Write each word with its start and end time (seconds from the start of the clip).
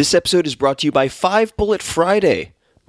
This 0.00 0.14
episode 0.14 0.46
is 0.46 0.54
brought 0.54 0.78
to 0.78 0.86
you 0.86 0.92
by 0.92 1.08
Five 1.08 1.54
Bullet 1.58 1.82
Friday 1.82 2.54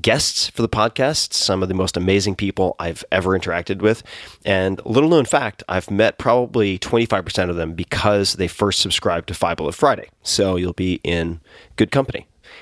guests 0.00 0.48
for 0.48 0.62
the 0.62 0.68
podcast, 0.68 1.32
some 1.32 1.62
of 1.62 1.68
the 1.68 1.74
most 1.74 1.96
amazing 1.96 2.34
people 2.34 2.74
I've 2.78 3.04
ever 3.12 3.38
interacted 3.38 3.80
with. 3.80 4.02
And 4.44 4.84
little 4.84 5.08
known 5.08 5.24
fact, 5.24 5.62
I've 5.68 5.90
met 5.90 6.18
probably 6.18 6.78
25% 6.78 7.50
of 7.50 7.56
them 7.56 7.74
because 7.74 8.34
they 8.34 8.48
first 8.48 8.80
subscribed 8.80 9.28
to 9.28 9.34
Five 9.34 9.58
Bullet 9.58 9.74
Friday. 9.74 10.08
So 10.22 10.56
you'll 10.56 10.72
be 10.72 11.00
in 11.04 11.40
good 11.76 11.90
company. 11.90 12.26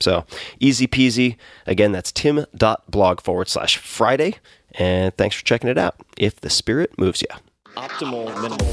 So 0.00 0.24
easy 0.60 0.86
peasy. 0.86 1.36
Again, 1.66 1.92
that's 1.92 2.12
tim.blog 2.12 3.20
forward 3.20 3.48
slash 3.48 3.76
Friday. 3.76 4.36
And 4.78 5.16
thanks 5.16 5.36
for 5.36 5.44
checking 5.44 5.70
it 5.70 5.78
out. 5.78 5.96
If 6.16 6.40
the 6.40 6.50
spirit 6.50 6.98
moves 6.98 7.22
you. 7.22 7.28
Optimal 7.76 8.26
minimal. 8.42 8.66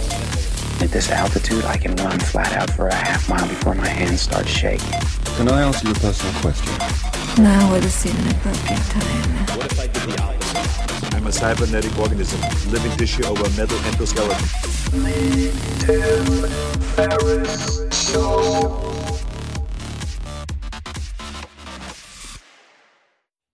At 0.84 0.92
this 0.92 1.10
altitude, 1.10 1.64
I 1.64 1.78
can 1.78 1.96
run 1.96 2.20
flat 2.20 2.54
out 2.54 2.70
for 2.70 2.88
a 2.88 2.94
half 2.94 3.30
mile 3.30 3.48
before 3.48 3.76
my 3.76 3.88
hands 3.88 4.22
start 4.22 4.48
shaking. 4.48 5.00
Can 5.38 5.48
I 5.50 5.64
answer 5.64 5.88
your 5.88 5.96
personal 5.96 6.34
question? 6.42 7.44
Now 7.44 7.72
would 7.72 7.84
seem 7.86 8.16
an 8.16 8.32
appropriate 8.32 8.82
time. 8.92 9.58
What 9.58 9.72
if 9.72 9.80
I 9.80 9.88
did 9.88 10.04
the 10.04 10.22
opposite? 10.22 11.16
I'm 11.16 11.28
a 11.28 11.32
cybernetic 11.32 11.98
organism, 11.98 12.40
living 12.72 12.92
tissue 12.98 13.26
over 13.26 13.44
metal 13.58 13.78
endoskeleton. 13.80 14.76
Ferriss 16.96 18.12
Show. 18.12 18.95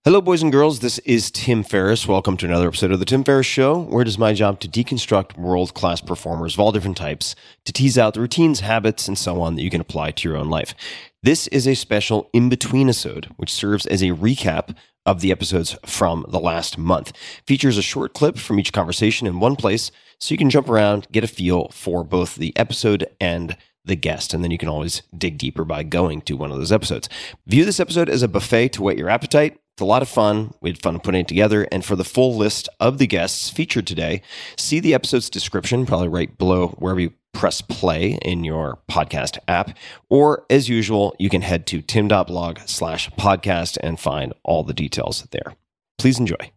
Hello, 0.04 0.20
boys 0.20 0.42
and 0.42 0.50
girls. 0.50 0.80
This 0.80 0.98
is 1.04 1.30
Tim 1.30 1.62
Ferriss. 1.62 2.08
Welcome 2.08 2.36
to 2.38 2.46
another 2.46 2.66
episode 2.66 2.90
of 2.90 2.98
The 2.98 3.04
Tim 3.04 3.22
Ferriss 3.22 3.46
Show, 3.46 3.82
where 3.82 4.02
it 4.02 4.08
is 4.08 4.18
my 4.18 4.32
job 4.32 4.58
to 4.58 4.68
deconstruct 4.68 5.38
world 5.38 5.74
class 5.74 6.00
performers 6.00 6.54
of 6.54 6.58
all 6.58 6.72
different 6.72 6.96
types, 6.96 7.36
to 7.64 7.72
tease 7.72 7.96
out 7.96 8.14
the 8.14 8.20
routines, 8.20 8.58
habits, 8.58 9.06
and 9.06 9.16
so 9.16 9.40
on 9.40 9.54
that 9.54 9.62
you 9.62 9.70
can 9.70 9.80
apply 9.80 10.10
to 10.10 10.28
your 10.28 10.36
own 10.36 10.50
life. 10.50 10.74
This 11.22 11.46
is 11.46 11.68
a 11.68 11.76
special 11.76 12.28
in 12.32 12.48
between 12.48 12.88
episode, 12.88 13.26
which 13.36 13.54
serves 13.54 13.86
as 13.86 14.02
a 14.02 14.06
recap 14.06 14.74
of 15.06 15.20
the 15.20 15.30
episodes 15.30 15.76
from 15.86 16.26
the 16.28 16.40
last 16.40 16.76
month. 16.76 17.12
Features 17.46 17.78
a 17.78 17.82
short 17.82 18.12
clip 18.12 18.38
from 18.38 18.58
each 18.58 18.72
conversation 18.72 19.28
in 19.28 19.38
one 19.38 19.54
place, 19.54 19.92
so 20.18 20.34
you 20.34 20.38
can 20.38 20.50
jump 20.50 20.68
around, 20.68 21.06
get 21.12 21.22
a 21.22 21.28
feel 21.28 21.68
for 21.68 22.02
both 22.02 22.34
the 22.34 22.52
episode 22.56 23.06
and 23.20 23.56
the 23.84 23.94
guest. 23.94 24.34
And 24.34 24.42
then 24.42 24.50
you 24.50 24.58
can 24.58 24.68
always 24.68 25.02
dig 25.16 25.38
deeper 25.38 25.64
by 25.64 25.84
going 25.84 26.22
to 26.22 26.36
one 26.36 26.50
of 26.50 26.58
those 26.58 26.72
episodes. 26.72 27.08
View 27.46 27.64
this 27.64 27.78
episode 27.78 28.08
as 28.08 28.24
a 28.24 28.28
buffet 28.28 28.70
to 28.70 28.82
whet 28.82 28.98
your 28.98 29.08
appetite 29.08 29.58
it's 29.74 29.80
a 29.80 29.86
lot 29.86 30.02
of 30.02 30.08
fun. 30.08 30.52
We 30.60 30.68
had 30.68 30.82
fun 30.82 31.00
putting 31.00 31.22
it 31.22 31.28
together. 31.28 31.66
And 31.72 31.82
for 31.82 31.96
the 31.96 32.04
full 32.04 32.36
list 32.36 32.68
of 32.78 32.98
the 32.98 33.06
guests 33.06 33.48
featured 33.48 33.86
today, 33.86 34.20
see 34.56 34.80
the 34.80 34.92
episode's 34.92 35.30
description, 35.30 35.86
probably 35.86 36.08
right 36.08 36.36
below 36.36 36.68
wherever 36.78 37.00
you 37.00 37.14
press 37.32 37.62
play 37.62 38.18
in 38.20 38.44
your 38.44 38.78
podcast 38.90 39.38
app. 39.48 39.76
Or 40.10 40.44
as 40.50 40.68
usual, 40.68 41.16
you 41.18 41.30
can 41.30 41.40
head 41.40 41.66
to 41.68 41.80
tim.blog 41.80 42.58
slash 42.66 43.10
podcast 43.12 43.78
and 43.82 43.98
find 43.98 44.34
all 44.42 44.62
the 44.62 44.74
details 44.74 45.26
there. 45.30 45.54
Please 45.96 46.18
enjoy. 46.18 46.52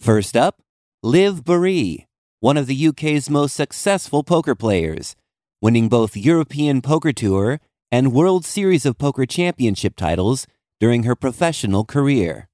First 0.00 0.36
up, 0.36 0.60
Liv 1.04 1.44
Boeree, 1.44 2.06
one 2.40 2.56
of 2.56 2.66
the 2.66 2.88
UK's 2.88 3.30
most 3.30 3.54
successful 3.54 4.24
poker 4.24 4.56
players, 4.56 5.14
winning 5.60 5.88
both 5.88 6.16
European 6.16 6.82
Poker 6.82 7.12
Tour 7.12 7.60
and 7.92 8.10
World 8.14 8.46
Series 8.46 8.86
of 8.86 8.96
Poker 8.96 9.26
Championship 9.26 9.96
titles 9.96 10.46
during 10.80 11.02
her 11.02 11.14
professional 11.14 11.84
career. 11.84 12.48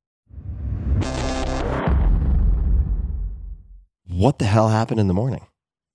What 4.09 4.41
the 4.41 4.47
hell 4.47 4.69
happened 4.69 4.99
in 4.99 5.07
the 5.07 5.15
morning? 5.15 5.47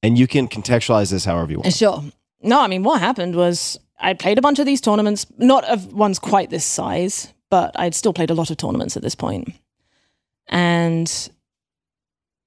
And 0.01 0.17
you 0.17 0.27
can 0.27 0.47
contextualize 0.47 1.11
this 1.11 1.25
however 1.25 1.51
you 1.51 1.59
want. 1.59 1.73
Sure. 1.73 2.03
No, 2.41 2.61
I 2.61 2.67
mean, 2.67 2.83
what 2.83 3.01
happened 3.01 3.35
was 3.35 3.77
I 3.99 4.13
played 4.13 4.37
a 4.37 4.41
bunch 4.41 4.59
of 4.59 4.65
these 4.65 4.79
tournaments, 4.79 5.25
not 5.37 5.65
of 5.65 5.91
ones 5.91 6.19
quite 6.19 6.49
this 6.49 6.63
size, 6.63 7.33
but 7.49 7.71
I'd 7.75 7.95
still 7.95 8.13
played 8.13 8.29
a 8.29 8.33
lot 8.33 8.49
of 8.49 8.57
tournaments 8.57 8.95
at 8.95 9.03
this 9.03 9.15
point. 9.15 9.53
And 10.47 11.29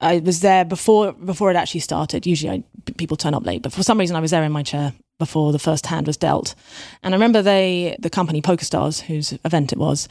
I 0.01 0.19
was 0.19 0.41
there 0.41 0.65
before 0.65 1.13
before 1.13 1.51
it 1.51 1.57
actually 1.57 1.81
started. 1.81 2.27
Usually, 2.27 2.51
I, 2.51 2.93
people 2.97 3.17
turn 3.17 3.35
up 3.35 3.45
late, 3.45 3.63
but 3.63 3.73
for 3.73 3.83
some 3.83 3.99
reason, 3.99 4.17
I 4.17 4.21
was 4.21 4.31
there 4.31 4.45
in 4.45 4.53
my 4.53 4.63
chair 4.63 4.93
before 5.19 5.53
the 5.53 5.59
first 5.59 5.87
hand 5.87 6.07
was 6.07 6.17
dealt. 6.17 6.55
And 7.03 7.15
I 7.15 7.17
remember 7.17 7.43
they, 7.43 7.97
the 7.99 8.11
company 8.11 8.43
PokerStars, 8.43 9.03
whose 9.03 9.33
event 9.45 9.73
it 9.73 9.79
was, 9.79 10.09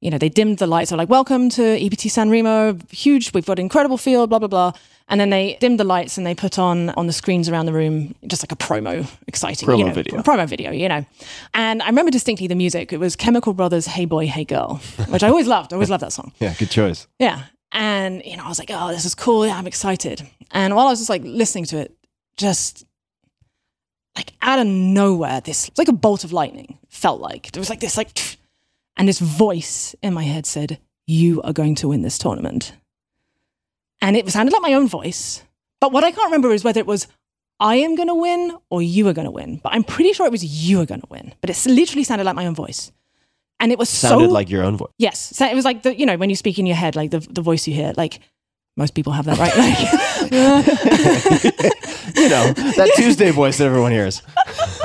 you 0.00 0.10
know, 0.10 0.18
they 0.18 0.28
dimmed 0.28 0.58
the 0.58 0.66
lights. 0.66 0.90
They're 0.90 0.98
like, 0.98 1.08
"Welcome 1.08 1.48
to 1.50 1.62
EPT 1.62 2.10
San 2.10 2.28
Remo, 2.28 2.78
huge. 2.90 3.32
We've 3.32 3.46
got 3.46 3.58
incredible 3.58 3.96
field, 3.96 4.28
blah 4.28 4.38
blah 4.38 4.48
blah." 4.48 4.72
And 5.08 5.20
then 5.20 5.30
they 5.30 5.56
dimmed 5.60 5.80
the 5.80 5.84
lights 5.84 6.18
and 6.18 6.26
they 6.26 6.34
put 6.34 6.58
on 6.58 6.90
on 6.90 7.06
the 7.06 7.12
screens 7.12 7.48
around 7.48 7.66
the 7.66 7.72
room 7.72 8.14
just 8.26 8.42
like 8.42 8.52
a 8.52 8.56
promo, 8.56 9.08
exciting 9.26 9.66
promo 9.66 9.78
you 9.78 9.84
know, 9.84 9.92
video, 9.92 10.22
promo 10.22 10.46
video, 10.46 10.70
you 10.70 10.88
know. 10.88 11.04
And 11.54 11.82
I 11.82 11.86
remember 11.86 12.10
distinctly 12.10 12.46
the 12.46 12.54
music. 12.54 12.92
It 12.92 12.98
was 12.98 13.16
Chemical 13.16 13.54
Brothers' 13.54 13.86
"Hey 13.86 14.04
Boy, 14.04 14.26
Hey 14.26 14.44
Girl," 14.44 14.80
which 15.08 15.22
I 15.22 15.28
always 15.28 15.46
loved. 15.46 15.72
I 15.72 15.76
always 15.76 15.90
loved 15.90 16.02
that 16.02 16.12
song. 16.12 16.32
Yeah, 16.40 16.54
good 16.58 16.70
choice. 16.70 17.06
Yeah, 17.18 17.44
and 17.72 18.22
you 18.24 18.36
know, 18.36 18.44
I 18.44 18.48
was 18.48 18.58
like, 18.58 18.70
"Oh, 18.72 18.88
this 18.88 19.06
is 19.06 19.14
cool. 19.14 19.46
Yeah, 19.46 19.56
I'm 19.56 19.66
excited." 19.66 20.28
And 20.50 20.76
while 20.76 20.88
I 20.88 20.90
was 20.90 21.00
just 21.00 21.10
like 21.10 21.22
listening 21.24 21.64
to 21.66 21.78
it, 21.78 21.96
just 22.36 22.84
like 24.16 24.32
out 24.42 24.58
of 24.58 24.66
nowhere, 24.66 25.40
this 25.40 25.70
like 25.76 25.88
a 25.88 25.92
bolt 25.92 26.24
of 26.24 26.32
lightning 26.32 26.78
felt 26.88 27.20
like. 27.20 27.52
There 27.52 27.60
was 27.60 27.70
like 27.70 27.80
this 27.80 27.96
like 27.96 28.18
and 28.96 29.06
this 29.06 29.18
voice 29.18 29.94
in 30.02 30.14
my 30.14 30.24
head 30.24 30.46
said, 30.46 30.78
You 31.06 31.42
are 31.42 31.52
going 31.52 31.74
to 31.76 31.88
win 31.88 32.02
this 32.02 32.18
tournament. 32.18 32.72
And 34.00 34.16
it 34.16 34.28
sounded 34.28 34.52
like 34.52 34.62
my 34.62 34.74
own 34.74 34.88
voice. 34.88 35.42
But 35.80 35.92
what 35.92 36.04
I 36.04 36.10
can't 36.10 36.26
remember 36.26 36.52
is 36.52 36.64
whether 36.64 36.80
it 36.80 36.86
was 36.86 37.06
I 37.58 37.76
am 37.76 37.94
going 37.94 38.08
to 38.08 38.14
win 38.14 38.56
or 38.70 38.82
you 38.82 39.08
are 39.08 39.12
going 39.12 39.24
to 39.24 39.30
win. 39.30 39.60
But 39.62 39.72
I'm 39.72 39.84
pretty 39.84 40.12
sure 40.12 40.26
it 40.26 40.32
was 40.32 40.44
you 40.44 40.80
are 40.80 40.86
going 40.86 41.00
to 41.00 41.08
win. 41.10 41.34
But 41.40 41.50
it 41.50 41.66
literally 41.66 42.04
sounded 42.04 42.24
like 42.24 42.36
my 42.36 42.46
own 42.46 42.54
voice. 42.54 42.92
And 43.58 43.72
it 43.72 43.78
was 43.78 43.88
sounded 43.88 44.26
so, 44.26 44.32
like 44.32 44.50
your 44.50 44.62
own 44.62 44.76
voice. 44.76 44.92
Yes. 44.98 45.18
So 45.34 45.46
it 45.46 45.54
was 45.54 45.64
like 45.64 45.82
the, 45.82 45.98
you 45.98 46.04
know, 46.04 46.16
when 46.16 46.28
you 46.28 46.36
speak 46.36 46.58
in 46.58 46.66
your 46.66 46.76
head, 46.76 46.94
like 46.94 47.10
the, 47.10 47.20
the 47.20 47.40
voice 47.40 47.66
you 47.66 47.74
hear, 47.74 47.94
like 47.96 48.20
most 48.76 48.94
people 48.94 49.12
have 49.12 49.24
that, 49.24 49.38
right? 49.38 49.56
Like, 49.56 49.78
you 52.16 52.28
know, 52.28 52.52
that 52.52 52.92
Tuesday 52.96 53.30
voice 53.30 53.58
that 53.58 53.64
everyone 53.66 53.92
hears. 53.92 54.22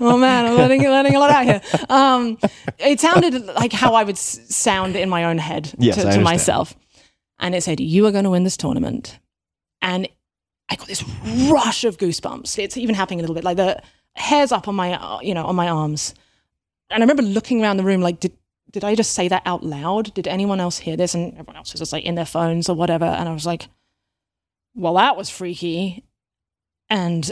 oh 0.00 0.16
man, 0.18 0.46
I'm 0.46 0.56
letting, 0.56 0.82
letting 0.82 1.14
a 1.14 1.18
lot 1.20 1.30
out 1.30 1.44
here. 1.44 1.60
Um, 1.88 2.38
it 2.78 3.00
sounded 3.00 3.46
like 3.46 3.72
how 3.72 3.94
I 3.94 4.02
would 4.04 4.16
s- 4.16 4.40
sound 4.54 4.96
in 4.96 5.08
my 5.08 5.24
own 5.24 5.38
head 5.38 5.72
Yes, 5.78 5.96
to, 5.96 6.10
to 6.10 6.20
myself. 6.20 6.74
And 7.38 7.54
it 7.54 7.62
said, 7.62 7.80
You 7.80 8.06
are 8.06 8.12
going 8.12 8.24
to 8.24 8.30
win 8.30 8.44
this 8.44 8.56
tournament. 8.56 9.18
And 9.80 10.08
I 10.68 10.76
got 10.76 10.86
this 10.88 11.04
rush 11.50 11.84
of 11.84 11.98
goosebumps. 11.98 12.58
It's 12.58 12.76
even 12.76 12.94
happening 12.94 13.20
a 13.20 13.22
little 13.22 13.34
bit, 13.34 13.44
like 13.44 13.56
the 13.56 13.80
hairs 14.14 14.52
up 14.52 14.68
on 14.68 14.74
my, 14.74 14.94
uh, 14.94 15.20
you 15.20 15.34
know, 15.34 15.44
on 15.44 15.54
my 15.56 15.68
arms. 15.68 16.14
And 16.90 17.02
I 17.02 17.04
remember 17.04 17.22
looking 17.22 17.62
around 17.62 17.76
the 17.78 17.84
room 17.84 18.00
like, 18.00 18.20
did, 18.20 18.32
did 18.72 18.84
I 18.84 18.94
just 18.94 19.12
say 19.12 19.28
that 19.28 19.42
out 19.44 19.62
loud? 19.62 20.12
Did 20.14 20.26
anyone 20.26 20.60
else 20.60 20.78
hear 20.78 20.96
this? 20.96 21.14
And 21.14 21.32
everyone 21.34 21.56
else 21.56 21.72
was 21.72 21.80
just 21.80 21.92
like 21.92 22.04
in 22.04 22.14
their 22.14 22.24
phones 22.26 22.68
or 22.68 22.74
whatever. 22.74 23.04
And 23.04 23.28
I 23.28 23.32
was 23.32 23.46
like, 23.46 23.68
well, 24.74 24.94
that 24.94 25.16
was 25.16 25.28
freaky. 25.28 26.04
And 26.88 27.30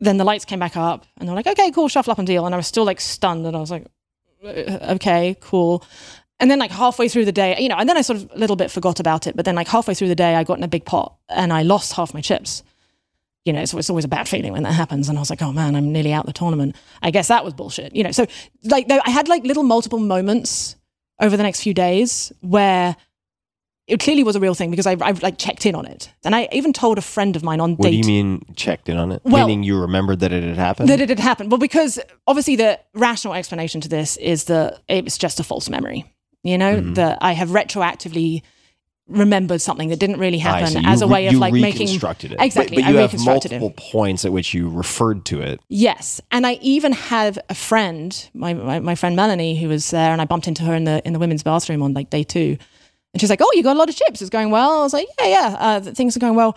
then 0.00 0.16
the 0.16 0.24
lights 0.24 0.44
came 0.44 0.58
back 0.60 0.76
up 0.76 1.06
and 1.18 1.28
they're 1.28 1.36
like, 1.36 1.46
okay, 1.46 1.70
cool, 1.70 1.88
shuffle 1.88 2.12
up 2.12 2.18
and 2.18 2.26
deal. 2.26 2.46
And 2.46 2.54
I 2.54 2.58
was 2.58 2.66
still 2.66 2.84
like 2.84 3.00
stunned 3.00 3.46
and 3.46 3.56
I 3.56 3.60
was 3.60 3.70
like, 3.70 3.86
"Uh, 4.44 4.94
okay, 4.94 5.36
cool. 5.40 5.84
And 6.40 6.50
then 6.50 6.58
like 6.58 6.72
halfway 6.72 7.08
through 7.08 7.24
the 7.24 7.32
day, 7.32 7.56
you 7.60 7.68
know, 7.68 7.76
and 7.76 7.88
then 7.88 7.96
I 7.96 8.02
sort 8.02 8.20
of 8.20 8.30
a 8.32 8.38
little 8.38 8.56
bit 8.56 8.70
forgot 8.70 8.98
about 8.98 9.26
it. 9.26 9.36
But 9.36 9.44
then 9.44 9.54
like 9.54 9.68
halfway 9.68 9.94
through 9.94 10.08
the 10.08 10.14
day, 10.16 10.34
I 10.34 10.44
got 10.44 10.58
in 10.58 10.64
a 10.64 10.68
big 10.68 10.84
pot 10.84 11.14
and 11.28 11.52
I 11.52 11.62
lost 11.62 11.92
half 11.92 12.14
my 12.14 12.20
chips. 12.20 12.62
You 13.44 13.52
know, 13.52 13.64
so 13.64 13.76
it's 13.78 13.90
always 13.90 14.04
a 14.04 14.08
bad 14.08 14.28
feeling 14.28 14.52
when 14.52 14.62
that 14.62 14.72
happens. 14.72 15.08
And 15.08 15.18
I 15.18 15.20
was 15.20 15.28
like, 15.30 15.42
oh 15.42 15.52
man, 15.52 15.74
I'm 15.74 15.90
nearly 15.92 16.12
out 16.12 16.26
the 16.26 16.32
tournament. 16.32 16.76
I 17.02 17.10
guess 17.10 17.28
that 17.28 17.44
was 17.44 17.54
bullshit. 17.54 17.94
You 17.94 18.04
know, 18.04 18.12
so 18.12 18.26
like 18.64 18.88
I 18.90 19.10
had 19.10 19.26
like 19.28 19.42
little 19.44 19.64
multiple 19.64 19.98
moments 19.98 20.76
over 21.20 21.36
the 21.36 21.42
next 21.42 21.60
few 21.62 21.74
days 21.74 22.32
where 22.40 22.96
it 23.88 23.98
clearly 23.98 24.22
was 24.22 24.36
a 24.36 24.40
real 24.40 24.54
thing 24.54 24.70
because 24.70 24.86
I, 24.86 24.92
I 25.00 25.10
like 25.10 25.38
checked 25.38 25.66
in 25.66 25.74
on 25.74 25.86
it. 25.86 26.12
And 26.24 26.36
I 26.36 26.48
even 26.52 26.72
told 26.72 26.98
a 26.98 27.02
friend 27.02 27.34
of 27.34 27.42
mine 27.42 27.58
on 27.60 27.72
What 27.74 27.86
date 27.86 27.90
do 27.90 27.96
you 27.98 28.04
mean 28.24 28.44
checked 28.54 28.88
in 28.88 28.96
on 28.96 29.10
it? 29.10 29.22
Well- 29.24 29.46
Meaning 29.48 29.64
you 29.64 29.80
remembered 29.80 30.20
that 30.20 30.32
it 30.32 30.44
had 30.44 30.56
happened? 30.56 30.88
that 30.88 31.00
it 31.00 31.08
had 31.08 31.18
happened. 31.18 31.50
Well, 31.50 31.58
because 31.58 31.98
obviously 32.28 32.54
the 32.54 32.78
rational 32.94 33.34
explanation 33.34 33.80
to 33.80 33.88
this 33.88 34.16
is 34.18 34.44
that 34.44 34.78
it 34.86 35.02
was 35.02 35.18
just 35.18 35.40
a 35.40 35.44
false 35.44 35.68
memory. 35.68 36.04
You 36.44 36.58
know, 36.58 36.76
Mm-hmm. 36.76 36.94
that 36.94 37.18
I 37.20 37.32
have 37.32 37.48
retroactively 37.50 38.42
remembered 39.08 39.60
something 39.60 39.88
that 39.88 39.98
didn't 39.98 40.18
really 40.18 40.38
happen 40.38 40.84
as 40.86 41.02
a 41.02 41.06
re- 41.06 41.12
way 41.12 41.26
of 41.26 41.34
like 41.34 41.52
making 41.52 41.88
it. 41.88 42.02
exactly. 42.02 42.36
But, 42.38 42.84
but 42.84 42.92
you 42.92 42.98
I 42.98 43.02
have 43.02 43.24
multiple 43.24 43.68
it. 43.70 43.76
points 43.76 44.24
at 44.24 44.32
which 44.32 44.54
you 44.54 44.70
referred 44.70 45.24
to 45.26 45.40
it. 45.40 45.60
Yes, 45.68 46.20
and 46.30 46.46
I 46.46 46.54
even 46.62 46.92
have 46.92 47.38
a 47.48 47.54
friend, 47.54 48.30
my, 48.32 48.54
my 48.54 48.78
my 48.80 48.94
friend 48.94 49.16
Melanie, 49.16 49.60
who 49.60 49.68
was 49.68 49.90
there, 49.90 50.12
and 50.12 50.20
I 50.22 50.24
bumped 50.24 50.48
into 50.48 50.62
her 50.62 50.74
in 50.74 50.84
the 50.84 51.02
in 51.06 51.12
the 51.12 51.18
women's 51.18 51.42
bathroom 51.42 51.82
on 51.82 51.92
like 51.94 52.10
day 52.10 52.22
two, 52.24 52.56
and 53.12 53.20
she's 53.20 53.28
like, 53.30 53.40
"Oh, 53.42 53.50
you 53.54 53.62
got 53.62 53.76
a 53.76 53.78
lot 53.78 53.88
of 53.88 53.96
chips. 53.96 54.22
It's 54.22 54.30
going 54.30 54.50
well." 54.50 54.80
I 54.80 54.82
was 54.84 54.92
like, 54.92 55.08
"Yeah, 55.18 55.26
yeah, 55.26 55.56
uh, 55.58 55.80
things 55.80 56.16
are 56.16 56.20
going 56.20 56.36
well." 56.36 56.56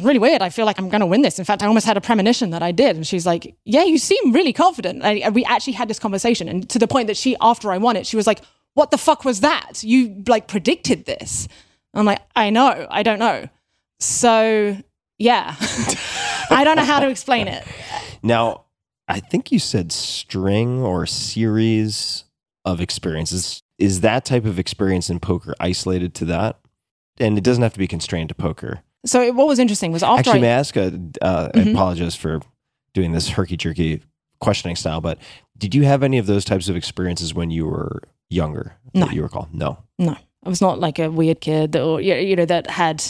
Really 0.00 0.18
weird. 0.18 0.40
I 0.42 0.48
feel 0.48 0.64
like 0.64 0.78
I'm 0.78 0.88
going 0.88 1.00
to 1.02 1.06
win 1.06 1.20
this. 1.22 1.38
In 1.38 1.44
fact, 1.44 1.62
I 1.62 1.66
almost 1.66 1.84
had 1.84 1.96
a 1.98 2.00
premonition 2.00 2.50
that 2.50 2.62
I 2.62 2.72
did. 2.72 2.96
And 2.96 3.06
she's 3.06 3.26
like, 3.26 3.54
"Yeah, 3.64 3.84
you 3.84 3.98
seem 3.98 4.32
really 4.32 4.52
confident." 4.52 5.04
I- 5.04 5.28
we 5.30 5.44
actually 5.44 5.74
had 5.74 5.88
this 5.88 5.98
conversation, 5.98 6.48
and 6.48 6.68
to 6.70 6.78
the 6.78 6.88
point 6.88 7.06
that 7.06 7.16
she, 7.16 7.36
after 7.40 7.70
I 7.70 7.78
won 7.78 7.96
it, 7.96 8.06
she 8.06 8.16
was 8.16 8.26
like, 8.26 8.40
"What 8.74 8.90
the 8.90 8.98
fuck 8.98 9.24
was 9.24 9.40
that? 9.40 9.82
You 9.84 10.22
like 10.26 10.48
predicted 10.48 11.04
this?" 11.06 11.48
I'm 11.94 12.04
like, 12.06 12.20
"I 12.36 12.50
know. 12.50 12.86
I 12.90 13.02
don't 13.02 13.18
know." 13.18 13.48
So 14.00 14.76
yeah, 15.18 15.56
I 16.50 16.62
don't 16.64 16.76
know 16.76 16.84
how 16.84 17.00
to 17.00 17.08
explain 17.08 17.48
it. 17.48 17.64
Now, 18.22 18.64
I 19.08 19.20
think 19.20 19.50
you 19.52 19.58
said 19.58 19.90
string 19.92 20.80
or 20.82 21.06
series 21.06 22.24
of 22.64 22.80
experiences. 22.80 23.62
Is 23.78 24.00
that 24.00 24.24
type 24.24 24.44
of 24.44 24.58
experience 24.58 25.08
in 25.10 25.20
poker 25.20 25.54
isolated 25.60 26.14
to 26.16 26.24
that? 26.26 26.58
And 27.18 27.36
it 27.38 27.44
doesn't 27.44 27.62
have 27.62 27.72
to 27.72 27.78
be 27.78 27.86
constrained 27.88 28.28
to 28.28 28.34
poker. 28.34 28.80
So 29.06 29.22
it- 29.22 29.34
what 29.34 29.46
was 29.46 29.58
interesting 29.58 29.92
was 29.92 30.02
after 30.02 30.18
Actually, 30.30 30.40
may 30.40 30.52
I, 30.52 30.56
I 30.56 30.58
ask? 30.58 30.76
A, 30.76 30.86
uh, 31.22 31.48
I 31.54 31.58
Mhm. 31.58 31.72
apologize 31.72 32.14
for 32.14 32.40
doing 32.94 33.12
this 33.12 33.28
herky 33.30 33.56
jerky 33.56 34.02
questioning 34.40 34.76
style, 34.76 35.00
but 35.00 35.18
did 35.56 35.74
you 35.74 35.84
have 35.84 36.02
any 36.02 36.18
of 36.18 36.26
those 36.26 36.44
types 36.44 36.68
of 36.68 36.76
experiences 36.76 37.34
when 37.34 37.50
you 37.50 37.66
were 37.66 38.02
younger? 38.30 38.76
No. 38.94 39.06
That 39.06 39.14
you 39.14 39.22
recall? 39.22 39.48
No. 39.52 39.78
no, 39.98 40.16
I 40.48 40.50
was 40.50 40.62
not 40.62 40.80
like 40.80 40.98
a 40.98 41.10
weird 41.10 41.42
kid 41.42 41.72
that, 41.72 41.82
or 41.82 42.00
you 42.00 42.34
know 42.34 42.46
that 42.46 42.70
had. 42.70 43.04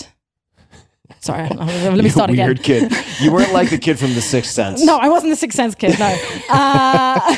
Sorry, 1.21 1.49
let 1.49 1.95
me 1.95 2.09
start 2.09 2.31
again. 2.31 2.47
Weird 2.47 2.65
kid. 2.65 2.93
You 3.21 3.33
weren't 3.33 3.53
like 3.53 3.71
the 3.71 3.79
kid 3.79 3.99
from 3.99 4.15
The 4.15 4.21
Sixth 4.21 4.53
Sense. 4.53 4.85
No, 4.85 4.97
I 4.97 5.09
wasn't 5.09 5.31
the 5.31 5.37
Sixth 5.37 5.57
Sense 5.57 5.75
kid. 5.77 5.99
No, 5.99 6.07
uh, 6.51 7.37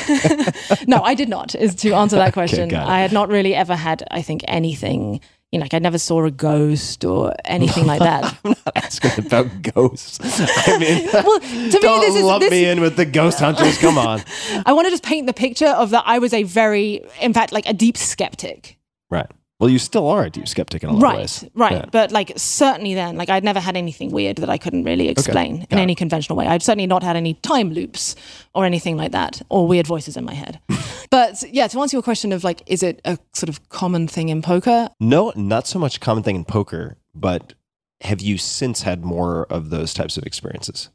no, 0.87 1.01
I 1.01 1.13
did 1.15 1.29
not. 1.29 1.53
Is 1.53 1.75
to 1.75 1.93
answer 1.93 2.15
that 2.15 2.33
question. 2.33 2.71
it. 2.71 2.75
I 2.75 2.99
had 2.99 3.11
not 3.11 3.29
really 3.29 3.53
ever 3.53 3.75
had. 3.75 4.03
I 4.09 4.23
think 4.23 4.43
anything. 4.47 5.21
You 5.51 5.59
know, 5.59 5.65
like 5.65 5.75
I 5.75 5.79
never 5.79 5.99
saw 5.99 6.25
a 6.25 6.31
ghost 6.31 7.05
or 7.05 7.33
anything 7.45 7.85
like 7.85 7.99
that. 7.99 8.23
I'm 8.43 8.55
not 8.65 8.75
asking 8.75 9.25
about 9.25 9.61
ghosts. 9.61 10.19
I 10.67 10.77
mean, 10.79 11.09
well, 11.13 11.39
to 11.39 11.79
don't 11.79 12.01
this 12.01 12.15
is 12.15 12.23
lump 12.23 12.41
this, 12.41 12.49
me 12.51 12.65
in 12.65 12.81
with 12.81 12.95
the 12.95 13.05
ghost 13.05 13.39
hunters. 13.39 13.77
Come 13.77 13.99
on. 13.99 14.21
I 14.65 14.73
want 14.73 14.87
to 14.87 14.91
just 14.91 15.03
paint 15.03 15.27
the 15.27 15.33
picture 15.33 15.67
of 15.67 15.91
that. 15.91 16.03
I 16.07 16.17
was 16.17 16.33
a 16.33 16.41
very, 16.41 17.03
in 17.21 17.33
fact, 17.33 17.51
like 17.51 17.67
a 17.67 17.73
deep 17.73 17.97
skeptic. 17.97 18.79
Right. 19.11 19.29
Well, 19.61 19.69
you 19.69 19.77
still 19.79 20.07
are 20.07 20.23
a 20.25 20.29
deep 20.31 20.47
skeptic 20.47 20.81
in 20.83 20.89
a 20.89 20.93
lot 20.93 21.13
of 21.13 21.19
ways. 21.19 21.45
right 21.53 21.71
Yeah. 21.73 21.85
but 21.91 22.11
like 22.11 22.33
certainly 22.35 22.95
then 22.95 23.15
like 23.15 23.29
i'd 23.29 23.43
never 23.43 23.59
had 23.59 23.77
anything 23.77 24.09
weird 24.11 24.37
that 24.37 24.49
i 24.49 24.57
couldn't 24.57 24.83
really 24.85 25.07
explain 25.07 25.57
in 25.57 25.65
got 25.69 25.79
any 25.79 25.93
conventional 25.95 26.35
way 26.35 26.47
i'd 26.47 26.63
certainly 26.63 26.87
not 26.87 27.03
had 27.03 27.15
any 27.15 27.35
time 27.35 27.69
loops 27.71 28.15
or 28.55 28.65
anything 28.65 28.97
like 28.97 29.11
that 29.11 29.41
or 29.49 29.67
weird 29.67 29.85
voices 29.85 30.17
in 30.17 30.25
my 30.25 30.33
head 30.33 30.59
but 31.11 31.43
yeah 31.51 31.67
to 31.67 31.79
answer 31.79 31.95
your 31.95 32.01
question 32.01 32.33
of 32.33 32.43
like 32.43 32.63
is 32.65 32.81
it 32.81 32.99
a 33.05 33.19
sort 33.33 33.49
of 33.49 33.69
common 33.69 34.07
thing 34.07 34.29
in 34.29 34.41
poker 34.41 34.89
No, 34.99 35.31
not 35.35 35.67
so 35.67 35.77
much 35.77 35.99
common 35.99 36.23
thing 36.23 36.35
in 36.37 36.43
poker, 36.45 36.97
but 37.13 37.53
have 38.01 38.19
you 38.19 38.39
since 38.39 38.81
had 38.81 39.05
more 39.05 39.45
of 39.51 39.69
those 39.69 39.93
types 39.93 40.17
of 40.17 40.23
experiences? 40.25 40.89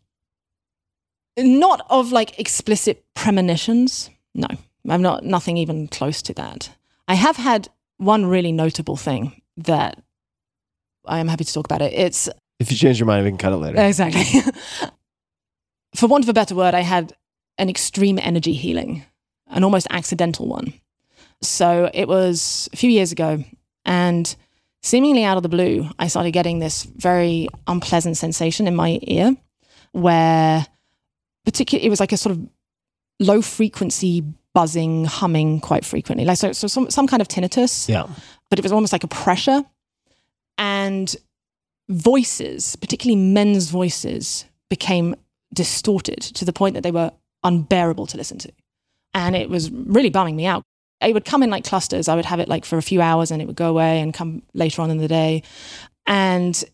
not 1.39 1.87
of 1.91 2.13
like 2.13 2.39
explicit 2.39 3.05
premonitions 3.15 4.11
no 4.35 4.49
i'm 4.89 5.03
not 5.03 5.25
nothing 5.25 5.57
even 5.57 5.87
close 5.89 6.23
to 6.23 6.33
that 6.35 6.71
i 7.09 7.15
have 7.15 7.37
had 7.37 7.69
one 7.99 8.27
really 8.27 8.53
notable 8.53 8.97
thing 8.97 9.41
that 9.57 10.03
i 11.07 11.19
am 11.19 11.29
happy 11.29 11.45
to 11.45 11.53
talk 11.53 11.67
about 11.67 11.83
it 11.83 11.93
it's 11.93 12.29
If 12.59 12.71
you 12.71 12.77
change 12.77 12.99
your 12.99 13.07
mind, 13.07 13.25
we 13.25 13.31
can 13.31 13.39
cut 13.39 13.53
it 13.53 13.57
later. 13.57 13.81
Exactly. 13.81 14.25
For 15.95 16.07
want 16.07 16.25
of 16.25 16.29
a 16.29 16.33
better 16.33 16.55
word, 16.55 16.75
I 16.75 16.81
had 16.81 17.13
an 17.59 17.69
extreme 17.69 18.19
energy 18.19 18.55
healing, 18.55 19.05
an 19.49 19.63
almost 19.65 19.87
accidental 19.91 20.47
one. 20.47 20.73
So 21.43 21.91
it 21.93 22.09
was 22.09 22.69
a 22.73 22.77
few 22.77 22.91
years 22.91 23.13
ago, 23.13 23.45
and 23.85 24.35
seemingly 24.83 25.25
out 25.25 25.37
of 25.37 25.43
the 25.43 25.49
blue, 25.51 25.89
I 25.99 26.09
started 26.09 26.33
getting 26.33 26.59
this 26.61 26.85
very 26.85 27.49
unpleasant 27.67 28.17
sensation 28.17 28.67
in 28.67 28.75
my 28.75 28.99
ear 29.03 29.37
where 29.93 30.67
particularly 31.45 31.87
it 31.87 31.91
was 31.91 32.01
like 32.01 32.13
a 32.13 32.17
sort 32.17 32.37
of 32.37 32.49
low 33.21 33.43
frequency 33.43 34.23
buzzing, 34.57 35.05
humming 35.05 35.61
quite 35.61 35.85
frequently. 35.85 36.25
Like 36.25 36.39
so, 36.39 36.51
so 36.53 36.67
some, 36.67 36.89
some 36.89 37.07
kind 37.07 37.21
of 37.21 37.29
tinnitus 37.29 37.91
yeah. 37.91 38.07
but 38.49 38.59
it 38.59 38.63
was 38.63 38.73
almost 38.73 38.91
like 38.91 39.05
a 39.05 39.09
pressure. 39.09 39.63
And 40.57 41.15
voices, 41.91 42.75
particularly 42.77 43.21
men's 43.23 43.69
voices, 43.69 44.47
became 44.71 45.15
distorted 45.53 46.23
to 46.23 46.47
the 46.47 46.55
point 46.55 46.73
that 46.73 46.83
they 46.85 46.91
were 46.91 47.13
unbearable 47.45 48.07
to 48.07 48.17
listen 48.17 48.39
to. 48.39 48.53
And 49.13 49.37
it 49.37 49.51
was 49.51 49.71
really 49.71 50.09
bumming 50.09 50.37
me 50.37 50.47
out. 50.47 50.63
It 51.03 51.13
would 51.13 51.27
come 51.27 51.43
in 51.43 51.51
like 51.51 51.65
clusters. 51.65 52.09
I 52.09 52.15
would 52.15 52.25
have 52.25 52.41
it 52.41 52.49
like 52.49 52.65
for 52.65 52.79
a 52.79 52.83
few 52.83 53.03
hours 53.03 53.31
and 53.31 53.43
it 53.43 53.45
would 53.45 53.57
go 53.57 53.69
away 53.69 54.01
and 54.01 54.15
come 54.15 54.43
later 54.55 54.81
on 54.81 54.91
in 54.91 54.97
the 54.97 55.07
day. 55.09 55.43
And 56.07 56.65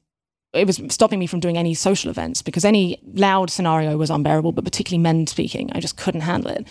it 0.52 0.66
was 0.66 0.80
stopping 0.90 1.18
me 1.18 1.26
from 1.26 1.40
doing 1.40 1.56
any 1.56 1.74
social 1.74 2.10
events 2.10 2.42
because 2.42 2.64
any 2.64 3.00
loud 3.14 3.50
scenario 3.50 3.96
was 3.96 4.10
unbearable, 4.10 4.52
but 4.52 4.64
particularly 4.64 5.02
men 5.02 5.26
speaking, 5.26 5.70
I 5.72 5.80
just 5.80 5.96
couldn't 5.96 6.22
handle 6.22 6.50
it. 6.50 6.68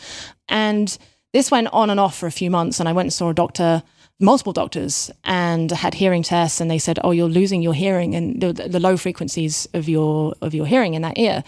And 0.50 0.96
this 1.34 1.50
went 1.50 1.70
on 1.72 1.90
and 1.90 2.00
off 2.00 2.18
for 2.18 2.28
a 2.28 2.32
few 2.32 2.52
months. 2.52 2.80
And 2.80 2.88
I 2.88 2.94
went 2.94 3.08
and 3.08 3.14
saw 3.14 3.30
a 3.30 3.34
doctor, 3.34 3.82
multiple 4.20 4.54
doctors, 4.54 5.10
and 5.24 5.72
had 5.72 5.96
hearing 5.96 6.22
tests. 6.22 6.62
And 6.62 6.70
they 6.70 6.78
said, 6.78 7.00
"Oh, 7.04 7.12
you're 7.12 7.30
losing 7.30 7.62
your 7.62 7.74
hearing 7.74 8.14
and 8.16 8.42
the, 8.42 8.54
the 8.54 8.80
low 8.80 8.98
frequencies 8.98 9.68
of 9.74 9.90
your 9.90 10.34
of 10.42 10.54
your 10.54 10.68
hearing 10.68 10.94
in 10.94 11.02
that 11.02 11.18
ear. 11.18 11.44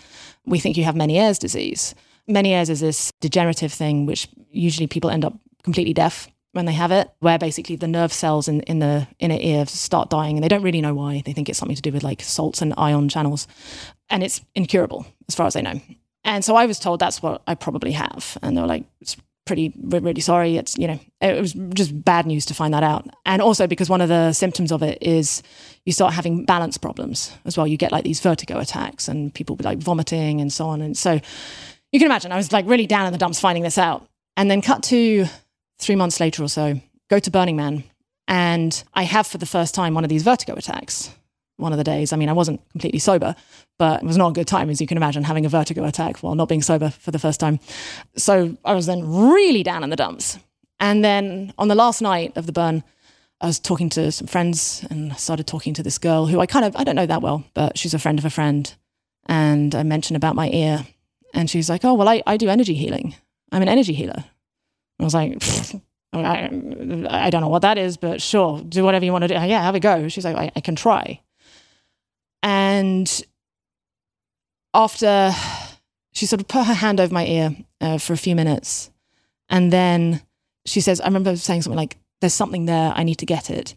We 0.46 0.60
think 0.60 0.78
you 0.78 0.86
have 0.86 0.96
Meniere's 0.96 1.38
disease. 1.38 1.94
Meniere's 2.28 2.70
is 2.70 2.80
this 2.80 3.12
degenerative 3.20 3.74
thing 3.74 4.06
which 4.06 4.28
usually 4.50 4.88
people 4.88 5.10
end 5.10 5.26
up 5.26 5.38
completely 5.64 5.94
deaf." 5.94 6.30
When 6.54 6.66
they 6.66 6.74
have 6.74 6.92
it, 6.92 7.10
where 7.20 7.38
basically 7.38 7.76
the 7.76 7.88
nerve 7.88 8.14
cells 8.14 8.48
in, 8.48 8.62
in 8.62 8.80
the 8.80 9.08
inner 9.20 9.38
ear 9.40 9.66
start 9.66 10.10
dying, 10.10 10.38
and 10.38 10.44
they 10.44 10.48
don't 10.48 10.64
really 10.64 10.82
know 10.82 10.94
why. 10.94 11.22
They 11.26 11.34
think 11.34 11.50
it's 11.50 11.60
something 11.60 11.76
to 11.76 11.82
do 11.82 11.92
with 11.92 12.04
like 12.04 12.22
salts 12.22 12.62
and 12.62 12.74
ion 12.78 13.10
channels, 13.10 13.48
and 14.10 14.24
it's 14.24 14.40
incurable 14.54 15.06
as 15.28 15.36
far 15.36 15.48
as 15.48 15.56
they 15.56 15.62
know. 15.62 15.82
And 16.24 16.44
so 16.46 16.56
I 16.56 16.66
was 16.66 16.80
told 16.80 17.00
that's 17.00 17.22
what 17.22 17.42
I 17.48 17.56
probably 17.56 17.92
have. 17.92 18.38
And 18.42 18.56
they 18.56 18.62
were 18.62 18.68
like, 18.68 18.86
it's 19.02 19.18
pretty, 19.46 19.74
we're 19.76 20.00
really 20.00 20.22
sorry. 20.22 20.58
It's, 20.58 20.78
you 20.78 20.88
know, 20.88 21.00
it 21.22 21.40
was 21.40 21.54
just 21.74 22.04
bad 22.04 22.26
news 22.26 22.46
to 22.46 22.54
find 22.54 22.74
that 22.74 22.84
out. 22.84 23.08
And 23.26 23.42
also 23.42 23.68
because 23.68 23.90
one 23.90 24.02
of 24.02 24.10
the 24.10 24.32
symptoms 24.32 24.72
of 24.72 24.82
it 24.84 24.98
is 25.02 25.44
you 25.86 25.92
start 25.92 26.14
having 26.14 26.46
balance 26.46 26.78
problems 26.78 27.36
as 27.46 27.58
well. 27.58 27.68
You 27.68 27.78
get 27.78 27.92
like 27.92 28.06
these 28.06 28.22
vertigo 28.22 28.60
attacks 28.60 29.08
and 29.08 29.34
people 29.34 29.56
be 29.56 29.64
like 29.64 29.80
vomiting 29.80 30.40
and 30.40 30.52
so 30.52 30.68
on. 30.68 30.82
And 30.82 30.98
so 30.98 31.20
you 31.92 32.00
can 32.00 32.06
imagine 32.06 32.32
I 32.32 32.38
was 32.38 32.54
like 32.54 32.68
really 32.68 32.88
down 32.88 33.06
in 33.06 33.12
the 33.12 33.20
dumps 33.20 33.40
finding 33.40 33.64
this 33.64 33.78
out. 33.78 34.08
And 34.36 34.50
then 34.50 34.62
cut 34.62 34.82
to 34.84 35.28
three 35.84 35.96
months 35.96 36.20
later 36.20 36.44
or 36.44 36.48
so, 36.48 36.80
go 37.10 37.20
to 37.20 37.32
Burning 37.32 37.56
Man. 37.56 37.84
And 38.28 38.84
I 38.94 39.04
have 39.04 39.28
for 39.28 39.38
the 39.38 39.46
first 39.46 39.76
time 39.76 39.94
one 39.94 40.04
of 40.04 40.10
these 40.10 40.24
vertigo 40.24 40.54
attacks 40.56 41.12
one 41.58 41.72
of 41.72 41.78
the 41.78 41.84
days. 41.84 42.12
I 42.14 42.18
mean, 42.18 42.30
I 42.30 42.34
wasn't 42.34 42.68
completely 42.72 43.00
sober, 43.00 43.36
but 43.78 44.02
it 44.02 44.06
was 44.06 44.18
not 44.18 44.30
a 44.30 44.34
good 44.34 44.48
time, 44.48 44.70
as 44.70 44.82
you 44.82 44.88
can 44.88 44.98
imagine, 44.98 45.24
having 45.24 45.46
a 45.46 45.50
vertigo 45.50 45.86
attack 45.86 46.18
while 46.20 46.36
not 46.36 46.50
being 46.50 46.62
sober 46.62 46.90
for 46.90 47.12
the 47.12 47.20
first 47.20 47.40
time. 47.40 47.60
So 48.16 48.58
I 48.66 48.74
was 48.74 48.86
then 48.86 49.08
really 49.32 49.64
down 49.64 49.84
in 49.84 49.90
the 49.90 49.96
dumps. 49.96 50.40
And 50.80 51.04
then 51.04 51.54
on 51.58 51.68
the 51.68 51.76
last 51.76 52.02
night 52.02 52.36
of 52.36 52.46
the 52.46 52.52
burn, 52.52 52.84
I 53.40 53.48
was 53.48 53.60
talking 53.60 53.90
to 53.90 54.12
some 54.12 54.28
friends 54.28 54.86
and 54.90 55.16
started 55.18 55.48
talking 55.48 55.74
to 55.76 55.84
this 55.84 55.98
girl 55.98 56.28
who 56.28 56.40
I 56.40 56.46
kind 56.46 56.66
of, 56.66 56.76
I 56.76 56.84
don't 56.84 56.96
know 56.96 57.06
that 57.06 57.22
well, 57.22 57.44
but 57.54 57.78
she's 57.78 57.94
a 57.94 58.00
friend 58.00 58.20
of 58.20 58.26
a 58.26 58.30
friend. 58.30 58.74
And 59.28 59.74
I 59.76 59.84
mentioned 59.84 60.18
about 60.18 60.36
my 60.36 60.50
ear. 60.50 60.86
And 61.34 61.50
she's 61.50 61.70
like, 61.70 61.84
oh, 61.84 61.94
well, 61.94 62.10
I, 62.10 62.22
I 62.28 62.38
do 62.38 62.50
energy 62.50 62.74
healing. 62.74 63.16
I'm 63.52 63.62
an 63.62 63.70
energy 63.70 63.94
healer. 63.94 64.26
I 65.00 65.04
was 65.04 65.14
like, 65.14 65.44
I, 66.14 66.50
I 67.10 67.30
don't 67.30 67.42
know 67.42 67.50
what 67.50 67.64
that 67.64 67.78
is, 67.78 67.98
but 67.98 68.22
sure, 68.22 68.62
do 68.62 68.84
whatever 68.84 69.06
you 69.06 69.12
want 69.12 69.24
to 69.24 69.28
do. 69.28 69.34
Yeah, 69.34 69.62
have 69.62 69.76
a 69.76 69.80
go. 69.80 70.08
She's 70.08 70.26
like, 70.26 70.36
I, 70.36 70.52
I 70.56 70.62
can 70.62 70.76
try. 70.76 71.22
And 72.44 73.26
after 74.74 75.34
she 76.12 76.26
sort 76.26 76.42
of 76.42 76.48
put 76.48 76.66
her 76.66 76.74
hand 76.74 77.00
over 77.00 77.14
my 77.14 77.26
ear 77.26 77.56
uh, 77.82 77.98
for 77.98 78.14
a 78.14 78.18
few 78.18 78.36
minutes, 78.36 78.92
and 79.50 79.72
then 79.72 80.22
she 80.66 80.82
says, 80.82 81.02
I 81.02 81.06
remember 81.06 81.36
saying 81.36 81.64
something 81.64 81.78
like, 81.78 81.98
There's 82.22 82.34
something 82.34 82.66
there, 82.66 82.94
I 82.96 83.04
need 83.04 83.20
to 83.20 83.26
get 83.26 83.50
it. 83.50 83.76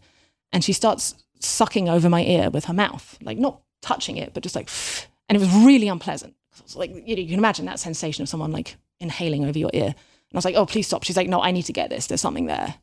And 0.51 0.63
she 0.63 0.73
starts 0.73 1.15
sucking 1.39 1.89
over 1.89 2.09
my 2.09 2.23
ear 2.23 2.49
with 2.49 2.65
her 2.65 2.73
mouth, 2.73 3.17
like 3.21 3.37
not 3.37 3.61
touching 3.81 4.17
it, 4.17 4.33
but 4.33 4.43
just 4.43 4.55
like, 4.55 4.69
and 5.29 5.35
it 5.35 5.39
was 5.39 5.53
really 5.65 5.87
unpleasant. 5.87 6.35
So 6.65 6.79
like, 6.79 6.91
you, 6.91 7.15
know, 7.15 7.21
you 7.21 7.29
can 7.29 7.39
imagine 7.39 7.65
that 7.65 7.79
sensation 7.79 8.23
of 8.23 8.29
someone 8.29 8.51
like 8.51 8.77
inhaling 8.99 9.45
over 9.45 9.57
your 9.57 9.69
ear. 9.73 9.93
And 10.29 10.35
I 10.35 10.37
was 10.37 10.45
like, 10.45 10.55
oh, 10.55 10.65
please 10.65 10.87
stop. 10.87 11.03
She's 11.03 11.17
like, 11.17 11.29
no, 11.29 11.41
I 11.41 11.51
need 11.51 11.63
to 11.63 11.73
get 11.73 11.89
this. 11.89 12.07
There's 12.07 12.21
something 12.21 12.47
there. 12.47 12.75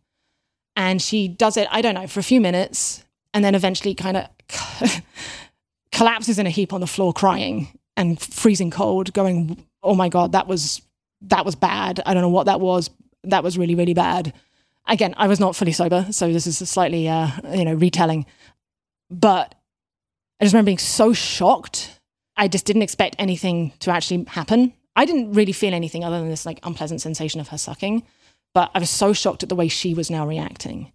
And 0.76 1.00
she 1.00 1.28
does 1.28 1.56
it, 1.56 1.68
I 1.70 1.82
don't 1.82 1.94
know, 1.94 2.06
for 2.06 2.20
a 2.20 2.24
few 2.24 2.40
minutes 2.40 3.04
and 3.32 3.44
then 3.44 3.54
eventually 3.54 3.94
kind 3.94 4.16
of 4.16 4.28
collapses 5.92 6.38
in 6.38 6.46
a 6.46 6.50
heap 6.50 6.72
on 6.72 6.80
the 6.80 6.86
floor 6.86 7.12
crying 7.12 7.78
and 7.96 8.20
freezing 8.20 8.70
cold, 8.70 9.12
going, 9.12 9.64
oh 9.82 9.94
my 9.94 10.08
God, 10.08 10.32
that 10.32 10.46
was, 10.46 10.82
that 11.22 11.44
was 11.44 11.54
bad. 11.54 12.00
I 12.06 12.14
don't 12.14 12.22
know 12.22 12.28
what 12.28 12.46
that 12.46 12.60
was. 12.60 12.90
That 13.24 13.44
was 13.44 13.58
really, 13.58 13.74
really 13.74 13.94
bad. 13.94 14.32
Again, 14.86 15.14
I 15.16 15.28
was 15.28 15.40
not 15.40 15.56
fully 15.56 15.72
sober, 15.72 16.06
so 16.10 16.32
this 16.32 16.46
is 16.46 16.60
a 16.60 16.66
slightly, 16.66 17.08
uh, 17.08 17.30
you 17.52 17.64
know, 17.64 17.74
retelling. 17.74 18.26
But 19.10 19.54
I 20.40 20.44
just 20.44 20.52
remember 20.52 20.66
being 20.66 20.78
so 20.78 21.12
shocked. 21.12 22.00
I 22.36 22.48
just 22.48 22.66
didn't 22.66 22.82
expect 22.82 23.16
anything 23.18 23.72
to 23.80 23.90
actually 23.90 24.24
happen. 24.24 24.74
I 24.96 25.04
didn't 25.04 25.32
really 25.32 25.52
feel 25.52 25.74
anything 25.74 26.04
other 26.04 26.18
than 26.18 26.28
this 26.28 26.46
like 26.46 26.60
unpleasant 26.62 27.00
sensation 27.00 27.40
of 27.40 27.48
her 27.48 27.58
sucking. 27.58 28.04
But 28.54 28.70
I 28.74 28.78
was 28.78 28.90
so 28.90 29.12
shocked 29.12 29.42
at 29.42 29.48
the 29.48 29.56
way 29.56 29.68
she 29.68 29.94
was 29.94 30.10
now 30.10 30.26
reacting 30.26 30.92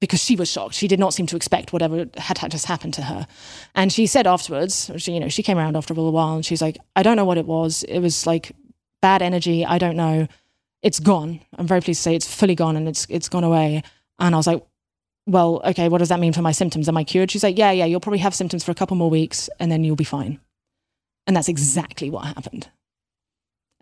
because 0.00 0.22
she 0.22 0.36
was 0.36 0.50
shocked. 0.50 0.74
She 0.74 0.88
did 0.88 1.00
not 1.00 1.14
seem 1.14 1.26
to 1.26 1.36
expect 1.36 1.72
whatever 1.72 2.06
had, 2.16 2.38
had 2.38 2.50
just 2.50 2.66
happened 2.66 2.94
to 2.94 3.02
her. 3.02 3.26
And 3.74 3.92
she 3.92 4.06
said 4.06 4.26
afterwards, 4.26 4.90
she, 4.96 5.12
you 5.12 5.20
know, 5.20 5.28
she 5.28 5.42
came 5.42 5.58
around 5.58 5.76
after 5.76 5.92
a 5.92 5.96
little 5.96 6.12
while 6.12 6.34
and 6.34 6.46
she's 6.46 6.62
like, 6.62 6.78
I 6.96 7.02
don't 7.02 7.16
know 7.16 7.24
what 7.24 7.38
it 7.38 7.46
was. 7.46 7.82
It 7.84 8.00
was 8.00 8.26
like 8.26 8.52
bad 9.00 9.22
energy. 9.22 9.64
I 9.64 9.78
don't 9.78 9.96
know. 9.96 10.28
It's 10.82 11.00
gone. 11.00 11.40
I'm 11.56 11.66
very 11.66 11.80
pleased 11.80 12.00
to 12.00 12.02
say 12.02 12.14
it's 12.14 12.32
fully 12.32 12.54
gone 12.54 12.76
and 12.76 12.88
it's 12.88 13.06
it's 13.08 13.28
gone 13.28 13.44
away. 13.44 13.82
And 14.18 14.34
I 14.34 14.38
was 14.38 14.46
like, 14.46 14.64
well, 15.26 15.60
okay, 15.64 15.88
what 15.88 15.98
does 15.98 16.08
that 16.08 16.20
mean 16.20 16.32
for 16.32 16.42
my 16.42 16.52
symptoms? 16.52 16.88
Am 16.88 16.96
I 16.96 17.04
cured? 17.04 17.30
She's 17.30 17.44
like, 17.44 17.58
yeah, 17.58 17.70
yeah, 17.70 17.84
you'll 17.84 18.00
probably 18.00 18.18
have 18.18 18.34
symptoms 18.34 18.64
for 18.64 18.72
a 18.72 18.74
couple 18.76 18.96
more 18.96 19.10
weeks 19.10 19.48
and 19.60 19.70
then 19.70 19.84
you'll 19.84 19.96
be 19.96 20.04
fine. 20.04 20.40
And 21.26 21.36
that's 21.36 21.48
exactly 21.48 22.10
what 22.10 22.24
happened. 22.24 22.68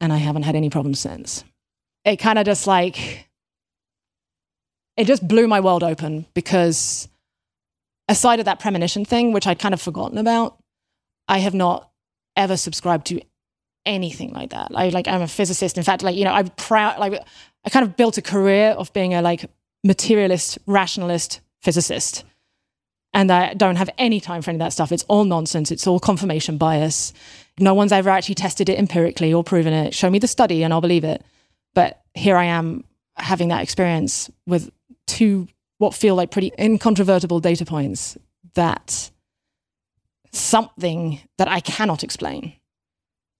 And 0.00 0.12
I 0.12 0.16
haven't 0.16 0.44
had 0.44 0.56
any 0.56 0.70
problems 0.70 0.98
since. 0.98 1.44
It 2.04 2.16
kind 2.16 2.38
of 2.38 2.46
just 2.46 2.66
like, 2.66 3.28
it 4.96 5.06
just 5.06 5.26
blew 5.26 5.46
my 5.46 5.60
world 5.60 5.82
open 5.82 6.26
because 6.34 7.08
aside 8.08 8.38
of 8.38 8.46
that 8.46 8.60
premonition 8.60 9.04
thing, 9.04 9.32
which 9.32 9.46
I'd 9.46 9.58
kind 9.58 9.74
of 9.74 9.80
forgotten 9.80 10.18
about, 10.18 10.58
I 11.28 11.38
have 11.38 11.54
not 11.54 11.90
ever 12.36 12.56
subscribed 12.56 13.06
to 13.06 13.20
anything 13.86 14.32
like 14.32 14.50
that. 14.50 14.70
I 14.74 14.88
like 14.88 15.08
I'm 15.08 15.22
a 15.22 15.28
physicist. 15.28 15.78
In 15.78 15.84
fact, 15.84 16.02
like 16.02 16.16
you 16.16 16.24
know, 16.24 16.32
I'm 16.32 16.48
proud. 16.48 16.98
Like 16.98 17.22
I 17.64 17.70
kind 17.70 17.84
of 17.84 17.96
built 17.96 18.18
a 18.18 18.22
career 18.22 18.70
of 18.70 18.92
being 18.92 19.14
a 19.14 19.22
like 19.22 19.46
materialist, 19.84 20.58
rationalist 20.66 21.40
physicist. 21.62 22.24
And 23.12 23.30
I 23.30 23.54
don't 23.54 23.76
have 23.76 23.90
any 23.98 24.20
time 24.20 24.40
for 24.40 24.50
any 24.50 24.56
of 24.56 24.60
that 24.60 24.72
stuff. 24.72 24.92
It's 24.92 25.04
all 25.08 25.24
nonsense. 25.24 25.70
It's 25.70 25.86
all 25.86 25.98
confirmation 25.98 26.58
bias. 26.58 27.12
No 27.58 27.74
one's 27.74 27.92
ever 27.92 28.08
actually 28.08 28.36
tested 28.36 28.68
it 28.68 28.78
empirically 28.78 29.34
or 29.34 29.42
proven 29.42 29.72
it. 29.72 29.94
Show 29.94 30.10
me 30.10 30.18
the 30.18 30.28
study 30.28 30.62
and 30.62 30.72
I'll 30.72 30.80
believe 30.80 31.04
it. 31.04 31.24
But 31.74 32.00
here 32.14 32.36
I 32.36 32.44
am 32.44 32.84
having 33.16 33.48
that 33.48 33.62
experience 33.62 34.30
with 34.46 34.70
two 35.06 35.48
what 35.78 35.94
feel 35.94 36.14
like 36.14 36.30
pretty 36.30 36.52
incontrovertible 36.58 37.40
data 37.40 37.64
points 37.64 38.16
that 38.54 39.10
something 40.30 41.20
that 41.38 41.48
I 41.48 41.60
cannot 41.60 42.04
explain 42.04 42.52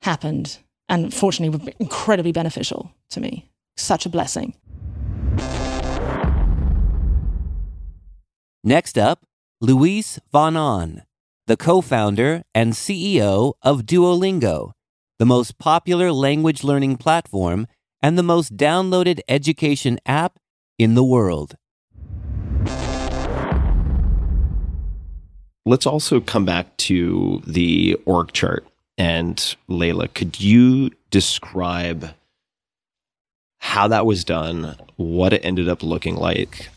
happened 0.02 0.58
and 0.88 1.12
fortunately 1.12 1.56
was 1.56 1.74
incredibly 1.78 2.32
beneficial 2.32 2.92
to 3.10 3.20
me. 3.20 3.50
Such 3.76 4.06
a 4.06 4.08
blessing. 4.08 4.54
Next 8.64 8.98
up, 8.98 9.24
Luis 9.62 10.18
Von 10.32 10.56
Ahn, 10.56 11.02
the 11.46 11.54
co 11.54 11.82
founder 11.82 12.42
and 12.54 12.72
CEO 12.72 13.52
of 13.60 13.82
Duolingo, 13.82 14.72
the 15.18 15.26
most 15.26 15.58
popular 15.58 16.10
language 16.12 16.64
learning 16.64 16.96
platform 16.96 17.66
and 18.02 18.16
the 18.16 18.22
most 18.22 18.56
downloaded 18.56 19.20
education 19.28 19.98
app 20.06 20.38
in 20.78 20.94
the 20.94 21.04
world. 21.04 21.56
Let's 25.66 25.84
also 25.84 26.20
come 26.22 26.46
back 26.46 26.74
to 26.88 27.42
the 27.46 28.00
org 28.06 28.32
chart. 28.32 28.66
And 28.96 29.36
Layla, 29.68 30.14
could 30.14 30.40
you 30.40 30.90
describe 31.10 32.14
how 33.58 33.88
that 33.88 34.06
was 34.06 34.24
done, 34.24 34.76
what 34.96 35.34
it 35.34 35.44
ended 35.44 35.68
up 35.68 35.82
looking 35.82 36.16
like, 36.16 36.70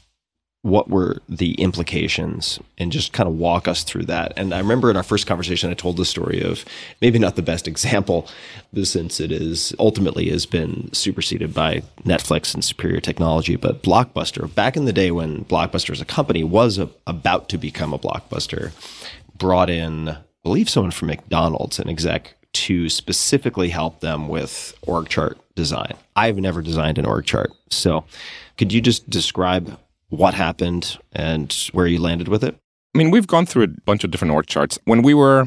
what 0.63 0.89
were 0.89 1.21
the 1.27 1.53
implications 1.55 2.57
and 2.77 2.89
just 2.89 3.11
kind 3.11 3.27
of 3.27 3.35
walk 3.35 3.67
us 3.67 3.83
through 3.83 4.05
that. 4.05 4.31
And 4.37 4.53
I 4.53 4.59
remember 4.59 4.89
in 4.89 4.95
our 4.95 5.03
first 5.03 5.27
conversation, 5.27 5.69
I 5.69 5.73
told 5.73 5.97
the 5.97 6.05
story 6.05 6.41
of 6.41 6.63
maybe 7.01 7.19
not 7.19 7.35
the 7.35 7.41
best 7.41 7.67
example, 7.73 8.27
since 8.81 9.19
it 9.19 9.31
is 9.31 9.75
ultimately 9.77 10.29
has 10.29 10.45
been 10.45 10.91
superseded 10.93 11.53
by 11.53 11.83
Netflix 12.03 12.53
and 12.53 12.63
superior 12.63 13.01
technology. 13.01 13.57
But 13.57 13.83
Blockbuster, 13.83 14.53
back 14.55 14.77
in 14.77 14.85
the 14.85 14.93
day 14.93 15.11
when 15.11 15.43
Blockbuster 15.45 15.91
as 15.91 16.01
a 16.01 16.05
company 16.05 16.45
was 16.45 16.77
a, 16.77 16.89
about 17.05 17.49
to 17.49 17.57
become 17.57 17.93
a 17.93 17.99
Blockbuster, 17.99 18.71
brought 19.37 19.69
in, 19.69 20.09
I 20.09 20.17
believe, 20.43 20.69
someone 20.69 20.91
from 20.91 21.09
McDonald's, 21.09 21.77
an 21.77 21.89
exec, 21.89 22.35
to 22.53 22.87
specifically 22.87 23.69
help 23.69 23.99
them 23.99 24.29
with 24.29 24.77
org 24.83 25.09
chart 25.09 25.37
design. 25.55 25.95
I've 26.15 26.37
never 26.37 26.61
designed 26.61 26.97
an 26.99 27.05
org 27.05 27.25
chart. 27.25 27.51
So 27.69 28.05
could 28.57 28.71
you 28.71 28.79
just 28.79 29.09
describe 29.09 29.77
what 30.13 30.35
happened 30.35 30.99
and 31.11 31.51
where 31.71 31.87
you 31.87 31.99
landed 31.99 32.27
with 32.27 32.43
it? 32.43 32.55
I 32.93 32.97
mean, 32.97 33.09
we've 33.09 33.25
gone 33.25 33.47
through 33.47 33.63
a 33.63 33.67
bunch 33.85 34.03
of 34.03 34.11
different 34.11 34.33
org 34.33 34.45
charts. 34.45 34.77
When 34.85 35.01
we 35.01 35.15
were 35.15 35.45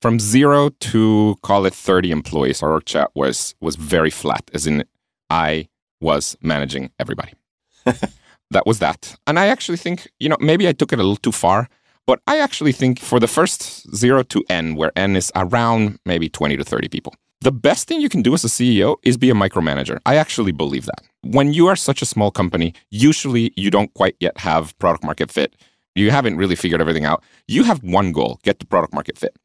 from 0.00 0.20
zero 0.20 0.68
to 0.68 1.36
call 1.42 1.66
it 1.66 1.74
30 1.74 2.12
employees, 2.12 2.62
our 2.62 2.70
org 2.72 2.84
chart 2.84 3.10
was 3.14 3.54
was 3.60 3.74
very 3.74 4.10
flat, 4.10 4.48
as 4.54 4.66
in 4.66 4.84
I 5.30 5.68
was 6.00 6.36
managing 6.40 6.92
everybody. 7.00 7.32
that 7.84 8.66
was 8.66 8.78
that. 8.78 9.16
And 9.26 9.38
I 9.38 9.48
actually 9.48 9.78
think, 9.78 10.08
you 10.20 10.28
know, 10.28 10.36
maybe 10.40 10.68
I 10.68 10.72
took 10.72 10.92
it 10.92 11.00
a 11.00 11.02
little 11.02 11.16
too 11.16 11.32
far, 11.32 11.68
but 12.06 12.20
I 12.28 12.38
actually 12.38 12.72
think 12.72 13.00
for 13.00 13.18
the 13.18 13.26
first 13.26 13.60
zero 13.96 14.22
to 14.22 14.44
N, 14.48 14.76
where 14.76 14.92
N 14.94 15.16
is 15.16 15.32
around 15.34 15.98
maybe 16.06 16.28
20 16.28 16.56
to 16.56 16.64
30 16.64 16.88
people, 16.88 17.14
the 17.40 17.52
best 17.52 17.88
thing 17.88 18.00
you 18.00 18.08
can 18.08 18.22
do 18.22 18.32
as 18.34 18.44
a 18.44 18.48
CEO 18.48 18.96
is 19.02 19.16
be 19.16 19.30
a 19.30 19.34
micromanager. 19.34 19.98
I 20.06 20.16
actually 20.16 20.52
believe 20.52 20.86
that. 20.86 21.02
When 21.24 21.52
you 21.52 21.66
are 21.66 21.76
such 21.76 22.02
a 22.02 22.06
small 22.06 22.30
company, 22.30 22.74
usually 22.90 23.52
you 23.56 23.70
don't 23.70 23.92
quite 23.94 24.16
yet 24.20 24.38
have 24.38 24.78
product 24.78 25.04
market 25.04 25.30
fit. 25.30 25.56
You 25.94 26.10
haven't 26.10 26.36
really 26.36 26.56
figured 26.56 26.80
everything 26.80 27.04
out. 27.04 27.22
You 27.48 27.64
have 27.64 27.82
one 27.82 28.12
goal 28.12 28.40
get 28.42 28.58
the 28.58 28.66
product 28.66 28.92
market 28.92 29.16
fit. 29.18 29.36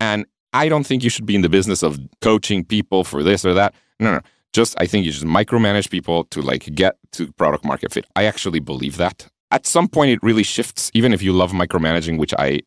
And 0.00 0.26
I 0.52 0.68
don't 0.68 0.84
think 0.84 1.02
you 1.02 1.10
should 1.10 1.26
be 1.26 1.34
in 1.34 1.42
the 1.42 1.48
business 1.48 1.82
of 1.82 1.98
coaching 2.20 2.64
people 2.64 3.04
for 3.04 3.22
this 3.22 3.44
or 3.44 3.54
that. 3.54 3.74
No, 4.00 4.12
no. 4.12 4.20
Just 4.52 4.74
I 4.78 4.86
think 4.86 5.04
you 5.04 5.12
just 5.12 5.24
micromanage 5.24 5.90
people 5.90 6.24
to 6.24 6.40
like 6.40 6.72
get 6.74 6.96
to 7.12 7.32
product 7.32 7.64
market 7.64 7.92
fit. 7.92 8.06
I 8.14 8.24
actually 8.24 8.60
believe 8.60 8.96
that. 8.98 9.28
At 9.50 9.66
some 9.66 9.88
point 9.88 10.10
it 10.10 10.20
really 10.22 10.42
shifts, 10.42 10.90
even 10.94 11.12
if 11.12 11.22
you 11.22 11.32
love 11.32 11.52
micromanaging, 11.52 12.18
which 12.18 12.34
I 12.38 12.60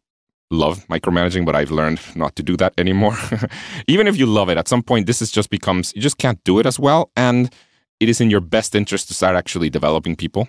love 0.49 0.85
micromanaging, 0.87 1.45
but 1.45 1.55
I've 1.55 1.71
learned 1.71 1.99
not 2.15 2.35
to 2.37 2.43
do 2.43 2.57
that 2.57 2.73
anymore. 2.77 3.17
Even 3.87 4.07
if 4.07 4.17
you 4.17 4.25
love 4.25 4.49
it, 4.49 4.57
at 4.57 4.67
some 4.67 4.81
point, 4.81 5.05
this 5.05 5.21
is 5.21 5.31
just 5.31 5.49
becomes, 5.49 5.93
you 5.95 6.01
just 6.01 6.17
can't 6.17 6.41
do 6.43 6.59
it 6.59 6.65
as 6.65 6.79
well. 6.79 7.11
And 7.15 7.53
it 7.99 8.09
is 8.09 8.21
in 8.21 8.29
your 8.29 8.41
best 8.41 8.75
interest 8.75 9.07
to 9.07 9.13
start 9.13 9.35
actually 9.35 9.69
developing 9.69 10.15
people. 10.15 10.47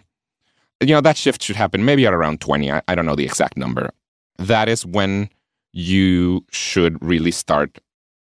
You 0.80 0.94
know, 0.94 1.00
that 1.00 1.16
shift 1.16 1.42
should 1.42 1.56
happen 1.56 1.84
maybe 1.84 2.06
at 2.06 2.14
around 2.14 2.40
20. 2.40 2.70
I, 2.70 2.82
I 2.86 2.94
don't 2.94 3.06
know 3.06 3.16
the 3.16 3.24
exact 3.24 3.56
number. 3.56 3.90
That 4.38 4.68
is 4.68 4.86
when 4.86 5.28
you 5.72 6.44
should 6.50 7.02
really 7.04 7.32
start 7.32 7.78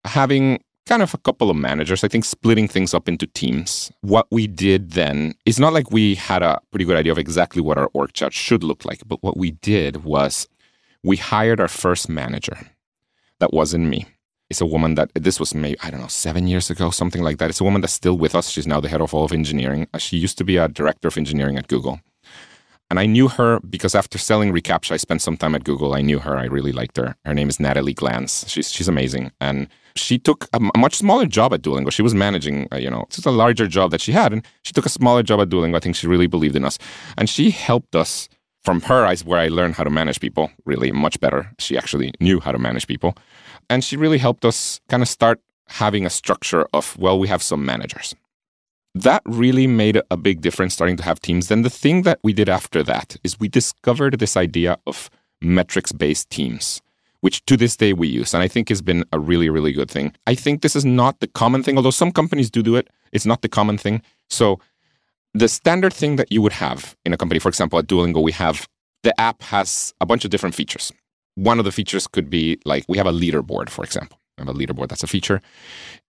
having 0.06 0.63
kind 0.86 1.01
of 1.01 1.13
a 1.13 1.18
couple 1.20 1.50
of 1.50 1.56
managers, 1.56 2.03
I 2.03 2.08
think 2.08 2.25
splitting 2.25 2.68
things 2.68 2.94
up 2.94 3.08
into 3.08 3.25
teams. 3.27 3.92
What 4.01 4.27
we 4.32 4.48
did 4.48 4.92
then 4.92 5.34
is 5.46 5.60
not 5.60 5.74
like 5.74 5.92
we 5.92 6.15
had 6.15 6.44
a 6.44 6.60
pretty 6.72 6.86
good 6.86 6.98
idea 6.98 7.12
of 7.12 7.18
exactly 7.18 7.62
what 7.62 7.77
our 7.77 7.89
org 7.94 8.13
chart 8.13 8.34
should 8.34 8.63
look 8.63 8.86
like, 8.86 9.01
but 9.08 9.24
what 9.24 9.38
we 9.38 9.51
did 9.51 10.03
was 10.03 10.48
we 11.03 11.18
hired 11.18 11.60
our 11.60 11.68
first 11.68 12.10
manager. 12.10 12.58
That 13.39 13.53
wasn't 13.53 13.88
me. 13.88 14.06
It's 14.50 14.62
a 14.62 14.65
woman 14.65 14.95
that 14.95 15.12
this 15.15 15.39
was 15.39 15.55
maybe 15.55 15.79
I 15.81 15.89
don't 15.89 16.01
know 16.01 16.07
seven 16.07 16.47
years 16.47 16.69
ago, 16.69 16.91
something 16.91 17.23
like 17.23 17.38
that. 17.39 17.50
It's 17.50 17.62
a 17.62 17.63
woman 17.63 17.81
that's 17.81 17.93
still 17.93 18.17
with 18.17 18.35
us. 18.35 18.50
She's 18.50 18.67
now 18.67 18.79
the 18.79 18.89
head 18.89 19.01
of 19.01 19.13
all 19.13 19.25
of 19.25 19.31
engineering. 19.31 19.88
Uh, 19.93 19.97
she 19.97 20.17
used 20.17 20.38
to 20.38 20.43
be 20.43 20.57
a 20.57 20.67
director 20.67 21.07
of 21.07 21.17
engineering 21.17 21.57
at 21.57 21.67
Google, 21.67 22.00
and 22.89 23.00
I 23.00 23.05
knew 23.05 23.27
her 23.29 23.59
because 23.62 23.95
after 23.95 24.17
selling 24.17 24.53
Recaptcha, 24.53 24.91
I 24.91 24.97
spent 24.97 25.21
some 25.21 25.38
time 25.38 25.55
at 25.55 25.63
Google. 25.63 25.93
I 25.93 26.01
knew 26.01 26.19
her. 26.19 26.38
I 26.38 26.45
really 26.45 26.71
liked 26.71 26.97
her. 26.97 27.15
Her 27.25 27.33
name 27.33 27.50
is 27.50 27.59
Natalie 27.59 27.93
Glance. 27.93 28.47
She's 28.47 28.71
she's 28.71 28.88
amazing, 28.88 29.31
and 29.41 29.67
she 29.95 30.19
took 30.19 30.47
a, 30.53 30.59
a 30.75 30.77
much 30.77 30.95
smaller 30.95 31.25
job 31.25 31.53
at 31.53 31.62
Duolingo. 31.62 31.91
She 31.91 32.01
was 32.01 32.13
managing, 32.13 32.67
uh, 32.71 32.77
you 32.77 32.89
know, 32.89 33.05
it's 33.09 33.25
a 33.25 33.31
larger 33.31 33.67
job 33.67 33.91
that 33.91 34.01
she 34.01 34.12
had, 34.12 34.33
and 34.33 34.45
she 34.63 34.73
took 34.73 34.85
a 34.85 34.89
smaller 34.89 35.23
job 35.23 35.39
at 35.39 35.50
Duolingo. 35.50 35.77
I 35.77 35.79
think 35.79 35.95
she 35.95 36.07
really 36.07 36.27
believed 36.27 36.55
in 36.55 36.65
us, 36.65 36.77
and 37.17 37.29
she 37.29 37.50
helped 37.51 37.95
us 37.95 38.29
from 38.63 38.82
her 38.82 39.12
is 39.12 39.25
where 39.25 39.39
I 39.39 39.48
learned 39.50 39.75
how 39.75 39.84
to 39.84 39.89
manage 39.89 40.20
people 40.20 40.51
really 40.65 40.91
much 40.91 41.20
better. 41.20 41.51
She 41.60 41.77
actually 41.77 42.13
knew 42.20 42.39
how 42.39 42.51
to 42.51 42.60
manage 42.60 42.88
people. 42.88 43.15
And 43.70 43.84
she 43.84 43.98
really 43.98 44.17
helped 44.17 44.46
us 44.46 44.79
kind 44.89 45.03
of 45.03 45.10
start 45.10 45.39
having 45.67 46.05
a 46.05 46.10
structure 46.10 46.67
of, 46.74 46.98
well, 46.98 47.20
we 47.20 47.27
have 47.27 47.41
some 47.41 47.65
managers. 47.65 48.15
That 48.96 49.24
really 49.25 49.67
made 49.67 50.01
a 50.12 50.17
big 50.17 50.41
difference 50.41 50.74
starting 50.74 50.98
to 50.98 51.03
have 51.03 51.20
teams. 51.20 51.48
Then 51.48 51.63
the 51.63 51.70
thing 51.70 52.03
that 52.03 52.20
we 52.24 52.32
did 52.32 52.48
after 52.48 52.84
that 52.84 53.17
is 53.24 53.39
we 53.39 53.48
discovered 53.48 54.20
this 54.20 54.38
idea 54.38 54.77
of 54.86 55.10
metrics 55.41 55.91
based 55.91 56.29
teams, 56.29 56.82
which 57.22 57.43
to 57.46 57.58
this 57.58 57.75
day 57.75 57.93
we 57.93 58.08
use. 58.08 58.34
And 58.34 58.43
I 58.43 58.48
think 58.48 58.70
has 58.70 58.82
been 58.82 59.03
a 59.12 59.20
really, 59.20 59.50
really 59.50 59.72
good 59.74 59.89
thing. 59.89 60.13
I 60.27 60.36
think 60.36 60.62
this 60.62 60.75
is 60.75 60.86
not 60.86 61.20
the 61.22 61.27
common 61.27 61.63
thing, 61.63 61.75
although 61.75 61.89
some 61.89 62.12
companies 62.12 62.51
do 62.51 62.62
do 62.62 62.75
it. 62.75 62.88
It's 63.12 63.25
not 63.25 63.41
the 63.41 63.50
common 63.50 63.77
thing. 63.77 64.03
So 64.29 64.60
the 65.33 65.47
standard 65.47 65.93
thing 65.93 66.15
that 66.17 66.31
you 66.31 66.41
would 66.41 66.53
have 66.53 66.95
in 67.05 67.13
a 67.13 67.17
company, 67.17 67.39
for 67.39 67.49
example, 67.49 67.79
at 67.79 67.87
Duolingo, 67.87 68.21
we 68.21 68.31
have 68.33 68.67
the 69.01 69.19
app 69.19 69.41
has 69.41 69.93
a 69.99 70.05
bunch 70.05 70.23
of 70.23 70.31
different 70.31 70.55
features. 70.55 70.91
One 71.35 71.59
of 71.59 71.65
the 71.65 71.71
features 71.71 72.07
could 72.07 72.29
be 72.29 72.59
like 72.65 72.85
we 72.87 72.97
have 72.97 73.07
a 73.07 73.11
leaderboard, 73.11 73.69
for 73.69 73.83
example. 73.83 74.19
We 74.37 74.45
have 74.45 74.55
a 74.55 74.57
leaderboard, 74.57 74.89
that's 74.89 75.03
a 75.03 75.07
feature. 75.07 75.41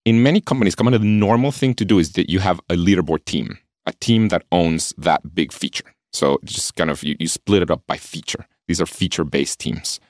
In 0.04 0.22
many 0.22 0.40
companies, 0.40 0.74
kind 0.74 0.94
of 0.94 1.00
the 1.00 1.06
normal 1.06 1.50
thing 1.50 1.74
to 1.74 1.84
do 1.84 1.98
is 1.98 2.12
that 2.12 2.30
you 2.30 2.40
have 2.40 2.60
a 2.68 2.74
leaderboard 2.74 3.24
team, 3.24 3.58
a 3.86 3.92
team 3.92 4.28
that 4.28 4.44
owns 4.52 4.92
that 4.98 5.34
big 5.34 5.52
feature. 5.52 5.94
So 6.12 6.38
just 6.44 6.74
kind 6.76 6.90
of 6.90 7.02
you, 7.02 7.16
you 7.18 7.28
split 7.28 7.62
it 7.62 7.70
up 7.70 7.82
by 7.86 7.96
feature. 7.96 8.46
These 8.68 8.80
are 8.80 8.86
feature 8.86 9.24
based 9.24 9.58
teams. 9.58 10.00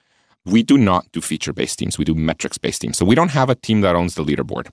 We 0.45 0.63
do 0.63 0.77
not 0.77 1.11
do 1.13 1.21
feature 1.21 1.53
based 1.53 1.79
teams, 1.79 1.99
we 1.99 2.05
do 2.05 2.15
metrics 2.15 2.59
based 2.59 2.83
teams. 2.83 2.99
So 2.99 3.05
we 3.05 3.15
don't 3.15 3.31
have 3.31 3.49
a 3.49 3.55
team 3.55 3.81
that 3.81 3.97
owns 3.97 4.17
the 4.17 4.25
leaderboard. 4.25 4.69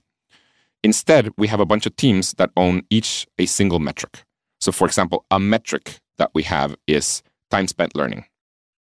Instead, 0.84 1.30
we 1.38 1.46
have 1.46 1.60
a 1.60 1.64
bunch 1.64 1.86
of 1.86 1.94
teams 1.94 2.32
that 2.34 2.50
own 2.56 2.82
each 2.90 3.26
a 3.38 3.46
single 3.46 3.78
metric. 3.78 4.24
So, 4.62 4.70
for 4.70 4.86
example, 4.86 5.24
a 5.28 5.40
metric 5.40 5.98
that 6.18 6.30
we 6.34 6.44
have 6.44 6.76
is 6.86 7.24
time 7.50 7.66
spent 7.66 7.96
learning. 7.96 8.26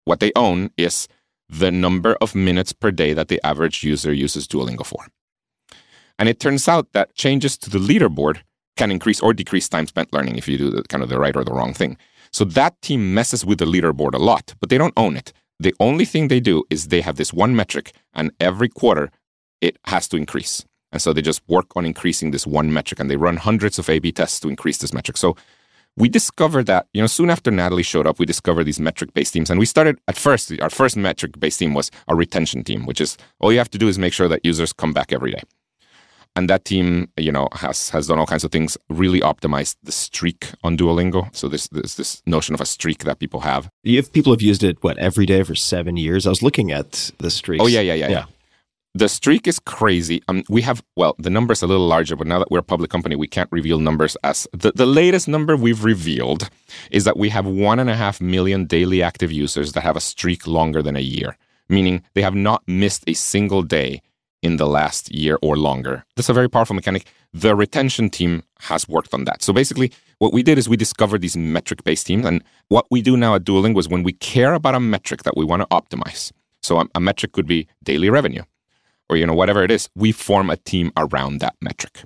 What 0.06 0.20
they 0.20 0.32
own 0.36 0.70
is 0.78 1.08
the 1.50 1.72
number 1.72 2.16
of 2.22 2.36
minutes 2.36 2.72
per 2.72 2.92
day 2.92 3.14
that 3.14 3.30
the 3.30 3.44
average 3.44 3.84
user 3.84 4.14
uses 4.14 4.48
Duolingo 4.48 4.86
for. 4.86 5.08
And 6.20 6.30
it 6.30 6.40
turns 6.40 6.68
out 6.68 6.92
that 6.94 7.16
changes 7.16 7.58
to 7.58 7.70
the 7.72 7.80
leaderboard 7.80 8.42
can 8.78 8.92
increase 8.92 9.20
or 9.20 9.34
decrease 9.34 9.68
time 9.68 9.88
spent 9.88 10.14
learning 10.14 10.38
if 10.38 10.48
you 10.48 10.58
do 10.60 10.70
the, 10.70 10.84
kind 10.84 11.02
of 11.02 11.10
the 11.10 11.20
right 11.20 11.36
or 11.36 11.44
the 11.44 11.52
wrong 11.52 11.74
thing. 11.74 11.98
So 12.32 12.46
that 12.46 12.80
team 12.84 13.16
messes 13.16 13.44
with 13.44 13.58
the 13.58 13.66
leaderboard 13.66 14.14
a 14.14 14.20
lot, 14.20 14.54
but 14.60 14.70
they 14.70 14.78
don't 14.78 14.94
own 14.96 15.18
it. 15.18 15.34
The 15.60 15.74
only 15.80 16.06
thing 16.06 16.28
they 16.28 16.40
do 16.40 16.64
is 16.70 16.88
they 16.88 17.02
have 17.02 17.16
this 17.16 17.34
one 17.34 17.56
metric, 17.56 17.92
and 18.14 18.32
every 18.40 18.70
quarter 18.70 19.10
it 19.62 19.80
has 19.86 20.08
to 20.10 20.18
increase. 20.18 20.64
And 20.92 21.02
so 21.02 21.12
they 21.12 21.24
just 21.24 21.42
work 21.48 21.76
on 21.76 21.86
increasing 21.88 22.30
this 22.30 22.46
one 22.46 22.72
metric 22.72 23.00
and 23.00 23.10
they 23.10 23.18
run 23.18 23.38
hundreds 23.38 23.80
of 23.80 23.90
A 23.90 23.98
B 23.98 24.12
tests 24.12 24.40
to 24.42 24.48
increase 24.48 24.78
this 24.78 24.94
metric. 24.94 25.18
So 25.18 25.36
we 25.98 26.10
discovered 26.10 26.66
that, 26.68 26.88
you 26.94 27.02
know, 27.02 27.08
soon 27.08 27.30
after 27.30 27.52
Natalie 27.52 27.84
showed 27.84 28.08
up, 28.08 28.20
we 28.20 28.26
discovered 28.26 28.64
these 28.64 28.80
metric 28.80 29.14
based 29.14 29.34
teams. 29.34 29.50
And 29.50 29.60
we 29.60 29.66
started 29.66 30.00
at 30.08 30.18
first, 30.18 30.52
our 30.62 30.70
first 30.70 30.96
metric 30.98 31.40
based 31.40 31.60
team 31.60 31.74
was 31.74 31.92
a 32.08 32.16
retention 32.16 32.64
team, 32.64 32.86
which 32.86 33.02
is 33.02 33.18
all 33.40 33.52
you 33.52 33.58
have 33.58 33.72
to 33.72 33.78
do 33.78 33.88
is 33.88 34.00
make 34.00 34.14
sure 34.14 34.28
that 34.28 34.46
users 34.46 34.74
come 34.74 34.94
back 34.94 35.12
every 35.12 35.32
day. 35.32 35.42
And 36.34 36.50
that 36.50 36.64
team, 36.64 37.10
you 37.18 37.32
know, 37.32 37.50
has 37.52 37.90
has 37.90 38.08
done 38.08 38.18
all 38.18 38.26
kinds 38.26 38.46
of 38.46 38.54
things, 38.54 38.78
really 38.90 39.20
optimized 39.20 39.76
the 39.84 39.92
streak 39.92 40.52
on 40.64 40.78
Duolingo. 40.78 41.28
So 41.36 41.50
there's, 41.50 41.68
there's 41.70 41.96
this 41.96 42.24
notion 42.26 42.56
of 42.56 42.62
a 42.62 42.66
streak 42.66 43.04
that 43.04 43.20
people 43.20 43.42
have. 43.42 43.70
If 43.84 44.14
people 44.14 44.32
have 44.32 44.42
used 44.42 44.64
it, 44.64 44.82
what, 44.82 44.98
every 44.98 45.26
day 45.26 45.44
for 45.44 45.56
seven 45.56 45.98
years? 45.98 46.26
I 46.26 46.30
was 46.30 46.42
looking 46.42 46.72
at 46.72 47.12
the 47.18 47.30
streaks. 47.30 47.62
Oh, 47.62 47.68
yeah, 47.68 47.82
yeah, 47.82 47.96
yeah. 47.96 48.08
yeah. 48.08 48.12
yeah. 48.12 48.26
The 48.94 49.08
streak 49.08 49.48
is 49.48 49.58
crazy. 49.58 50.22
Um, 50.28 50.44
we 50.50 50.62
have, 50.64 50.84
well, 50.98 51.16
the 51.18 51.30
number's 51.30 51.62
a 51.62 51.68
little 51.68 51.88
larger, 51.88 52.18
but 52.18 52.28
now 52.28 52.40
that 52.40 52.52
we're 52.52 52.60
a 52.60 52.64
public 52.64 52.90
company, 52.90 53.16
we 53.16 53.28
can't 53.28 53.50
reveal 53.50 53.80
numbers 53.80 54.18
as 54.22 54.50
the, 54.52 54.74
the 54.76 54.86
latest 54.86 55.30
number 55.30 55.56
we've 55.56 55.86
revealed 55.86 56.50
is 56.92 57.06
that 57.06 57.16
we 57.16 57.30
have 57.30 57.46
one 57.46 57.80
and 57.80 57.90
a 57.90 57.96
half 57.96 58.20
million 58.20 58.66
daily 58.66 59.02
active 59.02 59.32
users 59.32 59.72
that 59.72 59.82
have 59.82 59.96
a 59.96 60.02
streak 60.02 60.46
longer 60.46 60.82
than 60.82 60.98
a 60.98 61.02
year, 61.02 61.38
meaning 61.70 62.04
they 62.16 62.22
have 62.22 62.36
not 62.36 62.64
missed 62.68 63.06
a 63.08 63.14
single 63.14 63.62
day 63.62 64.02
in 64.42 64.58
the 64.58 64.68
last 64.68 65.10
year 65.10 65.40
or 65.42 65.56
longer. 65.56 66.04
That's 66.18 66.28
a 66.28 66.34
very 66.34 66.50
powerful 66.50 66.76
mechanic. 66.76 67.08
The 67.32 67.56
retention 67.56 68.10
team 68.10 68.44
has 68.60 68.90
worked 68.90 69.14
on 69.14 69.24
that. 69.24 69.42
So 69.42 69.54
basically, 69.54 69.94
what 70.18 70.34
we 70.34 70.44
did 70.44 70.58
is 70.58 70.68
we 70.68 70.76
discovered 70.76 71.22
these 71.22 71.38
metric 71.38 71.86
based 71.86 72.08
teams. 72.08 72.26
And 72.26 72.44
what 72.68 72.88
we 72.92 73.02
do 73.02 73.16
now 73.16 73.36
at 73.36 73.46
Duolingo 73.46 73.80
is 73.80 73.88
when 73.88 74.04
we 74.04 74.12
care 74.12 74.54
about 74.54 74.76
a 74.76 74.82
metric 74.82 75.24
that 75.24 75.38
we 75.38 75.46
want 75.46 75.62
to 75.62 75.68
optimize. 75.68 76.34
So 76.62 76.82
a, 76.82 76.86
a 76.96 77.00
metric 77.00 77.32
could 77.32 77.48
be 77.48 77.68
daily 77.84 78.10
revenue 78.10 78.44
or 79.12 79.18
you 79.18 79.28
know 79.28 79.34
whatever 79.34 79.62
it 79.62 79.70
is 79.70 79.90
we 79.94 80.12
form 80.14 80.50
a 80.50 80.56
team 80.56 80.92
around 80.98 81.40
that 81.40 81.56
metric. 81.62 82.06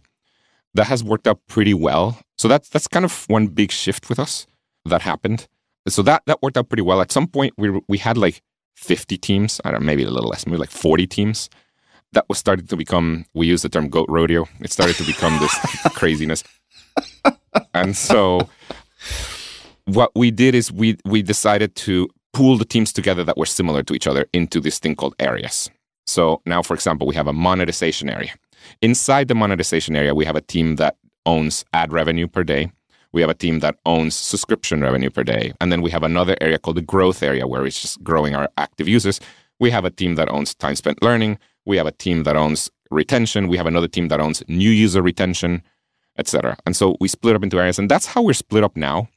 That 0.73 0.87
has 0.87 1.03
worked 1.03 1.27
out 1.27 1.39
pretty 1.47 1.73
well. 1.73 2.19
So 2.37 2.47
that's 2.47 2.67
that's 2.67 2.87
kind 2.87 3.05
of 3.05 3.25
one 3.29 3.47
big 3.47 3.71
shift 3.71 4.09
with 4.09 4.19
us 4.19 4.47
that 4.85 5.03
happened. 5.03 5.47
So 5.87 6.01
that 6.01 6.23
that 6.25 6.41
worked 6.41 6.57
out 6.57 6.67
pretty 6.67 6.81
well. 6.81 6.99
At 6.99 7.11
some 7.11 7.27
point 7.27 7.53
we 7.57 7.79
we 7.87 7.99
had 7.99 8.17
like 8.17 8.41
50 8.75 9.17
teams 9.19 9.61
i 9.63 9.71
don't 9.71 9.79
know 9.79 9.85
maybe 9.85 10.03
a 10.03 10.09
little 10.09 10.29
less 10.29 10.45
maybe 10.45 10.57
like 10.57 10.71
40 10.71 11.07
teams. 11.07 11.49
That 12.11 12.25
was 12.27 12.37
starting 12.37 12.67
to 12.67 12.75
become 12.75 13.25
we 13.33 13.47
use 13.47 13.61
the 13.61 13.69
term 13.69 13.87
goat 13.89 14.07
rodeo. 14.09 14.47
It 14.59 14.71
started 14.71 14.95
to 14.97 15.03
become 15.05 15.39
this 15.39 15.53
craziness. 15.93 16.43
And 17.73 17.95
so 17.95 18.49
what 19.85 20.11
we 20.15 20.31
did 20.31 20.55
is 20.55 20.71
we 20.71 20.97
we 21.05 21.21
decided 21.21 21.75
to 21.75 22.09
pool 22.33 22.57
the 22.57 22.65
teams 22.65 22.91
together 22.91 23.23
that 23.23 23.37
were 23.37 23.45
similar 23.45 23.83
to 23.83 23.93
each 23.93 24.07
other 24.07 24.25
into 24.33 24.59
this 24.59 24.79
thing 24.79 24.95
called 24.95 25.15
areas 25.19 25.69
so 26.05 26.41
now, 26.45 26.61
for 26.61 26.73
example, 26.73 27.07
we 27.07 27.15
have 27.15 27.27
a 27.27 27.33
monetization 27.33 28.09
area. 28.09 28.33
Inside 28.81 29.27
the 29.27 29.35
monetization 29.35 29.95
area, 29.95 30.15
we 30.15 30.25
have 30.25 30.35
a 30.35 30.41
team 30.41 30.75
that 30.77 30.97
owns 31.25 31.65
ad 31.73 31.91
revenue 31.91 32.27
per 32.27 32.43
day. 32.43 32.71
We 33.11 33.21
have 33.21 33.29
a 33.29 33.35
team 33.35 33.59
that 33.59 33.77
owns 33.85 34.15
subscription 34.15 34.81
revenue 34.81 35.09
per 35.09 35.23
day. 35.23 35.53
And 35.61 35.71
then 35.71 35.81
we 35.81 35.91
have 35.91 36.03
another 36.03 36.35
area 36.41 36.59
called 36.59 36.77
the 36.77 36.81
growth 36.81 37.23
area 37.23 37.47
where 37.47 37.65
it's 37.65 37.81
just 37.81 38.03
growing 38.03 38.35
our 38.35 38.49
active 38.57 38.87
users. 38.87 39.19
We 39.59 39.71
have 39.71 39.85
a 39.85 39.89
team 39.89 40.15
that 40.15 40.29
owns 40.29 40.53
time 40.53 40.75
spent 40.75 41.01
learning. 41.01 41.39
We 41.65 41.77
have 41.77 41.87
a 41.87 41.91
team 41.91 42.23
that 42.23 42.35
owns 42.35 42.69
retention. 42.91 43.47
We 43.47 43.57
have 43.57 43.67
another 43.67 43.87
team 43.87 44.09
that 44.09 44.19
owns 44.19 44.43
new 44.47 44.69
user 44.69 45.01
retention, 45.01 45.63
etc. 46.17 46.57
And 46.65 46.75
so 46.75 46.97
we 46.99 47.07
split 47.07 47.35
up 47.35 47.43
into 47.43 47.57
areas. 47.59 47.79
And 47.79 47.89
that's 47.89 48.07
how 48.07 48.21
we're 48.21 48.33
split 48.33 48.63
up 48.63 48.75
now. 48.75 49.07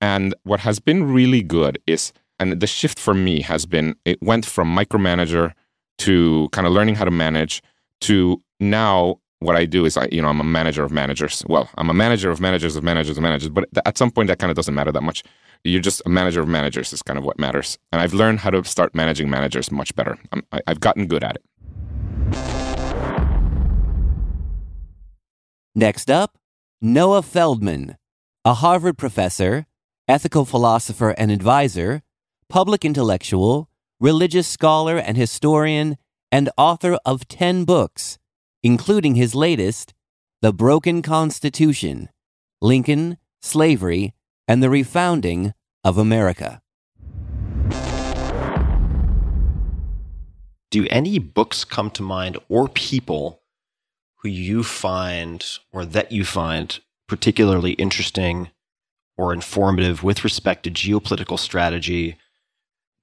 And 0.00 0.34
what 0.44 0.60
has 0.60 0.78
been 0.78 1.12
really 1.12 1.42
good 1.42 1.78
is, 1.86 2.12
and 2.38 2.60
the 2.60 2.66
shift 2.68 3.00
for 3.00 3.14
me 3.14 3.40
has 3.42 3.66
been, 3.66 3.96
it 4.04 4.22
went 4.22 4.46
from 4.46 4.74
micromanager 4.74 5.54
to 5.98 6.48
kind 6.52 6.66
of 6.66 6.72
learning 6.72 6.94
how 6.94 7.04
to 7.04 7.10
manage 7.10 7.62
to 8.02 8.40
now 8.60 9.18
what 9.40 9.56
I 9.56 9.64
do 9.64 9.84
is 9.84 9.96
I, 9.96 10.08
you 10.10 10.20
know, 10.20 10.28
I'm 10.28 10.40
a 10.40 10.44
manager 10.44 10.82
of 10.82 10.90
managers. 10.90 11.44
Well, 11.46 11.68
I'm 11.76 11.90
a 11.90 11.94
manager 11.94 12.30
of 12.30 12.40
managers 12.40 12.76
of 12.76 12.82
managers 12.82 13.16
of 13.16 13.22
managers, 13.22 13.48
but 13.48 13.68
at 13.86 13.96
some 13.96 14.10
point 14.10 14.28
that 14.28 14.38
kind 14.38 14.50
of 14.50 14.56
doesn't 14.56 14.74
matter 14.74 14.90
that 14.92 15.02
much. 15.02 15.22
You're 15.64 15.80
just 15.80 16.02
a 16.06 16.08
manager 16.08 16.40
of 16.40 16.48
managers 16.48 16.92
is 16.92 17.02
kind 17.02 17.18
of 17.18 17.24
what 17.24 17.38
matters. 17.38 17.78
And 17.92 18.00
I've 18.00 18.14
learned 18.14 18.40
how 18.40 18.50
to 18.50 18.64
start 18.64 18.94
managing 18.94 19.30
managers 19.30 19.70
much 19.70 19.94
better. 19.94 20.18
i 20.52 20.60
I've 20.66 20.80
gotten 20.80 21.06
good 21.06 21.22
at 21.22 21.36
it. 21.36 21.44
Next 25.74 26.10
up, 26.10 26.38
Noah 26.80 27.22
Feldman, 27.22 27.96
a 28.44 28.54
Harvard 28.54 28.98
professor, 28.98 29.66
ethical 30.08 30.44
philosopher 30.44 31.10
and 31.10 31.30
advisor, 31.30 32.02
public 32.48 32.84
intellectual, 32.84 33.68
religious 34.00 34.46
scholar 34.46 34.96
and 34.96 35.16
historian, 35.16 35.96
and 36.30 36.50
author 36.56 36.98
of 37.04 37.26
10 37.26 37.64
books, 37.64 38.18
including 38.62 39.14
his 39.14 39.34
latest, 39.34 39.94
The 40.42 40.52
Broken 40.52 41.02
Constitution 41.02 42.10
Lincoln, 42.60 43.18
Slavery, 43.40 44.14
and 44.46 44.62
the 44.62 44.68
Refounding 44.68 45.52
of 45.84 45.96
America. 45.96 46.60
Do 50.70 50.86
any 50.90 51.18
books 51.18 51.64
come 51.64 51.90
to 51.92 52.02
mind 52.02 52.36
or 52.48 52.68
people 52.68 53.42
who 54.16 54.28
you 54.28 54.62
find 54.62 55.44
or 55.72 55.84
that 55.84 56.12
you 56.12 56.24
find 56.24 56.78
particularly 57.06 57.72
interesting 57.72 58.50
or 59.16 59.32
informative 59.32 60.02
with 60.02 60.24
respect 60.24 60.64
to 60.64 60.70
geopolitical 60.70 61.38
strategy 61.38 62.16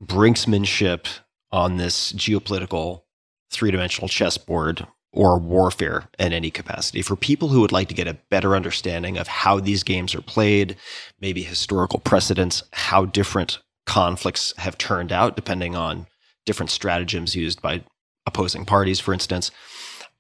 brinksmanship 0.03 1.08
on 1.51 1.77
this 1.77 2.12
geopolitical 2.13 3.03
three 3.51 3.71
dimensional 3.71 4.08
chessboard 4.08 4.86
or 5.13 5.39
warfare 5.39 6.10
in 6.19 6.34
any 6.34 6.51
capacity. 6.51 7.01
For 7.01 7.15
people 7.15 7.47
who 7.47 7.62
would 7.62 7.71
like 7.71 7.88
to 7.88 7.93
get 7.93 8.08
a 8.08 8.17
better 8.29 8.55
understanding 8.55 9.17
of 9.17 9.27
how 9.27 9.60
these 9.60 9.84
games 9.84 10.13
are 10.13 10.21
played, 10.21 10.75
maybe 11.21 11.41
historical 11.41 11.99
precedents, 11.99 12.63
how 12.73 13.05
different 13.05 13.60
conflicts 13.86 14.53
have 14.58 14.77
turned 14.77 15.12
out 15.12 15.36
depending 15.36 15.75
on 15.75 16.08
different 16.45 16.69
stratagems 16.69 17.36
used 17.36 17.62
by 17.62 17.84
opposing 18.25 18.65
parties, 18.65 18.99
for 18.99 19.13
instance. 19.13 19.51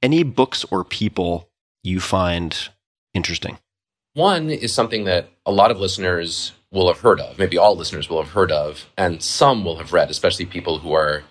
Any 0.01 0.23
books 0.23 0.63
or 0.71 0.83
people 0.83 1.49
you 1.83 1.99
find 1.99 2.69
interesting? 3.13 3.57
One 4.13 4.49
is 4.49 4.73
something 4.73 5.03
that 5.05 5.29
a 5.45 5.51
lot 5.51 5.71
of 5.71 5.79
listeners 5.79 6.53
will 6.71 6.87
have 6.87 6.99
heard 6.99 7.19
of, 7.19 7.37
maybe 7.37 7.57
all 7.57 7.75
listeners 7.75 8.09
will 8.09 8.21
have 8.21 8.33
heard 8.33 8.51
of, 8.51 8.89
and 8.97 9.21
some 9.21 9.63
will 9.63 9.77
have 9.77 9.93
read, 9.93 10.09
especially 10.09 10.45
people 10.45 10.79
who 10.79 10.93
are 10.93 11.23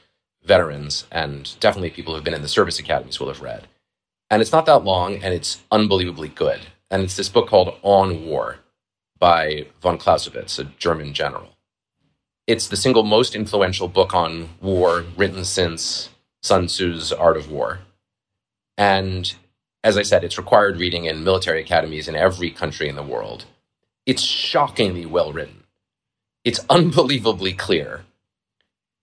veterans 0.43 1.07
and 1.11 1.59
definitely 1.61 1.91
people 1.91 2.15
who've 2.15 2.25
been 2.25 2.35
in 2.35 2.43
the 2.43 2.49
service 2.49 2.79
academies 2.79 3.19
will 3.19 3.29
have 3.29 3.41
read. 3.41 3.67
And 4.31 4.41
it's 4.43 4.53
not 4.53 4.67
that 4.67 4.85
long 4.85 5.23
and 5.23 5.35
it's 5.35 5.63
unbelievably 5.71 6.29
good. 6.29 6.61
And 6.91 7.03
it's 7.03 7.17
this 7.17 7.29
book 7.29 7.49
called 7.49 7.77
On 7.83 8.27
War 8.27 8.59
by 9.19 9.67
von 9.81 9.99
Clausewitz, 9.99 10.59
a 10.59 10.65
German 10.65 11.15
general. 11.15 11.51
It's 12.47 12.69
the 12.69 12.77
single 12.77 13.05
most 13.05 13.35
influential 13.35 13.89
book 13.89 14.15
on 14.15 14.51
war 14.61 15.05
written 15.17 15.45
since 15.45 16.11
Sun 16.43 16.67
Tzu's 16.67 17.11
Art 17.11 17.37
of 17.37 17.51
War. 17.51 17.81
And 18.77 19.35
as 19.83 19.97
I 19.97 20.03
said, 20.03 20.25
it's 20.25 20.39
required 20.39 20.79
reading 20.79 21.07
in 21.07 21.25
military 21.25 21.61
academies 21.61 22.09
in 22.09 22.17
every 22.17 22.51
country 22.51 22.89
in 22.89 22.97
the 22.97 23.03
world. 23.03 23.47
It's 24.07 24.23
shockingly 24.23 25.07
well 25.07 25.33
written. 25.33 25.65
It's 26.45 26.61
unbelievably 26.69 27.55
clear. 27.55 28.05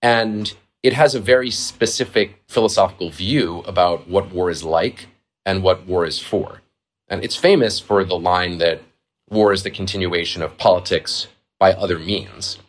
And 0.01 0.53
it 0.83 0.93
has 0.93 1.15
a 1.15 1.19
very 1.19 1.51
specific 1.51 2.41
philosophical 2.47 3.09
view 3.09 3.59
about 3.67 4.07
what 4.07 4.31
war 4.31 4.49
is 4.49 4.63
like 4.63 5.07
and 5.45 5.63
what 5.63 5.85
war 5.85 6.05
is 6.05 6.19
for. 6.19 6.61
And 7.07 7.23
it's 7.23 7.35
famous 7.35 7.79
for 7.79 8.03
the 8.03 8.17
line 8.17 8.57
that 8.59 8.81
war 9.29 9.53
is 9.53 9.63
the 9.63 9.71
continuation 9.71 10.41
of 10.41 10.57
politics 10.57 11.27
by 11.59 11.73
other 11.73 11.99
means. 11.99 12.59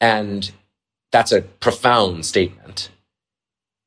And 0.00 0.50
that's 1.12 1.32
a 1.32 1.42
profound 1.42 2.24
statement 2.24 2.90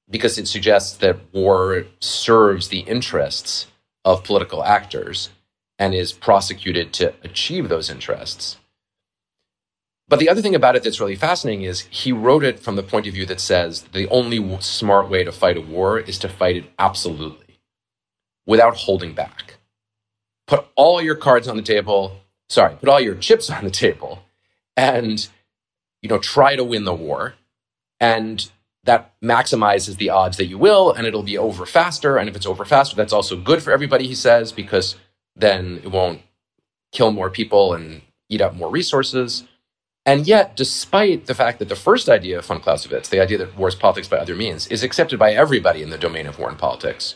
because 0.09 0.37
it 0.37 0.47
suggests 0.47 0.97
that 0.97 1.33
war 1.33 1.85
serves 1.99 2.67
the 2.67 2.81
interests 2.81 3.67
of 4.05 4.23
political 4.23 4.63
actors 4.63 5.29
and 5.83 5.93
is 5.93 6.13
prosecuted 6.13 6.93
to 6.93 7.13
achieve 7.25 7.67
those 7.67 7.89
interests. 7.89 8.55
But 10.07 10.19
the 10.19 10.29
other 10.29 10.41
thing 10.41 10.55
about 10.55 10.77
it 10.77 10.83
that's 10.83 11.01
really 11.01 11.17
fascinating 11.17 11.63
is 11.63 11.81
he 11.89 12.13
wrote 12.13 12.45
it 12.45 12.61
from 12.61 12.77
the 12.77 12.83
point 12.83 13.05
of 13.05 13.13
view 13.13 13.25
that 13.25 13.41
says 13.41 13.81
the 13.91 14.07
only 14.07 14.61
smart 14.61 15.09
way 15.09 15.25
to 15.25 15.31
fight 15.33 15.57
a 15.57 15.61
war 15.61 15.99
is 15.99 16.17
to 16.19 16.29
fight 16.29 16.55
it 16.55 16.71
absolutely, 16.79 17.59
without 18.45 18.77
holding 18.77 19.13
back. 19.13 19.55
Put 20.47 20.65
all 20.77 21.01
your 21.01 21.15
cards 21.15 21.49
on 21.49 21.57
the 21.57 21.61
table, 21.61 22.21
sorry, 22.47 22.77
put 22.77 22.87
all 22.87 23.01
your 23.01 23.15
chips 23.15 23.49
on 23.49 23.65
the 23.65 23.69
table, 23.69 24.23
and 24.77 25.27
you 26.01 26.07
know, 26.07 26.17
try 26.17 26.55
to 26.55 26.63
win 26.63 26.85
the 26.85 26.93
war. 26.93 27.33
And 27.99 28.49
that 28.85 29.13
maximizes 29.21 29.97
the 29.97 30.11
odds 30.11 30.37
that 30.37 30.45
you 30.45 30.57
will, 30.57 30.93
and 30.93 31.05
it'll 31.05 31.23
be 31.23 31.37
over 31.37 31.65
faster. 31.65 32.15
And 32.15 32.29
if 32.29 32.37
it's 32.37 32.45
over 32.45 32.63
faster, 32.63 32.95
that's 32.95 33.11
also 33.11 33.35
good 33.35 33.61
for 33.61 33.71
everybody, 33.71 34.07
he 34.07 34.15
says, 34.15 34.53
because 34.53 34.95
then 35.35 35.81
it 35.83 35.91
won't 35.91 36.21
kill 36.91 37.11
more 37.11 37.29
people 37.29 37.73
and 37.73 38.01
eat 38.29 38.41
up 38.41 38.55
more 38.55 38.69
resources. 38.69 39.43
And 40.05 40.27
yet, 40.27 40.55
despite 40.55 41.27
the 41.27 41.35
fact 41.35 41.59
that 41.59 41.69
the 41.69 41.75
first 41.75 42.09
idea 42.09 42.39
of 42.39 42.45
von 42.45 42.59
Clausewitz, 42.59 43.09
the 43.09 43.21
idea 43.21 43.37
that 43.37 43.57
war 43.57 43.69
is 43.69 43.75
politics 43.75 44.07
by 44.07 44.17
other 44.17 44.35
means, 44.35 44.67
is 44.67 44.83
accepted 44.83 45.17
by 45.17 45.31
everybody 45.31 45.81
in 45.81 45.89
the 45.89 45.97
domain 45.97 46.27
of 46.27 46.37
war 46.37 46.49
and 46.49 46.57
politics, 46.57 47.15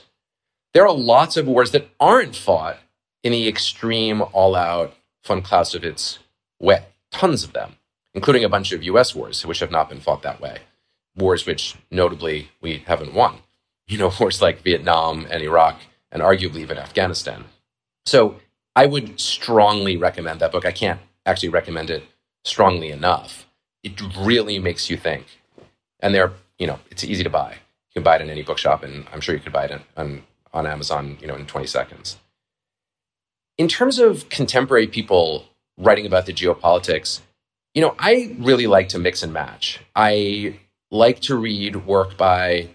there 0.73 0.85
are 0.85 0.93
lots 0.93 1.37
of 1.37 1.47
wars 1.47 1.71
that 1.71 1.89
aren't 1.99 2.35
fought 2.35 2.77
in 3.23 3.31
the 3.31 3.47
extreme, 3.47 4.21
all 4.31 4.55
out 4.55 4.95
von 5.25 5.41
Clausewitz 5.41 6.19
way. 6.59 6.85
Tons 7.11 7.43
of 7.43 7.53
them, 7.53 7.75
including 8.13 8.43
a 8.43 8.49
bunch 8.49 8.71
of 8.71 8.83
US 8.83 9.13
wars, 9.13 9.45
which 9.45 9.59
have 9.59 9.71
not 9.71 9.89
been 9.89 9.99
fought 9.99 10.21
that 10.23 10.39
way. 10.39 10.59
Wars 11.15 11.45
which, 11.45 11.75
notably, 11.91 12.51
we 12.61 12.83
haven't 12.87 13.13
won. 13.13 13.39
You 13.87 13.97
know, 13.97 14.11
wars 14.19 14.41
like 14.41 14.61
Vietnam 14.61 15.27
and 15.29 15.43
Iraq, 15.43 15.81
and 16.11 16.21
arguably 16.21 16.57
even 16.57 16.77
Afghanistan. 16.77 17.45
So 18.07 18.37
I 18.73 18.85
would 18.85 19.19
strongly 19.19 19.97
recommend 19.97 20.39
that 20.39 20.53
book. 20.53 20.65
I 20.65 20.71
can't 20.71 21.01
actually 21.25 21.49
recommend 21.49 21.89
it 21.89 22.03
strongly 22.45 22.89
enough. 22.89 23.45
It 23.83 24.01
really 24.17 24.59
makes 24.59 24.89
you 24.89 24.95
think. 24.95 25.25
And 25.99 26.15
they're, 26.15 26.31
you 26.57 26.67
know, 26.67 26.79
it's 26.89 27.03
easy 27.03 27.23
to 27.23 27.29
buy. 27.29 27.51
You 27.51 27.95
can 27.95 28.03
buy 28.03 28.15
it 28.15 28.21
in 28.21 28.29
any 28.29 28.43
bookshop, 28.43 28.81
and 28.81 29.05
I'm 29.11 29.19
sure 29.19 29.35
you 29.35 29.41
could 29.41 29.51
buy 29.51 29.65
it 29.65 29.81
on, 29.97 30.23
on 30.53 30.65
Amazon, 30.65 31.17
you 31.19 31.27
know, 31.27 31.35
in 31.35 31.45
20 31.45 31.67
seconds. 31.67 32.17
In 33.57 33.67
terms 33.67 33.99
of 33.99 34.29
contemporary 34.29 34.87
people 34.87 35.43
writing 35.77 36.05
about 36.05 36.27
the 36.27 36.33
geopolitics, 36.33 37.19
you 37.73 37.81
know, 37.81 37.93
I 37.99 38.37
really 38.39 38.67
like 38.67 38.87
to 38.89 38.99
mix 38.99 39.21
and 39.21 39.33
match. 39.33 39.81
I 39.97 40.59
like 40.91 41.19
to 41.21 41.35
read 41.35 41.85
work 41.85 42.15
by 42.15 42.69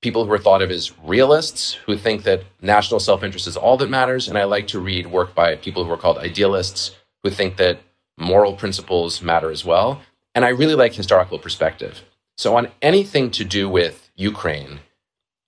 people 0.00 0.24
who 0.24 0.32
are 0.32 0.38
thought 0.38 0.62
of 0.62 0.70
as 0.70 0.96
realists, 1.00 1.74
who 1.74 1.96
think 1.96 2.22
that 2.22 2.44
national 2.62 3.00
self 3.00 3.22
interest 3.22 3.46
is 3.46 3.56
all 3.56 3.76
that 3.78 3.90
matters. 3.90 4.28
And 4.28 4.38
I 4.38 4.44
like 4.44 4.68
to 4.68 4.80
read 4.80 5.08
work 5.08 5.34
by 5.34 5.56
people 5.56 5.84
who 5.84 5.90
are 5.90 5.96
called 5.96 6.18
idealists, 6.18 6.96
who 7.22 7.30
think 7.30 7.56
that 7.56 7.80
moral 8.16 8.54
principles 8.54 9.22
matter 9.22 9.50
as 9.50 9.64
well. 9.64 10.02
And 10.34 10.44
I 10.44 10.50
really 10.50 10.74
like 10.74 10.94
historical 10.94 11.38
perspective. 11.38 12.02
So, 12.36 12.56
on 12.56 12.68
anything 12.80 13.30
to 13.32 13.44
do 13.44 13.68
with 13.68 14.10
Ukraine, 14.14 14.80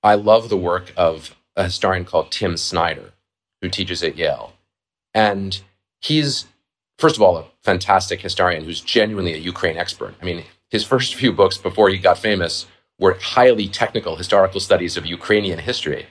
I 0.02 0.14
love 0.14 0.48
the 0.48 0.56
work 0.56 0.92
of 0.96 1.36
a 1.56 1.64
historian 1.64 2.04
called 2.04 2.32
Tim 2.32 2.56
Snyder, 2.56 3.12
who 3.60 3.68
teaches 3.68 4.02
at 4.02 4.16
Yale. 4.16 4.54
And 5.14 5.60
he's, 6.00 6.46
first 6.98 7.16
of 7.16 7.22
all, 7.22 7.36
a 7.36 7.44
fantastic 7.62 8.20
historian 8.20 8.64
who's 8.64 8.80
genuinely 8.80 9.34
a 9.34 9.38
Ukraine 9.38 9.76
expert. 9.76 10.14
I 10.20 10.24
mean, 10.24 10.44
his 10.70 10.84
first 10.84 11.14
few 11.14 11.32
books 11.32 11.58
before 11.58 11.90
he 11.90 11.98
got 11.98 12.18
famous 12.18 12.66
were 13.00 13.18
highly 13.20 13.66
technical 13.66 14.14
historical 14.16 14.60
studies 14.60 14.96
of 14.96 15.06
Ukrainian 15.06 15.58
history. 15.58 16.06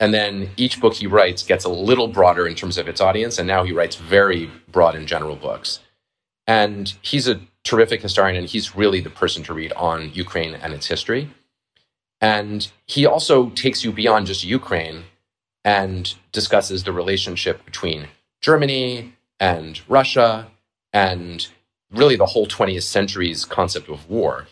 And 0.00 0.14
then 0.14 0.50
each 0.56 0.80
book 0.80 0.94
he 0.94 1.06
writes 1.06 1.42
gets 1.42 1.64
a 1.64 1.68
little 1.68 2.08
broader 2.08 2.46
in 2.46 2.54
terms 2.54 2.78
of 2.78 2.88
its 2.88 3.00
audience, 3.00 3.38
and 3.38 3.46
now 3.46 3.64
he 3.64 3.72
writes 3.72 3.96
very 3.96 4.50
broad 4.70 4.94
and 4.94 5.06
general 5.06 5.36
books. 5.36 5.80
And 6.46 6.94
he's 7.02 7.28
a 7.28 7.40
terrific 7.64 8.00
historian, 8.02 8.36
and 8.36 8.48
he's 8.48 8.74
really 8.74 9.00
the 9.00 9.10
person 9.10 9.42
to 9.44 9.54
read 9.54 9.72
on 9.74 10.12
Ukraine 10.14 10.54
and 10.54 10.72
its 10.72 10.86
history. 10.86 11.30
And 12.20 12.70
he 12.86 13.04
also 13.04 13.50
takes 13.50 13.84
you 13.84 13.92
beyond 13.92 14.26
just 14.28 14.44
Ukraine 14.44 15.04
and 15.64 16.14
discusses 16.32 16.84
the 16.84 16.92
relationship 16.92 17.64
between 17.64 18.08
Germany 18.40 19.14
and 19.38 19.80
Russia 19.88 20.48
and 20.92 21.46
really 21.90 22.16
the 22.16 22.26
whole 22.26 22.46
20th 22.46 22.82
century's 22.82 23.44
concept 23.44 23.88
of 23.88 24.08
war, 24.08 24.46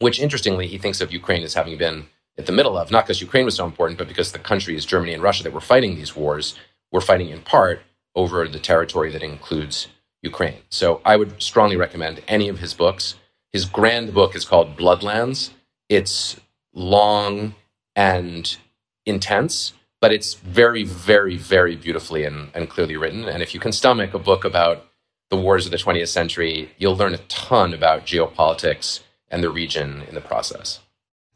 which 0.00 0.18
interestingly 0.18 0.66
he 0.66 0.78
thinks 0.78 1.00
of 1.00 1.12
Ukraine 1.12 1.42
as 1.44 1.54
having 1.54 1.78
been 1.78 2.06
at 2.36 2.46
the 2.46 2.52
middle 2.52 2.76
of, 2.76 2.90
not 2.90 3.04
because 3.04 3.20
Ukraine 3.20 3.44
was 3.44 3.54
so 3.54 3.66
important, 3.66 3.98
but 3.98 4.08
because 4.08 4.32
the 4.32 4.38
countries, 4.38 4.84
Germany 4.84 5.12
and 5.12 5.22
Russia, 5.22 5.44
that 5.44 5.52
were 5.52 5.60
fighting 5.60 5.94
these 5.94 6.16
wars 6.16 6.54
were 6.90 7.00
fighting 7.00 7.28
in 7.28 7.42
part 7.42 7.82
over 8.14 8.48
the 8.48 8.58
territory 8.58 9.10
that 9.12 9.22
includes 9.22 9.88
Ukraine. 10.22 10.62
So 10.70 11.00
I 11.04 11.16
would 11.16 11.40
strongly 11.42 11.76
recommend 11.76 12.22
any 12.26 12.48
of 12.48 12.58
his 12.58 12.74
books. 12.74 13.14
His 13.52 13.64
grand 13.64 14.12
book 14.12 14.34
is 14.34 14.44
called 14.44 14.76
Bloodlands. 14.76 15.50
It's 15.88 16.40
long 16.72 17.54
and 17.94 18.56
intense, 19.04 19.74
but 20.00 20.12
it's 20.12 20.34
very, 20.34 20.84
very, 20.84 21.36
very 21.36 21.76
beautifully 21.76 22.24
and, 22.24 22.50
and 22.54 22.70
clearly 22.70 22.96
written. 22.96 23.24
And 23.24 23.42
if 23.42 23.54
you 23.54 23.60
can 23.60 23.72
stomach 23.72 24.14
a 24.14 24.18
book 24.18 24.44
about 24.44 24.86
the 25.30 25.36
wars 25.36 25.66
of 25.66 25.72
the 25.72 25.78
20th 25.78 26.08
century, 26.08 26.70
you'll 26.78 26.96
learn 26.96 27.14
a 27.14 27.18
ton 27.18 27.74
about 27.74 28.06
geopolitics 28.06 29.00
and 29.30 29.42
the 29.42 29.50
region 29.50 30.02
in 30.08 30.14
the 30.14 30.20
process. 30.20 30.80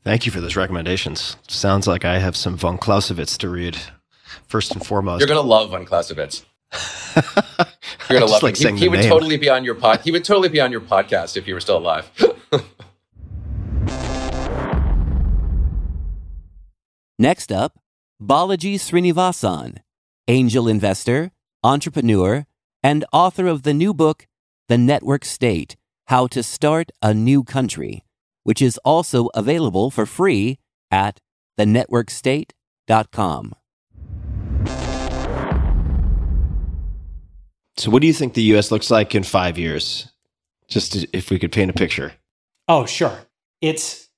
Thank 0.03 0.27
you 0.27 0.33
for 0.33 0.41
those 0.41 0.57
recommendations. 0.57 1.37
Sounds 1.49 1.87
like 1.87 2.05
I 2.05 2.19
have 2.19 2.37
some 2.37 2.57
von 2.57 2.77
Clausewitz 2.77 3.39
to 3.39 3.49
read 3.49 3.79
first 4.47 4.73
and 4.75 4.85
foremost. 4.85 5.21
You're 5.21 5.29
going 5.29 5.43
to 5.43 5.47
love 5.47 5.71
von 5.71 5.87
Clausewitz. 5.87 6.45
You're 7.17 7.23
going 8.19 8.21
to 8.21 8.27
love 8.27 8.43
like 8.43 8.61
him. 8.61 8.77
He, 8.77 8.83
he 8.83 8.89
would 8.89 9.01
name. 9.01 9.09
totally 9.09 9.39
be 9.39 9.49
on 9.49 9.65
your 9.65 9.77
pod. 9.77 10.01
He 10.03 10.11
would 10.11 10.25
totally 10.25 10.51
be 10.51 10.61
on 10.61 10.71
your 10.73 10.83
podcast 10.83 11.37
if 11.37 11.47
he 11.47 11.55
were 11.55 11.61
still 11.61 11.79
alive. 11.79 12.11
Next 17.19 17.51
up, 17.53 17.79
Balaji 18.21 18.75
Srinivasan, 18.75 19.79
angel 20.29 20.69
investor, 20.69 21.31
entrepreneur, 21.63 22.45
and 22.83 23.05
author 23.13 23.47
of 23.47 23.63
the 23.63 23.73
new 23.73 23.95
book, 23.95 24.27
The 24.69 24.77
Network 24.77 25.25
State 25.25 25.77
How 26.09 26.27
to 26.29 26.43
Start 26.43 26.91
a 27.01 27.15
New 27.15 27.43
Country, 27.43 28.05
which 28.43 28.61
is 28.61 28.79
also 28.85 29.31
available 29.35 29.91
for 29.91 30.05
free 30.05 30.59
at 30.91 31.19
thenetworkstate.com. 31.59 33.55
So, 37.77 37.91
what 37.91 38.03
do 38.03 38.07
you 38.07 38.13
think 38.13 38.35
the 38.35 38.43
U.S. 38.43 38.71
looks 38.71 38.91
like 38.91 39.15
in 39.15 39.23
five 39.23 39.57
years? 39.59 40.13
Just 40.69 40.93
to, 40.93 41.09
if 41.13 41.31
we 41.31 41.39
could 41.39 41.53
paint 41.53 41.71
a 41.71 41.75
picture. 41.75 42.13
Oh, 42.69 42.85
sure. 42.87 43.19
It's 43.61 44.09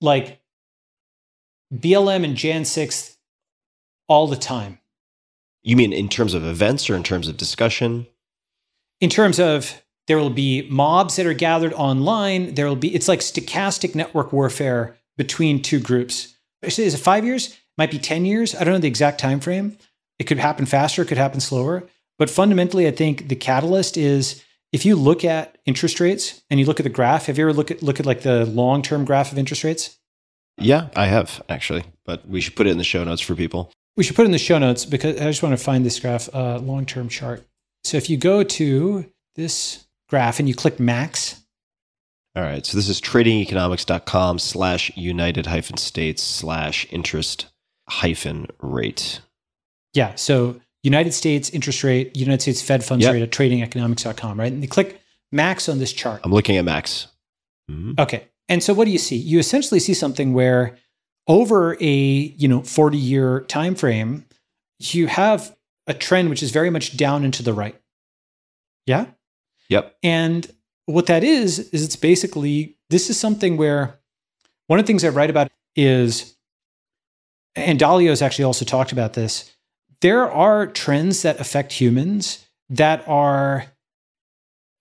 like 0.00 0.40
BLM 1.74 2.24
and 2.24 2.36
Jan 2.36 2.62
6th 2.62 3.16
all 4.08 4.26
the 4.26 4.36
time. 4.36 4.78
You 5.62 5.76
mean 5.76 5.92
in 5.92 6.08
terms 6.08 6.34
of 6.34 6.44
events 6.44 6.88
or 6.90 6.96
in 6.96 7.02
terms 7.02 7.28
of 7.28 7.36
discussion? 7.36 8.06
In 9.00 9.10
terms 9.10 9.38
of 9.38 9.82
there 10.06 10.18
will 10.18 10.30
be 10.30 10.68
mobs 10.70 11.16
that 11.16 11.26
are 11.26 11.34
gathered 11.34 11.72
online, 11.74 12.54
there 12.54 12.66
will 12.66 12.76
be, 12.76 12.94
it's 12.94 13.08
like 13.08 13.20
stochastic 13.20 13.94
network 13.94 14.32
warfare 14.32 14.96
between 15.16 15.62
two 15.62 15.78
groups. 15.78 16.36
Is 16.62 16.78
it 16.78 16.98
five 16.98 17.24
years? 17.24 17.56
Might 17.78 17.90
be 17.90 17.98
10 17.98 18.24
years. 18.24 18.54
I 18.54 18.64
don't 18.64 18.74
know 18.74 18.80
the 18.80 18.88
exact 18.88 19.20
time 19.20 19.40
frame. 19.40 19.78
It 20.18 20.24
could 20.24 20.38
happen 20.38 20.66
faster, 20.66 21.02
it 21.02 21.08
could 21.08 21.18
happen 21.18 21.40
slower. 21.40 21.84
But 22.18 22.28
fundamentally, 22.28 22.86
I 22.86 22.90
think 22.90 23.28
the 23.28 23.36
catalyst 23.36 23.96
is 23.96 24.42
if 24.72 24.84
you 24.84 24.94
look 24.94 25.24
at 25.24 25.56
interest 25.64 26.00
rates 26.00 26.42
and 26.50 26.60
you 26.60 26.66
look 26.66 26.78
at 26.78 26.84
the 26.84 26.90
graph, 26.90 27.26
have 27.26 27.38
you 27.38 27.44
ever 27.44 27.52
look 27.52 27.70
at 27.70 27.82
look 27.82 27.98
at 27.98 28.06
like 28.06 28.20
the 28.20 28.44
long-term 28.44 29.04
graph 29.04 29.32
of 29.32 29.38
interest 29.38 29.64
rates? 29.64 29.98
Yeah, 30.58 30.88
I 30.94 31.06
have 31.06 31.42
actually, 31.48 31.84
but 32.04 32.28
we 32.28 32.40
should 32.40 32.54
put 32.54 32.66
it 32.66 32.70
in 32.70 32.78
the 32.78 32.84
show 32.84 33.02
notes 33.02 33.22
for 33.22 33.34
people. 33.34 33.72
We 33.96 34.04
should 34.04 34.16
put 34.16 34.22
it 34.22 34.26
in 34.26 34.32
the 34.32 34.38
show 34.38 34.58
notes 34.58 34.84
because 34.84 35.16
I 35.18 35.24
just 35.24 35.42
want 35.42 35.56
to 35.56 35.64
find 35.64 35.84
this 35.84 35.98
graph 35.98 36.28
uh, 36.34 36.58
long-term 36.58 37.08
chart. 37.08 37.46
So 37.84 37.96
if 37.96 38.10
you 38.10 38.16
go 38.16 38.42
to 38.42 39.06
this 39.36 39.86
graph 40.10 40.38
and 40.38 40.48
you 40.48 40.54
click 40.54 40.78
max. 40.78 41.40
All 42.36 42.42
right. 42.42 42.64
So 42.66 42.76
this 42.76 42.88
is 42.88 43.00
tradingeconomics.com 43.00 44.38
slash 44.38 44.90
united 44.96 45.46
hyphen 45.46 45.76
states 45.78 46.22
slash 46.22 46.86
interest 46.90 47.46
hyphen 47.88 48.46
rate. 48.60 49.20
Yeah. 49.94 50.14
So 50.16 50.60
United 50.82 51.12
States 51.12 51.50
interest 51.50 51.82
rate, 51.84 52.16
United 52.16 52.40
States 52.42 52.62
Fed 52.62 52.84
funds 52.84 53.04
Yep. 53.04 53.14
rate 53.14 53.22
at 53.22 53.30
tradingeconomics.com, 53.30 54.38
right? 54.38 54.52
And 54.52 54.62
you 54.62 54.68
click 54.68 55.00
max 55.32 55.68
on 55.68 55.78
this 55.78 55.92
chart. 55.92 56.20
I'm 56.24 56.32
looking 56.32 56.56
at 56.56 56.64
max. 56.64 57.08
Mhm. 57.70 57.98
Okay. 57.98 58.24
And 58.48 58.62
so 58.62 58.74
what 58.74 58.84
do 58.84 58.90
you 58.90 58.98
see? 58.98 59.16
You 59.16 59.38
essentially 59.38 59.80
see 59.80 59.94
something 59.94 60.32
where 60.32 60.76
over 61.28 61.76
a, 61.80 61.92
you 61.94 62.48
know, 62.48 62.62
40 62.62 62.96
year 62.98 63.40
time 63.42 63.74
frame, 63.74 64.24
you 64.80 65.06
have 65.08 65.54
a 65.86 65.94
trend 65.94 66.30
which 66.30 66.42
is 66.42 66.50
very 66.50 66.70
much 66.70 66.96
down 66.96 67.24
and 67.24 67.34
to 67.34 67.42
the 67.42 67.52
right. 67.52 67.76
Yeah? 68.86 69.06
Yep. 69.70 69.96
And 70.02 70.50
what 70.86 71.06
that 71.06 71.24
is 71.24 71.58
is 71.70 71.84
it's 71.84 71.96
basically 71.96 72.76
this 72.90 73.08
is 73.08 73.18
something 73.18 73.56
where 73.56 73.98
one 74.66 74.78
of 74.78 74.84
the 74.84 74.86
things 74.86 75.04
I 75.04 75.08
write 75.08 75.30
about 75.30 75.50
is 75.74 76.36
and 77.56 77.78
Dalio 77.78 78.10
has 78.10 78.22
actually 78.22 78.44
also 78.44 78.64
talked 78.64 78.92
about 78.92 79.14
this. 79.14 79.52
There 80.00 80.30
are 80.30 80.66
trends 80.66 81.22
that 81.22 81.40
affect 81.40 81.72
humans 81.72 82.46
that 82.68 83.06
are 83.08 83.66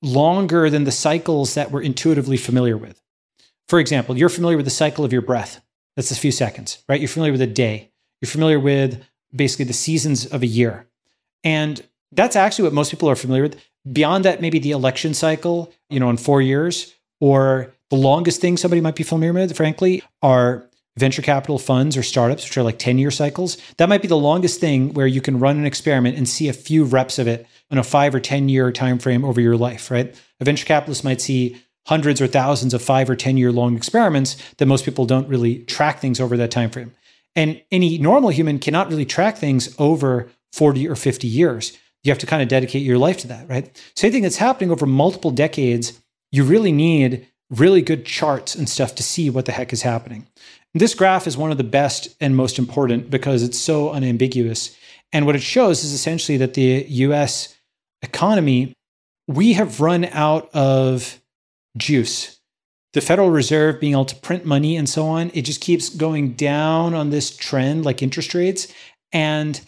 longer 0.02 0.70
than 0.70 0.84
the 0.84 0.92
cycles 0.92 1.56
that 1.56 1.72
we're 1.72 1.82
intuitively 1.82 2.38
familiar 2.38 2.78
with. 2.78 3.02
For 3.68 3.80
example, 3.80 4.18
you're 4.18 4.30
familiar 4.30 4.58
with 4.58 4.66
the 4.66 4.72
cycle 4.72 5.04
of 5.04 5.12
your 5.12 5.22
breath. 5.22 5.62
That's 5.96 6.12
a 6.12 6.16
few 6.16 6.32
seconds, 6.32 6.84
right? 6.88 7.00
You're 7.00 7.10
familiar 7.10 7.34
with 7.34 7.42
a 7.42 7.48
day. 7.48 7.92
You're 8.22 8.30
familiar 8.30 8.60
with 8.60 9.04
basically 9.36 9.66
the 9.66 9.74
seasons 9.74 10.26
of 10.26 10.42
a 10.42 10.48
year. 10.48 10.88
And 11.44 11.84
that's 12.12 12.36
actually 12.36 12.64
what 12.64 12.74
most 12.74 12.92
people 12.92 13.10
are 13.10 13.16
familiar 13.16 13.44
with. 13.44 13.58
Beyond 13.92 14.26
that, 14.26 14.42
maybe 14.42 14.60
the 14.60 14.72
election 14.72 15.14
cycle, 15.14 15.72
you 15.90 16.00
know, 16.00 16.10
in 16.10 16.18
four 16.18 16.42
years, 16.42 16.94
or 17.20 17.74
the 17.90 17.96
longest 17.96 18.42
thing 18.42 18.58
somebody 18.58 18.82
might 18.82 18.96
be 18.96 19.04
familiar 19.04 19.34
with, 19.34 19.56
frankly, 19.56 20.04
are 20.22 20.70
venture 20.98 21.22
capital 21.22 21.58
funds 21.58 21.98
or 21.98 22.04
startups, 22.04 22.44
which 22.44 22.58
are 22.58 22.64
like 22.64 22.78
10 22.78 22.98
year 22.98 23.10
cycles. 23.12 23.58
That 23.78 23.90
might 23.90 24.02
be 24.02 24.08
the 24.08 24.18
longest 24.18 24.60
thing 24.60 24.94
where 24.94 25.08
you 25.08 25.22
can 25.22 25.40
run 25.40 25.58
an 25.58 25.66
experiment 25.66 26.18
and 26.18 26.28
see 26.28 26.50
a 26.50 26.54
few 26.54 26.84
reps 26.84 27.18
of 27.18 27.28
it 27.28 27.48
in 27.72 27.78
a 27.78 27.84
five 27.84 28.14
or 28.14 28.20
10 28.20 28.50
year 28.50 28.72
time 28.72 29.00
frame 29.00 29.24
over 29.24 29.42
your 29.42 29.58
life, 29.58 29.90
right? 29.90 30.14
A 30.40 30.46
venture 30.46 30.66
capitalist 30.66 31.04
might 31.04 31.22
see 31.22 31.58
hundreds 31.88 32.22
or 32.22 32.28
thousands 32.28 32.74
of 32.74 32.82
five 32.82 33.10
or 33.10 33.16
10 33.16 33.38
year 33.38 33.52
long 33.52 33.76
experiments 33.76 34.38
that 34.58 34.66
most 34.66 34.86
people 34.86 35.06
don't 35.06 35.28
really 35.28 35.60
track 35.60 36.00
things 36.00 36.20
over 36.20 36.38
that 36.38 36.52
time 36.52 36.70
frame. 36.70 36.94
And 37.36 37.62
any 37.72 37.98
normal 37.98 38.30
human 38.30 38.60
cannot 38.60 38.90
really 38.90 39.06
track 39.06 39.38
things 39.38 39.74
over 39.80 40.30
40 40.52 40.88
or 40.88 40.96
50 40.96 41.28
years. 41.28 41.78
You 42.04 42.12
have 42.12 42.20
to 42.20 42.26
kind 42.26 42.42
of 42.42 42.48
dedicate 42.48 42.84
your 42.84 42.98
life 42.98 43.18
to 43.20 43.28
that, 43.28 43.50
right? 43.50 43.76
So 43.96 44.08
anything 44.08 44.24
that's 44.24 44.38
happening 44.38 44.72
over 44.72 44.86
multiple 44.86 45.32
decades, 45.32 46.00
you 46.32 46.44
really 46.44 46.72
need 46.72 47.28
really 47.50 47.82
good 47.82 48.06
charts 48.06 48.56
and 48.56 48.70
stuff 48.70 48.96
to 48.96 49.04
see 49.04 49.30
what 49.30 49.46
the 49.46 49.52
heck 49.52 49.74
is 49.74 49.82
happening. 49.82 50.28
This 50.74 50.94
graph 50.94 51.26
is 51.26 51.38
one 51.38 51.52
of 51.52 51.58
the 51.58 51.64
best 51.64 52.16
and 52.22 52.36
most 52.36 52.60
important 52.60 53.10
because 53.10 53.42
it's 53.42 53.58
so 53.58 53.90
unambiguous. 53.90 54.76
And 55.12 55.26
what 55.26 55.36
it 55.36 55.42
shows 55.42 55.84
is 55.84 55.94
essentially 55.94 56.38
that 56.38 56.54
the 56.54 56.86
US 56.88 57.56
economy, 58.02 58.74
we 59.28 59.54
have 59.54 59.82
run 59.82 60.06
out 60.06 60.54
of 60.54 61.20
juice. 61.78 62.40
The 62.94 63.02
Federal 63.02 63.30
Reserve 63.30 63.80
being 63.80 63.94
able 63.94 64.06
to 64.06 64.16
print 64.16 64.46
money 64.46 64.76
and 64.76 64.88
so 64.88 65.08
on, 65.08 65.32
it 65.34 65.44
just 65.44 65.62
keeps 65.62 65.90
going 65.90 66.34
down 66.34 66.94
on 66.94 67.10
this 67.10 67.36
trend 67.36 67.86
like 67.86 68.02
interest 68.02 68.34
rates. 68.34 68.72
And 69.12 69.60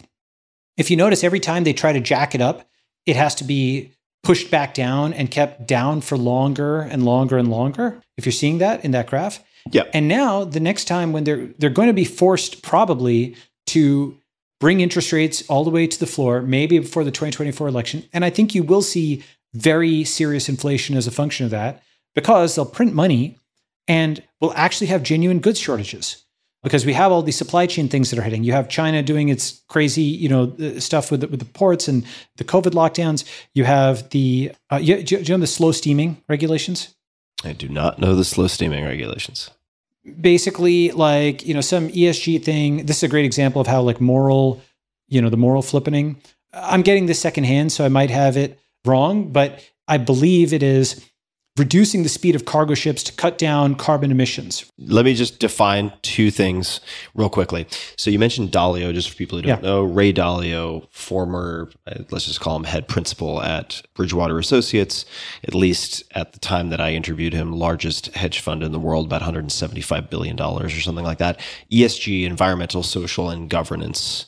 if 0.76 0.90
you 0.90 0.96
notice, 0.96 1.24
every 1.24 1.40
time 1.40 1.64
they 1.64 1.72
try 1.72 1.92
to 1.92 2.00
jack 2.00 2.34
it 2.34 2.40
up, 2.40 2.68
it 3.06 3.16
has 3.16 3.34
to 3.36 3.44
be 3.44 3.92
pushed 4.22 4.50
back 4.50 4.74
down 4.74 5.12
and 5.12 5.30
kept 5.30 5.66
down 5.66 6.00
for 6.00 6.16
longer 6.16 6.80
and 6.80 7.04
longer 7.04 7.36
and 7.36 7.48
longer. 7.48 8.00
If 8.16 8.24
you're 8.24 8.32
seeing 8.32 8.58
that 8.58 8.84
in 8.84 8.92
that 8.92 9.08
graph. 9.08 9.42
Yeah. 9.70 9.84
And 9.92 10.08
now 10.08 10.44
the 10.44 10.60
next 10.60 10.86
time 10.86 11.12
when 11.12 11.24
they're 11.24 11.46
they're 11.58 11.70
going 11.70 11.88
to 11.88 11.94
be 11.94 12.04
forced 12.04 12.62
probably 12.62 13.36
to 13.68 14.18
bring 14.60 14.80
interest 14.80 15.12
rates 15.12 15.42
all 15.48 15.64
the 15.64 15.70
way 15.70 15.86
to 15.86 15.98
the 15.98 16.06
floor, 16.06 16.42
maybe 16.42 16.78
before 16.78 17.04
the 17.04 17.10
2024 17.10 17.66
election. 17.66 18.04
And 18.12 18.24
I 18.24 18.30
think 18.30 18.54
you 18.54 18.62
will 18.62 18.82
see 18.82 19.24
very 19.54 20.04
serious 20.04 20.48
inflation 20.48 20.96
as 20.96 21.06
a 21.06 21.10
function 21.10 21.44
of 21.44 21.50
that 21.50 21.82
because 22.14 22.54
they'll 22.54 22.64
print 22.64 22.94
money 22.94 23.38
and 23.88 24.22
we'll 24.40 24.54
actually 24.54 24.86
have 24.88 25.02
genuine 25.02 25.40
goods 25.40 25.58
shortages 25.58 26.24
because 26.62 26.86
we 26.86 26.92
have 26.92 27.10
all 27.10 27.22
these 27.22 27.36
supply 27.36 27.66
chain 27.66 27.88
things 27.88 28.10
that 28.10 28.18
are 28.18 28.22
hitting. 28.22 28.44
You 28.44 28.52
have 28.52 28.68
China 28.68 29.02
doing 29.02 29.28
its 29.28 29.62
crazy, 29.68 30.02
you 30.02 30.28
know, 30.28 30.54
uh, 30.60 30.78
stuff 30.78 31.10
with 31.10 31.20
the, 31.20 31.28
with 31.28 31.40
the 31.40 31.46
ports 31.46 31.88
and 31.88 32.04
the 32.36 32.44
COVID 32.44 32.72
lockdowns. 32.72 33.24
You 33.54 33.64
have 33.64 34.10
the 34.10 34.52
uh, 34.70 34.76
you, 34.76 35.02
do 35.02 35.16
you 35.16 35.34
know 35.34 35.38
the 35.38 35.46
slow 35.46 35.72
steaming 35.72 36.22
regulations? 36.28 36.94
I 37.44 37.52
do 37.52 37.68
not 37.68 37.98
know 37.98 38.14
the 38.14 38.24
slow 38.24 38.46
steaming 38.46 38.84
regulations. 38.84 39.50
Basically, 40.20 40.90
like 40.92 41.44
you 41.44 41.54
know, 41.54 41.60
some 41.60 41.88
ESG 41.88 42.42
thing. 42.42 42.86
This 42.86 42.98
is 42.98 43.02
a 43.02 43.08
great 43.08 43.24
example 43.24 43.60
of 43.60 43.66
how 43.66 43.82
like 43.82 44.00
moral, 44.00 44.62
you 45.08 45.20
know, 45.20 45.30
the 45.30 45.36
moral 45.36 45.62
flippening. 45.62 46.16
I'm 46.52 46.82
getting 46.82 47.06
this 47.06 47.18
secondhand, 47.18 47.72
so 47.72 47.84
I 47.84 47.88
might 47.88 48.10
have 48.10 48.36
it 48.36 48.58
wrong, 48.84 49.32
but 49.32 49.64
I 49.88 49.98
believe 49.98 50.52
it 50.52 50.62
is 50.62 51.04
reducing 51.58 52.02
the 52.02 52.08
speed 52.08 52.34
of 52.34 52.46
cargo 52.46 52.72
ships 52.72 53.02
to 53.02 53.12
cut 53.12 53.36
down 53.36 53.74
carbon 53.74 54.10
emissions. 54.10 54.64
Let 54.78 55.04
me 55.04 55.12
just 55.14 55.38
define 55.38 55.92
two 56.00 56.30
things 56.30 56.80
real 57.14 57.28
quickly. 57.28 57.66
So 57.96 58.10
you 58.10 58.18
mentioned 58.18 58.50
Dalio, 58.52 58.94
just 58.94 59.10
for 59.10 59.16
people 59.16 59.36
who 59.36 59.42
don't 59.42 59.62
Yeah. 59.62 59.68
know, 59.68 59.82
Ray 59.82 60.14
Dalio, 60.14 60.86
former, 60.90 61.70
uh, 61.86 62.04
let's 62.10 62.24
just 62.24 62.40
call 62.40 62.56
him 62.56 62.64
head 62.64 62.88
principal 62.88 63.42
at 63.42 63.82
Bridgewater 63.94 64.38
Associates, 64.38 65.04
at 65.44 65.54
least 65.54 66.02
at 66.14 66.32
the 66.32 66.38
time 66.38 66.70
that 66.70 66.80
I 66.80 66.94
interviewed 66.94 67.34
him, 67.34 67.52
largest 67.52 68.06
hedge 68.14 68.38
fund 68.38 68.62
in 68.62 68.72
the 68.72 68.80
world, 68.80 69.04
about 69.06 69.20
$175 69.20 70.08
billion 70.08 70.40
or 70.40 70.68
something 70.70 71.04
like 71.04 71.18
that. 71.18 71.38
ESG, 71.70 72.24
environmental, 72.24 72.82
social, 72.82 73.28
and 73.28 73.50
governance 73.50 74.26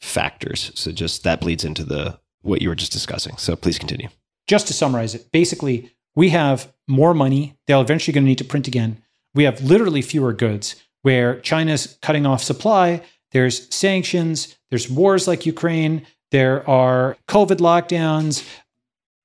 factors. 0.00 0.72
So 0.74 0.90
just 0.92 1.22
that 1.24 1.40
bleeds 1.40 1.64
into 1.64 1.84
the 1.84 2.18
what 2.42 2.62
you 2.62 2.70
were 2.70 2.74
just 2.74 2.90
discussing. 2.92 3.36
So 3.36 3.54
please 3.54 3.78
continue. 3.78 4.08
just 4.48 4.66
to 4.66 4.72
summarize 4.72 5.14
it, 5.14 5.30
basically, 5.30 5.92
we 6.14 6.30
have 6.30 6.72
more 6.88 7.14
money. 7.14 7.56
They're 7.66 7.80
eventually 7.80 8.12
going 8.12 8.24
to 8.24 8.28
need 8.28 8.38
to 8.38 8.44
print 8.44 8.68
again. 8.68 9.02
We 9.34 9.44
have 9.44 9.62
literally 9.62 10.02
fewer 10.02 10.32
goods 10.32 10.76
where 11.02 11.40
China's 11.40 11.98
cutting 12.02 12.26
off 12.26 12.42
supply. 12.42 13.02
There's 13.32 13.72
sanctions. 13.74 14.56
There's 14.70 14.90
wars 14.90 15.28
like 15.28 15.46
Ukraine. 15.46 16.06
There 16.30 16.68
are 16.68 17.16
COVID 17.28 17.58
lockdowns. 17.58 18.46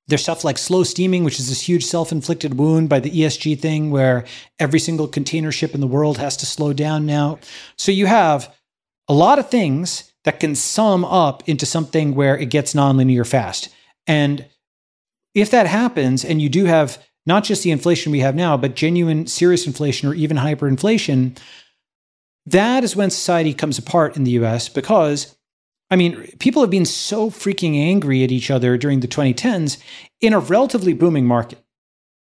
There's 0.08 0.22
stuff 0.22 0.44
like 0.44 0.58
slow 0.58 0.84
steaming, 0.84 1.24
which 1.24 1.40
is 1.40 1.48
this 1.48 1.62
huge 1.62 1.84
self 1.84 2.12
inflicted 2.12 2.58
wound 2.58 2.88
by 2.88 3.00
the 3.00 3.10
ESG 3.10 3.58
thing 3.58 3.90
where 3.90 4.24
every 4.60 4.78
single 4.78 5.08
container 5.08 5.50
ship 5.50 5.74
in 5.74 5.80
the 5.80 5.86
world 5.86 6.18
has 6.18 6.36
to 6.38 6.46
slow 6.46 6.72
down 6.72 7.06
now. 7.06 7.40
So 7.76 7.90
you 7.90 8.06
have 8.06 8.54
a 9.08 9.14
lot 9.14 9.38
of 9.38 9.50
things 9.50 10.12
that 10.24 10.40
can 10.40 10.54
sum 10.54 11.04
up 11.04 11.48
into 11.48 11.66
something 11.66 12.14
where 12.14 12.36
it 12.36 12.50
gets 12.50 12.74
nonlinear 12.74 13.26
fast. 13.26 13.68
And 14.06 14.46
if 15.36 15.50
that 15.50 15.66
happens 15.66 16.24
and 16.24 16.40
you 16.40 16.48
do 16.48 16.64
have 16.64 17.04
not 17.26 17.44
just 17.44 17.62
the 17.62 17.70
inflation 17.70 18.10
we 18.10 18.20
have 18.20 18.34
now, 18.34 18.56
but 18.56 18.74
genuine 18.74 19.26
serious 19.26 19.66
inflation 19.66 20.08
or 20.08 20.14
even 20.14 20.38
hyperinflation, 20.38 21.38
that 22.46 22.82
is 22.82 22.96
when 22.96 23.10
society 23.10 23.52
comes 23.52 23.76
apart 23.76 24.16
in 24.16 24.24
the 24.24 24.30
US 24.32 24.70
because, 24.70 25.36
I 25.90 25.96
mean, 25.96 26.26
people 26.38 26.62
have 26.62 26.70
been 26.70 26.86
so 26.86 27.28
freaking 27.28 27.76
angry 27.76 28.24
at 28.24 28.32
each 28.32 28.50
other 28.50 28.78
during 28.78 29.00
the 29.00 29.08
2010s 29.08 29.76
in 30.22 30.32
a 30.32 30.38
relatively 30.38 30.94
booming 30.94 31.26
market. 31.26 31.62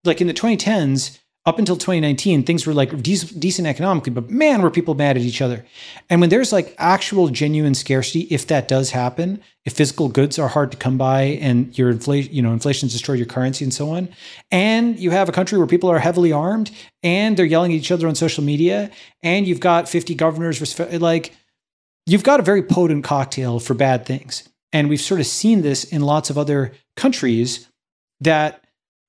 Like 0.03 0.21
in 0.21 0.27
the 0.27 0.35
2010s, 0.35 1.21
up 1.47 1.61
until 1.61 1.77
2019, 1.77 2.43
things 2.43 2.67
were 2.67 2.75
like 2.75 2.91
dec- 2.91 3.39
decent 3.39 3.69
economically, 3.69 4.13
but 4.13 4.29
man, 4.29 4.63
were 4.63 4.71
people 4.71 4.95
mad 4.97 5.17
at 5.17 5.23
each 5.23 5.41
other. 5.41 5.65
And 6.11 6.21
when 6.21 6.29
there's 6.29 6.53
like 6.53 6.75
actual 6.77 7.29
genuine 7.29 7.75
scarcity, 7.75 8.23
if 8.23 8.49
that 8.49 8.67
does 8.67 8.91
happen, 8.91 9.41
if 9.65 9.75
physical 9.75 10.09
goods 10.09 10.41
are 10.41 10.49
hard 10.49 10.73
to 10.73 10.77
come 10.77 10.99
by 10.99 11.23
and 11.23 11.77
your 11.79 11.91
inflation, 11.91 12.35
you 12.35 12.43
know, 12.43 12.53
inflation's 12.53 12.93
destroyed 12.93 13.19
your 13.19 13.29
currency 13.29 13.65
and 13.65 13.73
so 13.73 13.91
on, 13.91 14.09
and 14.51 14.99
you 14.99 15.13
have 15.13 15.29
a 15.29 15.33
country 15.33 15.57
where 15.57 15.69
people 15.69 15.89
are 15.89 16.01
heavily 16.01 16.33
armed 16.33 16.73
and 17.05 17.37
they're 17.37 17.47
yelling 17.47 17.71
at 17.73 17.77
each 17.77 17.93
other 17.93 18.09
on 18.09 18.17
social 18.17 18.43
media, 18.43 18.91
and 19.23 19.47
you've 19.47 19.61
got 19.61 19.89
50 19.89 20.17
governors, 20.17 20.81
like 21.01 21.33
you've 22.07 22.25
got 22.25 22.41
a 22.41 22.43
very 22.43 22.63
potent 22.63 23.05
cocktail 23.05 23.61
for 23.61 23.75
bad 23.75 24.05
things. 24.05 24.49
And 24.73 24.89
we've 24.89 25.01
sort 25.01 25.21
of 25.21 25.27
seen 25.27 25.63
this 25.63 25.85
in 25.85 26.03
lots 26.03 26.29
of 26.29 26.37
other 26.37 26.73
countries 26.97 27.69
that 28.21 28.66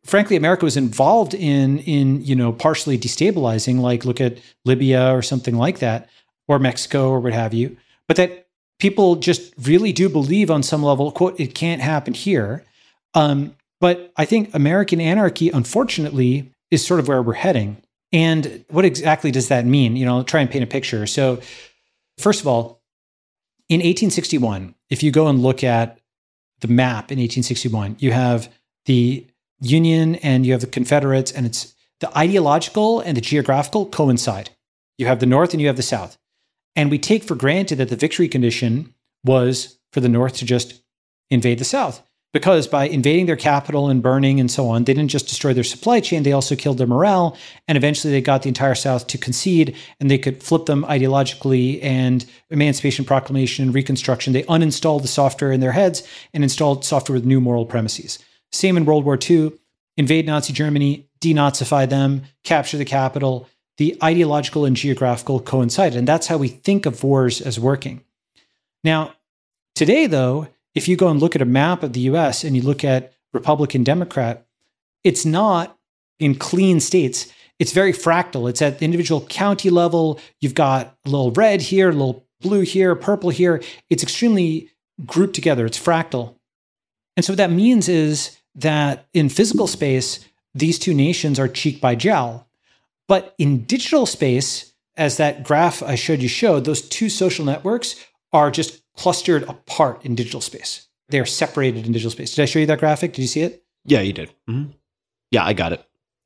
frankly 0.07 0.37
America 0.37 0.65
was 0.65 0.77
involved 0.77 1.33
in 1.33 1.79
in 1.79 2.23
you 2.23 2.35
know 2.35 2.51
partially 2.51 2.97
destabilizing 2.97 3.79
like 3.79 4.05
look 4.05 4.19
at 4.19 4.39
Libya 4.65 5.13
or 5.13 5.21
something 5.21 5.55
like 5.55 5.79
that 5.79 6.09
or 6.47 6.57
Mexico 6.57 7.09
or 7.09 7.19
what 7.19 7.33
have 7.33 7.53
you. 7.53 7.77
But 8.07 8.17
that 8.17 8.47
people 8.79 9.17
just 9.17 9.53
really 9.61 9.91
do 9.91 10.09
believe 10.09 10.49
on 10.49 10.63
some 10.63 10.81
level 10.81 11.11
quote 11.11 11.39
it 11.39 11.53
can't 11.53 11.81
happen 11.81 12.13
here. 12.13 12.63
Um, 13.13 13.55
but 13.79 14.11
I 14.17 14.25
think 14.25 14.55
American 14.55 14.99
anarchy 14.99 15.49
unfortunately 15.49 16.51
is 16.71 16.85
sort 16.85 16.99
of 16.99 17.07
where 17.07 17.21
we're 17.21 17.33
heading. 17.33 17.77
And 18.11 18.65
what 18.69 18.85
exactly 18.85 19.31
does 19.31 19.49
that 19.49 19.65
mean? 19.65 19.95
You 19.95 20.05
know 20.05 20.17
I'll 20.17 20.23
try 20.23 20.41
and 20.41 20.49
paint 20.49 20.63
a 20.63 20.67
picture. 20.67 21.05
So 21.05 21.41
first 22.17 22.41
of 22.41 22.47
all 22.47 22.81
in 23.69 23.79
1861 23.79 24.73
if 24.89 25.03
you 25.03 25.11
go 25.11 25.27
and 25.27 25.43
look 25.43 25.63
at 25.63 25.99
the 26.61 26.69
map 26.69 27.11
in 27.11 27.19
1861 27.19 27.97
you 27.99 28.13
have 28.13 28.51
the 28.85 29.27
Union 29.59 30.15
and 30.15 30.45
you 30.45 30.51
have 30.51 30.61
the 30.61 30.67
Confederates, 30.67 31.31
and 31.31 31.45
it's 31.45 31.73
the 31.99 32.15
ideological 32.17 32.99
and 32.99 33.17
the 33.17 33.21
geographical 33.21 33.85
coincide. 33.87 34.51
You 34.97 35.07
have 35.07 35.19
the 35.19 35.25
North 35.25 35.53
and 35.53 35.61
you 35.61 35.67
have 35.67 35.77
the 35.77 35.83
South. 35.83 36.17
And 36.75 36.91
we 36.91 36.99
take 36.99 37.23
for 37.23 37.35
granted 37.35 37.77
that 37.77 37.89
the 37.89 37.95
victory 37.95 38.27
condition 38.27 38.93
was 39.23 39.79
for 39.91 39.99
the 39.99 40.09
North 40.09 40.37
to 40.37 40.45
just 40.45 40.81
invade 41.29 41.59
the 41.59 41.65
South. 41.65 42.03
Because 42.33 42.67
by 42.67 42.87
invading 42.87 43.25
their 43.25 43.37
capital 43.37 43.87
and 43.87 44.03
burning 44.03 44.39
and 44.39 44.51
so 44.51 44.67
on, 44.67 44.83
they 44.83 44.93
didn't 44.93 45.09
just 45.09 45.27
destroy 45.27 45.53
their 45.53 45.63
supply 45.63 46.01
chain, 46.01 46.23
they 46.23 46.33
also 46.33 46.55
killed 46.55 46.77
their 46.77 46.85
morale. 46.85 47.37
And 47.67 47.77
eventually 47.77 48.11
they 48.11 48.21
got 48.21 48.43
the 48.43 48.49
entire 48.49 48.75
South 48.75 49.07
to 49.07 49.17
concede 49.17 49.75
and 49.99 50.11
they 50.11 50.17
could 50.17 50.43
flip 50.43 50.65
them 50.65 50.83
ideologically 50.83 51.81
and 51.81 52.25
Emancipation 52.51 53.05
Proclamation 53.05 53.65
and 53.65 53.73
Reconstruction. 53.73 54.33
They 54.33 54.43
uninstalled 54.43 55.01
the 55.01 55.07
software 55.07 55.51
in 55.51 55.61
their 55.61 55.71
heads 55.71 56.07
and 56.33 56.43
installed 56.43 56.85
software 56.85 57.15
with 57.15 57.25
new 57.25 57.41
moral 57.41 57.65
premises. 57.65 58.19
Same 58.51 58.77
in 58.77 58.85
World 58.85 59.05
War 59.05 59.17
II 59.19 59.53
invade 59.97 60.25
Nazi 60.25 60.53
Germany, 60.53 61.07
denazify 61.19 61.89
them, 61.89 62.23
capture 62.43 62.77
the 62.77 62.85
capital. 62.85 63.49
The 63.77 63.97
ideological 64.03 64.65
and 64.65 64.75
geographical 64.75 65.39
coincided. 65.39 65.97
And 65.97 66.07
that's 66.07 66.27
how 66.27 66.37
we 66.37 66.47
think 66.47 66.85
of 66.85 67.03
wars 67.03 67.41
as 67.41 67.59
working. 67.59 68.03
Now, 68.83 69.13
today, 69.75 70.07
though, 70.07 70.47
if 70.73 70.87
you 70.87 70.95
go 70.95 71.09
and 71.09 71.19
look 71.19 71.35
at 71.35 71.41
a 71.41 71.45
map 71.45 71.83
of 71.83 71.93
the 71.93 71.99
US 72.01 72.43
and 72.43 72.55
you 72.55 72.61
look 72.61 72.83
at 72.83 73.13
Republican 73.33 73.83
Democrat, 73.83 74.45
it's 75.03 75.25
not 75.25 75.77
in 76.19 76.35
clean 76.35 76.79
states. 76.79 77.31
It's 77.59 77.71
very 77.71 77.93
fractal. 77.93 78.49
It's 78.49 78.61
at 78.61 78.79
the 78.79 78.85
individual 78.85 79.21
county 79.21 79.69
level. 79.69 80.19
You've 80.41 80.55
got 80.55 80.95
a 81.05 81.09
little 81.09 81.31
red 81.31 81.61
here, 81.61 81.89
a 81.89 81.91
little 81.91 82.27
blue 82.41 82.61
here, 82.61 82.95
purple 82.95 83.29
here. 83.29 83.61
It's 83.89 84.03
extremely 84.03 84.69
grouped 85.05 85.35
together. 85.35 85.65
It's 85.65 85.79
fractal. 85.79 86.36
And 87.17 87.25
so 87.25 87.33
what 87.33 87.37
that 87.37 87.51
means 87.51 87.89
is 87.89 88.37
that 88.55 89.07
in 89.13 89.27
physical 89.27 89.67
space, 89.67 90.23
these 90.53 90.79
two 90.79 90.93
nations 90.93 91.39
are 91.39 91.47
cheek 91.47 91.81
by 91.81 91.95
jowl. 91.95 92.47
But 93.07 93.35
in 93.37 93.63
digital 93.63 94.05
space, 94.05 94.73
as 94.95 95.17
that 95.17 95.43
graph 95.43 95.83
I 95.83 95.95
showed 95.95 96.21
you 96.21 96.29
showed, 96.29 96.65
those 96.65 96.81
two 96.81 97.09
social 97.09 97.43
networks 97.43 97.95
are 98.31 98.51
just 98.51 98.81
clustered 98.95 99.43
apart 99.43 100.05
in 100.05 100.15
digital 100.15 100.41
space. 100.41 100.87
They 101.09 101.19
are 101.19 101.25
separated 101.25 101.85
in 101.85 101.91
digital 101.91 102.11
space. 102.11 102.35
Did 102.35 102.43
I 102.43 102.45
show 102.45 102.59
you 102.59 102.65
that 102.67 102.79
graphic? 102.79 103.13
Did 103.13 103.21
you 103.21 103.27
see 103.27 103.41
it? 103.41 103.63
Yeah, 103.85 104.01
you 104.01 104.13
did. 104.13 104.29
Mm-hmm. 104.49 104.71
Yeah, 105.31 105.45
I 105.45 105.53
got 105.53 105.73
it. 105.73 105.83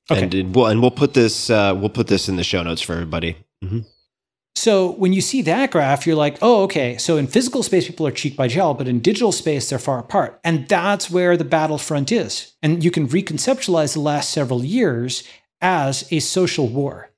Okay. 0.09 0.23
And, 0.23 0.33
and 0.33 0.55
we'll 0.55 0.67
and 0.67 0.81
we'll 0.81 0.91
put 0.91 1.13
this 1.13 1.49
uh, 1.49 1.73
we'll 1.77 1.89
put 1.89 2.07
this 2.07 2.27
in 2.27 2.35
the 2.35 2.43
show 2.43 2.63
notes 2.63 2.81
for 2.81 2.93
everybody. 2.93 3.37
Mm-hmm. 3.63 3.79
So 4.55 4.91
when 4.91 5.13
you 5.13 5.21
see 5.21 5.41
that 5.43 5.71
graph, 5.71 6.05
you're 6.05 6.15
like, 6.15 6.37
oh, 6.41 6.63
okay. 6.63 6.97
So 6.97 7.17
in 7.17 7.27
physical 7.27 7.63
space, 7.63 7.87
people 7.87 8.05
are 8.05 8.11
cheek 8.11 8.35
by 8.35 8.47
jowl, 8.47 8.73
but 8.73 8.87
in 8.87 8.99
digital 8.99 9.31
space, 9.31 9.69
they're 9.69 9.79
far 9.79 9.99
apart. 9.99 10.39
And 10.43 10.67
that's 10.67 11.09
where 11.09 11.37
the 11.37 11.45
battlefront 11.45 12.11
is. 12.11 12.53
And 12.61 12.83
you 12.83 12.91
can 12.91 13.07
reconceptualize 13.07 13.93
the 13.93 14.01
last 14.01 14.29
several 14.29 14.63
years 14.63 15.23
as 15.61 16.11
a 16.11 16.19
social 16.19 16.67
war. 16.67 17.09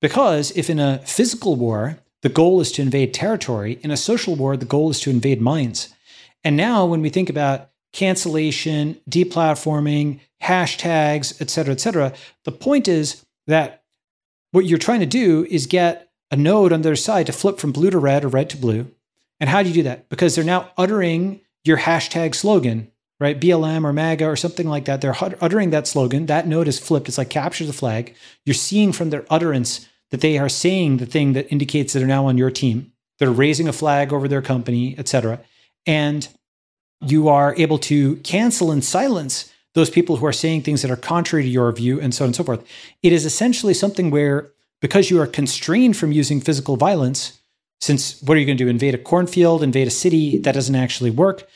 Because 0.00 0.50
if 0.52 0.68
in 0.68 0.78
a 0.78 0.98
physical 0.98 1.56
war, 1.56 1.98
the 2.22 2.28
goal 2.28 2.60
is 2.60 2.70
to 2.72 2.82
invade 2.82 3.14
territory, 3.14 3.78
in 3.82 3.90
a 3.90 3.96
social 3.96 4.36
war, 4.36 4.56
the 4.56 4.64
goal 4.64 4.90
is 4.90 5.00
to 5.00 5.10
invade 5.10 5.40
minds. 5.40 5.94
And 6.42 6.56
now 6.56 6.84
when 6.84 7.00
we 7.00 7.08
think 7.08 7.30
about 7.30 7.70
cancellation, 7.92 9.00
deplatforming, 9.08 10.20
hashtags, 10.42 11.40
et 11.40 11.48
cetera, 11.48 11.72
et 11.72 11.80
cetera, 11.80 12.12
the 12.44 12.52
point 12.52 12.88
is 12.88 13.24
that 13.46 13.84
what 14.52 14.66
you're 14.66 14.78
trying 14.78 15.00
to 15.00 15.06
do 15.06 15.46
is 15.50 15.66
get 15.66 16.03
a 16.34 16.36
node 16.36 16.72
on 16.72 16.82
their 16.82 16.96
side 16.96 17.26
to 17.26 17.32
flip 17.32 17.60
from 17.60 17.70
blue 17.70 17.90
to 17.90 17.98
red 17.98 18.24
or 18.24 18.28
red 18.28 18.50
to 18.50 18.56
blue. 18.56 18.90
And 19.38 19.48
how 19.48 19.62
do 19.62 19.68
you 19.68 19.74
do 19.76 19.82
that? 19.84 20.08
Because 20.08 20.34
they're 20.34 20.42
now 20.42 20.68
uttering 20.76 21.40
your 21.62 21.78
hashtag 21.78 22.34
slogan, 22.34 22.90
right? 23.20 23.40
BLM 23.40 23.84
or 23.84 23.92
MAGA 23.92 24.26
or 24.26 24.34
something 24.34 24.68
like 24.68 24.86
that. 24.86 25.00
They're 25.00 25.16
uttering 25.40 25.70
that 25.70 25.86
slogan. 25.86 26.26
That 26.26 26.48
node 26.48 26.66
is 26.66 26.80
flipped. 26.80 27.06
It's 27.06 27.18
like 27.18 27.30
capture 27.30 27.64
the 27.64 27.72
flag. 27.72 28.16
You're 28.44 28.54
seeing 28.54 28.90
from 28.90 29.10
their 29.10 29.24
utterance 29.30 29.88
that 30.10 30.22
they 30.22 30.36
are 30.36 30.48
saying 30.48 30.96
the 30.96 31.06
thing 31.06 31.34
that 31.34 31.50
indicates 31.52 31.92
that 31.92 32.00
they're 32.00 32.08
now 32.08 32.26
on 32.26 32.36
your 32.36 32.50
team. 32.50 32.90
They're 33.20 33.30
raising 33.30 33.68
a 33.68 33.72
flag 33.72 34.12
over 34.12 34.26
their 34.26 34.42
company, 34.42 34.96
etc. 34.98 35.38
And 35.86 36.26
you 37.00 37.28
are 37.28 37.54
able 37.56 37.78
to 37.78 38.16
cancel 38.16 38.72
and 38.72 38.84
silence 38.84 39.52
those 39.74 39.88
people 39.88 40.16
who 40.16 40.26
are 40.26 40.32
saying 40.32 40.62
things 40.62 40.82
that 40.82 40.90
are 40.90 40.96
contrary 40.96 41.44
to 41.44 41.48
your 41.48 41.70
view 41.70 42.00
and 42.00 42.12
so 42.12 42.24
on 42.24 42.30
and 42.30 42.36
so 42.36 42.42
forth. 42.42 42.66
It 43.04 43.12
is 43.12 43.24
essentially 43.24 43.74
something 43.74 44.10
where 44.10 44.50
because 44.80 45.10
you 45.10 45.20
are 45.20 45.26
constrained 45.26 45.96
from 45.96 46.12
using 46.12 46.40
physical 46.40 46.76
violence, 46.76 47.40
since 47.80 48.20
what 48.22 48.36
are 48.36 48.40
you 48.40 48.46
going 48.46 48.58
to 48.58 48.64
do? 48.64 48.70
Invade 48.70 48.94
a 48.94 48.98
cornfield, 48.98 49.62
invade 49.62 49.86
a 49.86 49.90
city? 49.90 50.38
That 50.38 50.54
doesn't 50.54 50.74
actually 50.74 51.10
work. 51.10 51.46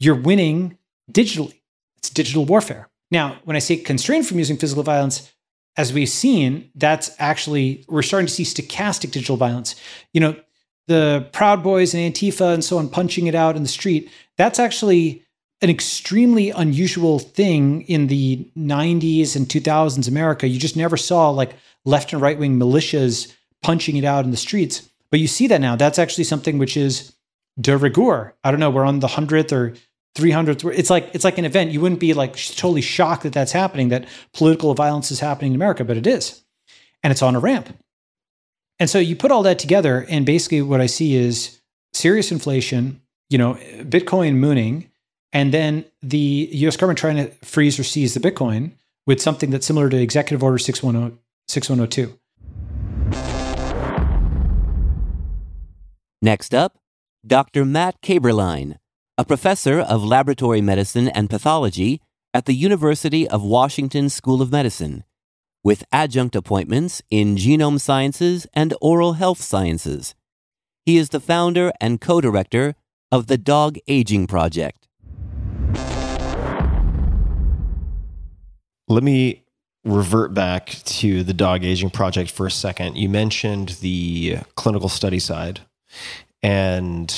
You're 0.00 0.20
winning 0.20 0.78
digitally. 1.10 1.60
It's 1.98 2.10
digital 2.10 2.44
warfare. 2.44 2.88
Now, 3.10 3.38
when 3.44 3.56
I 3.56 3.60
say 3.60 3.76
constrained 3.76 4.26
from 4.26 4.38
using 4.38 4.56
physical 4.56 4.82
violence, 4.82 5.32
as 5.76 5.92
we've 5.92 6.08
seen, 6.08 6.70
that's 6.74 7.10
actually, 7.18 7.84
we're 7.88 8.02
starting 8.02 8.26
to 8.26 8.32
see 8.32 8.42
stochastic 8.42 9.12
digital 9.12 9.36
violence. 9.36 9.76
You 10.12 10.20
know, 10.20 10.36
the 10.88 11.28
Proud 11.32 11.62
Boys 11.62 11.94
and 11.94 12.02
Antifa 12.02 12.52
and 12.52 12.64
so 12.64 12.78
on 12.78 12.88
punching 12.88 13.26
it 13.26 13.34
out 13.34 13.56
in 13.56 13.62
the 13.62 13.68
street, 13.68 14.10
that's 14.36 14.58
actually 14.58 15.22
an 15.60 15.70
extremely 15.70 16.50
unusual 16.50 17.18
thing 17.18 17.82
in 17.82 18.06
the 18.06 18.48
90s 18.56 19.36
and 19.36 19.46
2000s 19.46 20.08
America. 20.08 20.48
You 20.48 20.58
just 20.58 20.76
never 20.76 20.96
saw 20.96 21.30
like 21.30 21.54
left 21.88 22.12
and 22.12 22.22
right 22.22 22.38
wing 22.38 22.58
militias 22.58 23.34
punching 23.62 23.96
it 23.96 24.04
out 24.04 24.24
in 24.24 24.30
the 24.30 24.36
streets. 24.36 24.88
But 25.10 25.20
you 25.20 25.26
see 25.26 25.46
that 25.48 25.60
now. 25.60 25.74
That's 25.74 25.98
actually 25.98 26.24
something 26.24 26.58
which 26.58 26.76
is 26.76 27.14
de 27.60 27.76
rigueur. 27.76 28.34
I 28.44 28.50
don't 28.50 28.60
know. 28.60 28.70
We're 28.70 28.84
on 28.84 29.00
the 29.00 29.08
hundredth 29.08 29.52
or 29.52 29.74
300th. 30.16 30.72
It's 30.76 30.90
like 30.90 31.10
it's 31.14 31.24
like 31.24 31.38
an 31.38 31.44
event. 31.44 31.70
You 31.70 31.80
wouldn't 31.80 32.00
be 32.00 32.14
like 32.14 32.36
totally 32.36 32.82
shocked 32.82 33.22
that 33.22 33.32
that's 33.32 33.52
happening. 33.52 33.88
That 33.88 34.06
political 34.34 34.74
violence 34.74 35.10
is 35.10 35.20
happening 35.20 35.52
in 35.52 35.56
America, 35.56 35.84
but 35.84 35.96
it 35.96 36.06
is, 36.06 36.44
and 37.02 37.10
it's 37.10 37.22
on 37.22 37.34
a 37.34 37.40
ramp. 37.40 37.74
And 38.78 38.88
so 38.88 38.98
you 38.98 39.16
put 39.16 39.30
all 39.30 39.42
that 39.42 39.58
together, 39.58 40.06
and 40.08 40.24
basically 40.24 40.62
what 40.62 40.80
I 40.80 40.86
see 40.86 41.14
is 41.16 41.60
serious 41.92 42.30
inflation. 42.30 43.00
You 43.30 43.38
know, 43.38 43.54
Bitcoin 43.80 44.36
mooning, 44.36 44.90
and 45.32 45.52
then 45.52 45.84
the 46.02 46.48
U.S. 46.52 46.76
government 46.76 46.98
trying 46.98 47.16
to 47.16 47.30
freeze 47.44 47.78
or 47.78 47.84
seize 47.84 48.14
the 48.14 48.20
Bitcoin 48.20 48.72
with 49.06 49.20
something 49.20 49.50
that's 49.50 49.66
similar 49.66 49.88
to 49.88 49.96
Executive 49.96 50.42
Order 50.42 50.58
610, 50.58 51.18
6102. 51.48 52.18
Next 56.20 56.54
up, 56.54 56.78
Dr. 57.26 57.64
Matt 57.64 58.00
Kaeberlein, 58.02 58.76
a 59.16 59.24
professor 59.24 59.80
of 59.80 60.04
laboratory 60.04 60.60
medicine 60.60 61.08
and 61.08 61.30
pathology 61.30 62.00
at 62.34 62.44
the 62.44 62.54
University 62.54 63.26
of 63.28 63.42
Washington 63.42 64.08
School 64.08 64.42
of 64.42 64.52
Medicine, 64.52 65.04
with 65.64 65.84
adjunct 65.92 66.36
appointments 66.36 67.02
in 67.10 67.36
genome 67.36 67.80
sciences 67.80 68.46
and 68.52 68.74
oral 68.80 69.14
health 69.14 69.40
sciences. 69.40 70.14
He 70.84 70.96
is 70.96 71.10
the 71.10 71.20
founder 71.20 71.72
and 71.80 72.00
co 72.00 72.20
director 72.20 72.74
of 73.10 73.26
the 73.26 73.38
Dog 73.38 73.78
Aging 73.86 74.26
Project. 74.26 74.88
Let 78.88 79.02
me 79.02 79.44
revert 79.88 80.34
back 80.34 80.66
to 80.84 81.24
the 81.24 81.34
dog 81.34 81.64
aging 81.64 81.90
project 81.90 82.30
for 82.30 82.46
a 82.46 82.50
second. 82.50 82.96
You 82.96 83.08
mentioned 83.08 83.70
the 83.80 84.38
clinical 84.54 84.88
study 84.88 85.18
side, 85.18 85.60
and 86.42 87.12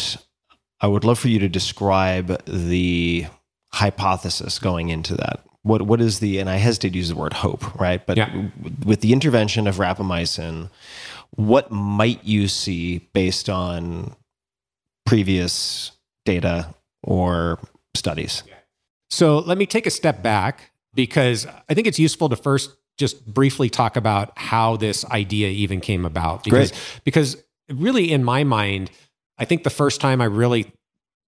I 0.81 0.87
would 0.87 1.05
love 1.05 1.19
for 1.19 1.29
you 1.29 1.39
to 1.41 1.49
describe 1.49 2.43
the 2.47 3.27
hypothesis 3.73 4.59
going 4.59 4.89
into 4.89 5.15
that. 5.17 5.41
What 5.63 5.83
what 5.83 6.01
is 6.01 6.21
the 6.21 6.39
and 6.39 6.49
I 6.49 6.57
hesitate 6.57 6.91
to 6.93 6.99
use 6.99 7.11
the 7.11 7.17
word 7.17 7.35
hope, 7.35 7.79
right? 7.79 8.05
But 8.07 8.17
Yeah. 8.17 8.49
with 8.85 9.01
the 9.03 9.13
intervention 9.13 9.67
of 9.67 9.77
rapamycin, 9.77 10.71
what 11.33 11.71
might 11.71 12.25
you 12.25 12.49
see 12.49 12.99
based 13.13 13.51
on 13.51 14.17
previous 15.05 15.93
data 16.25 16.75
or 17.03 17.59
studies? 17.95 18.43
So 19.11 19.39
let 19.41 19.59
me 19.59 19.67
take 19.67 19.87
a 19.87 19.91
step 19.91 20.23
back 20.23 20.70
because 20.95 21.47
I 21.69 21.75
think 21.75 21.87
it's 21.87 21.99
useful 21.99 22.29
to 22.29 22.37
first 22.37 22.71
just 22.99 23.27
briefly 23.27 23.71
talk 23.71 23.97
about 23.97 24.37
how 24.37 24.77
this 24.77 25.05
idea 25.07 25.49
even 25.49 25.81
came 25.81 26.05
about. 26.05 26.45
Because, 26.45 26.73
because 27.05 27.43
really, 27.71 28.13
in 28.13 28.23
my 28.23 28.45
mind, 28.45 28.91
I 29.39 29.45
think 29.45 29.65
the 29.65 29.71
first 29.71 30.01
time 30.01 30.21
I 30.21 30.27
really 30.27 30.73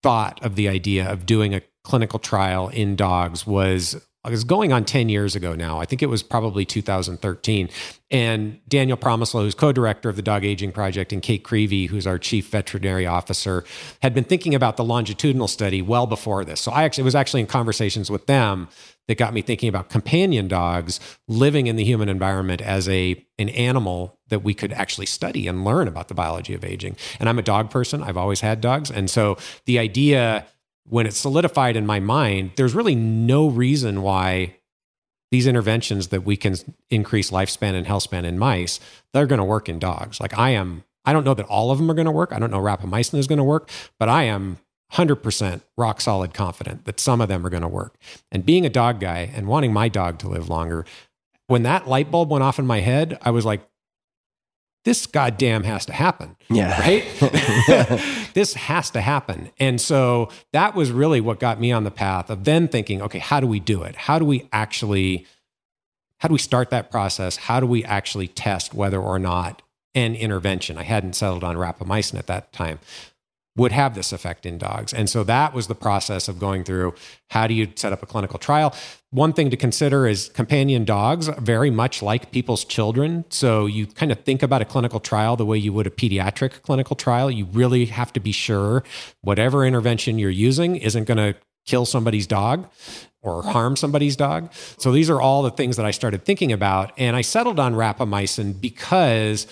thought 0.02 0.44
of 0.44 0.56
the 0.56 0.68
idea 0.68 1.10
of 1.10 1.24
doing 1.26 1.54
a 1.54 1.62
clinical 1.84 2.18
trial 2.18 2.68
in 2.68 2.96
dogs 2.96 3.46
was 3.46 3.96
was 4.30 4.44
going 4.44 4.72
on 4.72 4.84
10 4.84 5.08
years 5.08 5.34
ago 5.34 5.54
now. 5.54 5.80
I 5.80 5.84
think 5.84 6.00
it 6.00 6.06
was 6.06 6.22
probably 6.22 6.64
2013. 6.64 7.68
And 8.10 8.60
Daniel 8.68 8.96
Promislow, 8.96 9.42
who's 9.42 9.54
co-director 9.54 10.08
of 10.08 10.14
the 10.14 10.22
Dog 10.22 10.44
Aging 10.44 10.70
Project, 10.70 11.12
and 11.12 11.20
Kate 11.20 11.42
Creevy, 11.42 11.86
who's 11.86 12.06
our 12.06 12.18
chief 12.18 12.48
veterinary 12.48 13.04
officer, 13.04 13.64
had 14.00 14.14
been 14.14 14.22
thinking 14.24 14.54
about 14.54 14.76
the 14.76 14.84
longitudinal 14.84 15.48
study 15.48 15.82
well 15.82 16.06
before 16.06 16.44
this. 16.44 16.60
So 16.60 16.70
I 16.70 16.84
actually 16.84 17.04
was 17.04 17.16
actually 17.16 17.40
in 17.40 17.48
conversations 17.48 18.10
with 18.10 18.26
them 18.26 18.68
that 19.08 19.18
got 19.18 19.34
me 19.34 19.42
thinking 19.42 19.68
about 19.68 19.88
companion 19.88 20.48
dogs 20.48 21.00
living 21.28 21.66
in 21.66 21.76
the 21.76 21.84
human 21.84 22.08
environment 22.08 22.60
as 22.60 22.88
a 22.88 23.24
an 23.38 23.48
animal 23.50 24.18
that 24.28 24.44
we 24.44 24.54
could 24.54 24.72
actually 24.72 25.06
study 25.06 25.48
and 25.48 25.64
learn 25.64 25.88
about 25.88 26.08
the 26.08 26.14
biology 26.14 26.54
of 26.54 26.64
aging. 26.64 26.96
And 27.18 27.28
I'm 27.28 27.38
a 27.38 27.42
dog 27.42 27.70
person. 27.70 28.02
I've 28.02 28.16
always 28.16 28.40
had 28.40 28.60
dogs. 28.60 28.90
And 28.90 29.10
so 29.10 29.36
the 29.66 29.78
idea 29.78 30.46
when 30.88 31.06
it 31.06 31.14
solidified 31.14 31.76
in 31.76 31.86
my 31.86 32.00
mind, 32.00 32.52
there's 32.56 32.74
really 32.74 32.94
no 32.94 33.48
reason 33.48 34.02
why 34.02 34.56
these 35.30 35.46
interventions 35.46 36.08
that 36.08 36.24
we 36.24 36.36
can 36.36 36.56
increase 36.90 37.30
lifespan 37.30 37.74
and 37.74 37.86
health 37.86 38.02
span 38.02 38.24
in 38.24 38.38
mice, 38.38 38.80
they're 39.12 39.26
going 39.26 39.38
to 39.38 39.44
work 39.44 39.68
in 39.68 39.78
dogs. 39.78 40.20
Like 40.20 40.36
I 40.38 40.50
am, 40.50 40.84
I 41.04 41.12
don't 41.12 41.24
know 41.24 41.34
that 41.34 41.46
all 41.46 41.70
of 41.70 41.78
them 41.78 41.90
are 41.90 41.94
going 41.94 42.06
to 42.06 42.12
work. 42.12 42.32
I 42.32 42.38
don't 42.38 42.50
know 42.50 42.60
rapamycin 42.60 43.18
is 43.18 43.26
going 43.26 43.38
to 43.38 43.44
work, 43.44 43.70
but 43.98 44.08
I 44.08 44.24
am 44.24 44.58
100% 44.92 45.62
rock 45.76 46.00
solid 46.00 46.34
confident 46.34 46.84
that 46.84 47.00
some 47.00 47.20
of 47.20 47.28
them 47.28 47.46
are 47.46 47.50
going 47.50 47.62
to 47.62 47.68
work. 47.68 47.96
And 48.30 48.44
being 48.44 48.66
a 48.66 48.70
dog 48.70 49.00
guy 49.00 49.30
and 49.34 49.46
wanting 49.46 49.72
my 49.72 49.88
dog 49.88 50.18
to 50.20 50.28
live 50.28 50.48
longer, 50.48 50.84
when 51.46 51.62
that 51.62 51.88
light 51.88 52.10
bulb 52.10 52.30
went 52.30 52.44
off 52.44 52.58
in 52.58 52.66
my 52.66 52.80
head, 52.80 53.18
I 53.22 53.30
was 53.30 53.44
like, 53.44 53.62
this 54.84 55.06
goddamn 55.06 55.62
has 55.62 55.86
to 55.86 55.92
happen. 55.92 56.36
Yeah. 56.50 56.80
Right? 56.80 57.04
this 58.34 58.54
has 58.54 58.90
to 58.90 59.00
happen. 59.00 59.50
And 59.58 59.80
so 59.80 60.28
that 60.52 60.74
was 60.74 60.90
really 60.90 61.20
what 61.20 61.38
got 61.38 61.60
me 61.60 61.70
on 61.70 61.84
the 61.84 61.90
path 61.90 62.30
of 62.30 62.44
then 62.44 62.68
thinking, 62.68 63.00
okay, 63.02 63.20
how 63.20 63.38
do 63.40 63.46
we 63.46 63.60
do 63.60 63.82
it? 63.84 63.94
How 63.94 64.18
do 64.18 64.24
we 64.24 64.48
actually 64.52 65.26
how 66.18 66.28
do 66.28 66.32
we 66.34 66.38
start 66.38 66.70
that 66.70 66.88
process? 66.88 67.36
How 67.36 67.58
do 67.58 67.66
we 67.66 67.82
actually 67.82 68.28
test 68.28 68.74
whether 68.74 69.00
or 69.00 69.18
not 69.18 69.60
an 69.94 70.14
intervention, 70.14 70.78
I 70.78 70.84
hadn't 70.84 71.14
settled 71.14 71.44
on 71.44 71.56
rapamycin 71.56 72.18
at 72.18 72.26
that 72.28 72.52
time, 72.52 72.78
would 73.54 73.72
have 73.72 73.94
this 73.94 74.12
effect 74.12 74.46
in 74.46 74.56
dogs. 74.56 74.94
And 74.94 75.10
so 75.10 75.24
that 75.24 75.52
was 75.52 75.66
the 75.66 75.74
process 75.74 76.26
of 76.26 76.38
going 76.38 76.64
through 76.64 76.94
how 77.30 77.46
do 77.46 77.54
you 77.54 77.68
set 77.76 77.92
up 77.92 78.02
a 78.02 78.06
clinical 78.06 78.38
trial? 78.38 78.74
One 79.10 79.34
thing 79.34 79.50
to 79.50 79.56
consider 79.56 80.06
is 80.06 80.30
companion 80.30 80.84
dogs 80.84 81.28
very 81.38 81.70
much 81.70 82.02
like 82.02 82.32
people's 82.32 82.64
children. 82.64 83.26
So 83.28 83.66
you 83.66 83.86
kind 83.86 84.10
of 84.10 84.20
think 84.20 84.42
about 84.42 84.62
a 84.62 84.64
clinical 84.64 85.00
trial 85.00 85.36
the 85.36 85.44
way 85.44 85.58
you 85.58 85.72
would 85.74 85.86
a 85.86 85.90
pediatric 85.90 86.62
clinical 86.62 86.96
trial. 86.96 87.30
You 87.30 87.44
really 87.46 87.86
have 87.86 88.12
to 88.14 88.20
be 88.20 88.32
sure 88.32 88.84
whatever 89.20 89.66
intervention 89.66 90.18
you're 90.18 90.30
using 90.30 90.76
isn't 90.76 91.04
going 91.04 91.18
to 91.18 91.38
kill 91.66 91.84
somebody's 91.84 92.26
dog 92.26 92.68
or 93.20 93.42
harm 93.42 93.76
somebody's 93.76 94.16
dog. 94.16 94.52
So 94.78 94.90
these 94.92 95.10
are 95.10 95.20
all 95.20 95.42
the 95.42 95.50
things 95.50 95.76
that 95.76 95.86
I 95.86 95.90
started 95.90 96.24
thinking 96.24 96.52
about. 96.52 96.92
And 96.96 97.14
I 97.14 97.20
settled 97.20 97.60
on 97.60 97.74
rapamycin 97.74 98.60
because 98.60 99.46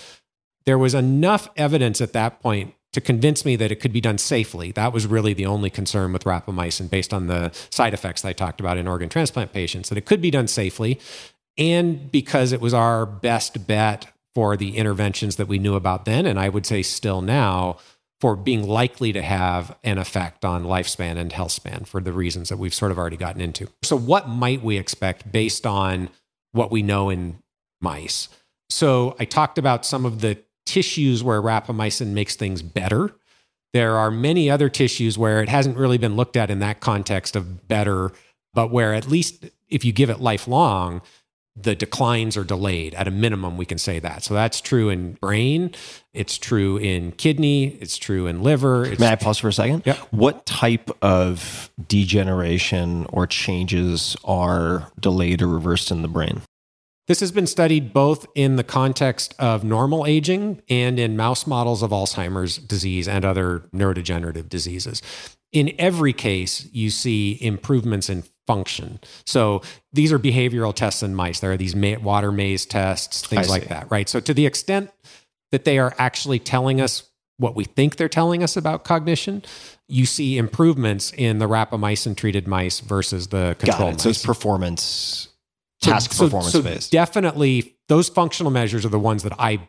there 0.65 0.77
was 0.77 0.93
enough 0.93 1.49
evidence 1.55 2.01
at 2.01 2.13
that 2.13 2.41
point 2.41 2.73
to 2.93 3.01
convince 3.01 3.45
me 3.45 3.55
that 3.55 3.71
it 3.71 3.77
could 3.79 3.93
be 3.93 4.01
done 4.01 4.17
safely. 4.17 4.71
That 4.71 4.93
was 4.93 5.07
really 5.07 5.33
the 5.33 5.45
only 5.45 5.69
concern 5.69 6.11
with 6.11 6.25
rapamycin 6.25 6.89
based 6.89 7.13
on 7.13 7.27
the 7.27 7.51
side 7.69 7.93
effects 7.93 8.21
that 8.21 8.29
I 8.29 8.33
talked 8.33 8.59
about 8.59 8.77
in 8.77 8.87
organ 8.87 9.09
transplant 9.09 9.53
patients, 9.53 9.89
that 9.89 9.97
it 9.97 10.05
could 10.05 10.21
be 10.21 10.31
done 10.31 10.47
safely. 10.47 10.99
And 11.57 12.11
because 12.11 12.51
it 12.51 12.61
was 12.61 12.73
our 12.73 13.05
best 13.05 13.65
bet 13.67 14.07
for 14.33 14.55
the 14.55 14.77
interventions 14.77 15.35
that 15.37 15.47
we 15.47 15.59
knew 15.59 15.75
about 15.75 16.05
then, 16.05 16.25
and 16.25 16.39
I 16.39 16.49
would 16.49 16.65
say 16.65 16.81
still 16.81 17.21
now, 17.21 17.77
for 18.21 18.35
being 18.35 18.67
likely 18.67 19.11
to 19.11 19.21
have 19.21 19.75
an 19.83 19.97
effect 19.97 20.45
on 20.45 20.63
lifespan 20.63 21.17
and 21.17 21.33
health 21.33 21.51
span 21.51 21.85
for 21.85 21.99
the 21.99 22.13
reasons 22.13 22.49
that 22.49 22.57
we've 22.57 22.73
sort 22.73 22.91
of 22.91 22.99
already 22.99 23.17
gotten 23.17 23.41
into. 23.41 23.67
So, 23.81 23.97
what 23.97 24.29
might 24.29 24.61
we 24.61 24.77
expect 24.77 25.31
based 25.31 25.65
on 25.65 26.09
what 26.51 26.71
we 26.71 26.83
know 26.83 27.09
in 27.09 27.39
mice? 27.81 28.29
So, 28.69 29.15
I 29.19 29.25
talked 29.25 29.57
about 29.57 29.87
some 29.87 30.05
of 30.05 30.21
the 30.21 30.37
tissues 30.65 31.23
where 31.23 31.41
rapamycin 31.41 32.07
makes 32.07 32.35
things 32.35 32.61
better. 32.61 33.11
There 33.73 33.97
are 33.97 34.11
many 34.11 34.49
other 34.49 34.69
tissues 34.69 35.17
where 35.17 35.41
it 35.41 35.49
hasn't 35.49 35.77
really 35.77 35.97
been 35.97 36.15
looked 36.15 36.35
at 36.35 36.49
in 36.49 36.59
that 36.59 36.81
context 36.81 37.35
of 37.35 37.67
better, 37.67 38.11
but 38.53 38.71
where 38.71 38.93
at 38.93 39.07
least 39.07 39.45
if 39.69 39.85
you 39.85 39.93
give 39.93 40.09
it 40.09 40.19
lifelong, 40.19 41.01
the 41.55 41.75
declines 41.75 42.37
are 42.37 42.43
delayed. 42.43 42.93
At 42.95 43.07
a 43.07 43.11
minimum, 43.11 43.57
we 43.57 43.65
can 43.65 43.77
say 43.77 43.99
that. 43.99 44.23
So 44.23 44.33
that's 44.33 44.61
true 44.61 44.89
in 44.89 45.13
brain. 45.13 45.73
It's 46.13 46.37
true 46.37 46.77
in 46.77 47.11
kidney. 47.13 47.77
It's 47.81 47.97
true 47.97 48.27
in 48.27 48.41
liver. 48.41 48.85
It's 48.85 48.99
May 48.99 49.09
I 49.09 49.15
pause 49.15 49.37
for 49.37 49.49
a 49.49 49.53
second? 49.53 49.83
Yep. 49.85 49.97
What 50.11 50.45
type 50.45 50.89
of 51.01 51.69
degeneration 51.87 53.05
or 53.09 53.27
changes 53.27 54.15
are 54.23 54.91
delayed 54.99 55.41
or 55.41 55.47
reversed 55.47 55.91
in 55.91 56.01
the 56.01 56.07
brain? 56.07 56.41
This 57.07 57.19
has 57.19 57.31
been 57.31 57.47
studied 57.47 57.93
both 57.93 58.25
in 58.35 58.55
the 58.55 58.63
context 58.63 59.33
of 59.39 59.63
normal 59.63 60.05
aging 60.05 60.61
and 60.69 60.99
in 60.99 61.17
mouse 61.17 61.45
models 61.45 61.81
of 61.81 61.91
Alzheimer's 61.91 62.57
disease 62.57 63.07
and 63.07 63.25
other 63.25 63.63
neurodegenerative 63.73 64.47
diseases. 64.47 65.01
In 65.51 65.73
every 65.77 66.13
case, 66.13 66.69
you 66.71 66.89
see 66.89 67.37
improvements 67.41 68.09
in 68.09 68.23
function. 68.47 68.99
So 69.25 69.61
these 69.91 70.13
are 70.13 70.19
behavioral 70.19 70.73
tests 70.73 71.03
in 71.03 71.13
mice. 71.15 71.39
There 71.41 71.51
are 71.51 71.57
these 71.57 71.75
water 71.75 72.31
maze 72.31 72.65
tests, 72.65 73.25
things 73.25 73.49
like 73.49 73.67
that, 73.67 73.91
right? 73.91 74.07
So 74.07 74.19
to 74.21 74.33
the 74.33 74.45
extent 74.45 74.91
that 75.51 75.65
they 75.65 75.79
are 75.79 75.93
actually 75.97 76.39
telling 76.39 76.79
us 76.79 77.03
what 77.37 77.55
we 77.55 77.63
think 77.65 77.95
they're 77.97 78.07
telling 78.07 78.43
us 78.43 78.55
about 78.55 78.83
cognition, 78.83 79.43
you 79.89 80.05
see 80.05 80.37
improvements 80.37 81.11
in 81.17 81.39
the 81.39 81.47
rapamycin 81.47 82.15
treated 82.15 82.47
mice 82.47 82.79
versus 82.79 83.27
the 83.27 83.55
control 83.59 83.79
Got 83.79 83.87
it. 83.87 83.91
mice. 83.93 84.03
So 84.03 84.09
it's 84.09 84.25
performance, 84.25 85.27
task 85.81 86.13
so- 86.13 86.25
performance 86.25 86.53
so 86.53 86.61
based. 86.61 86.91
Definitely, 86.91 87.75
those 87.87 88.09
functional 88.09 88.51
measures 88.51 88.85
are 88.85 88.89
the 88.89 88.99
ones 88.99 89.23
that 89.23 89.33
I 89.39 89.67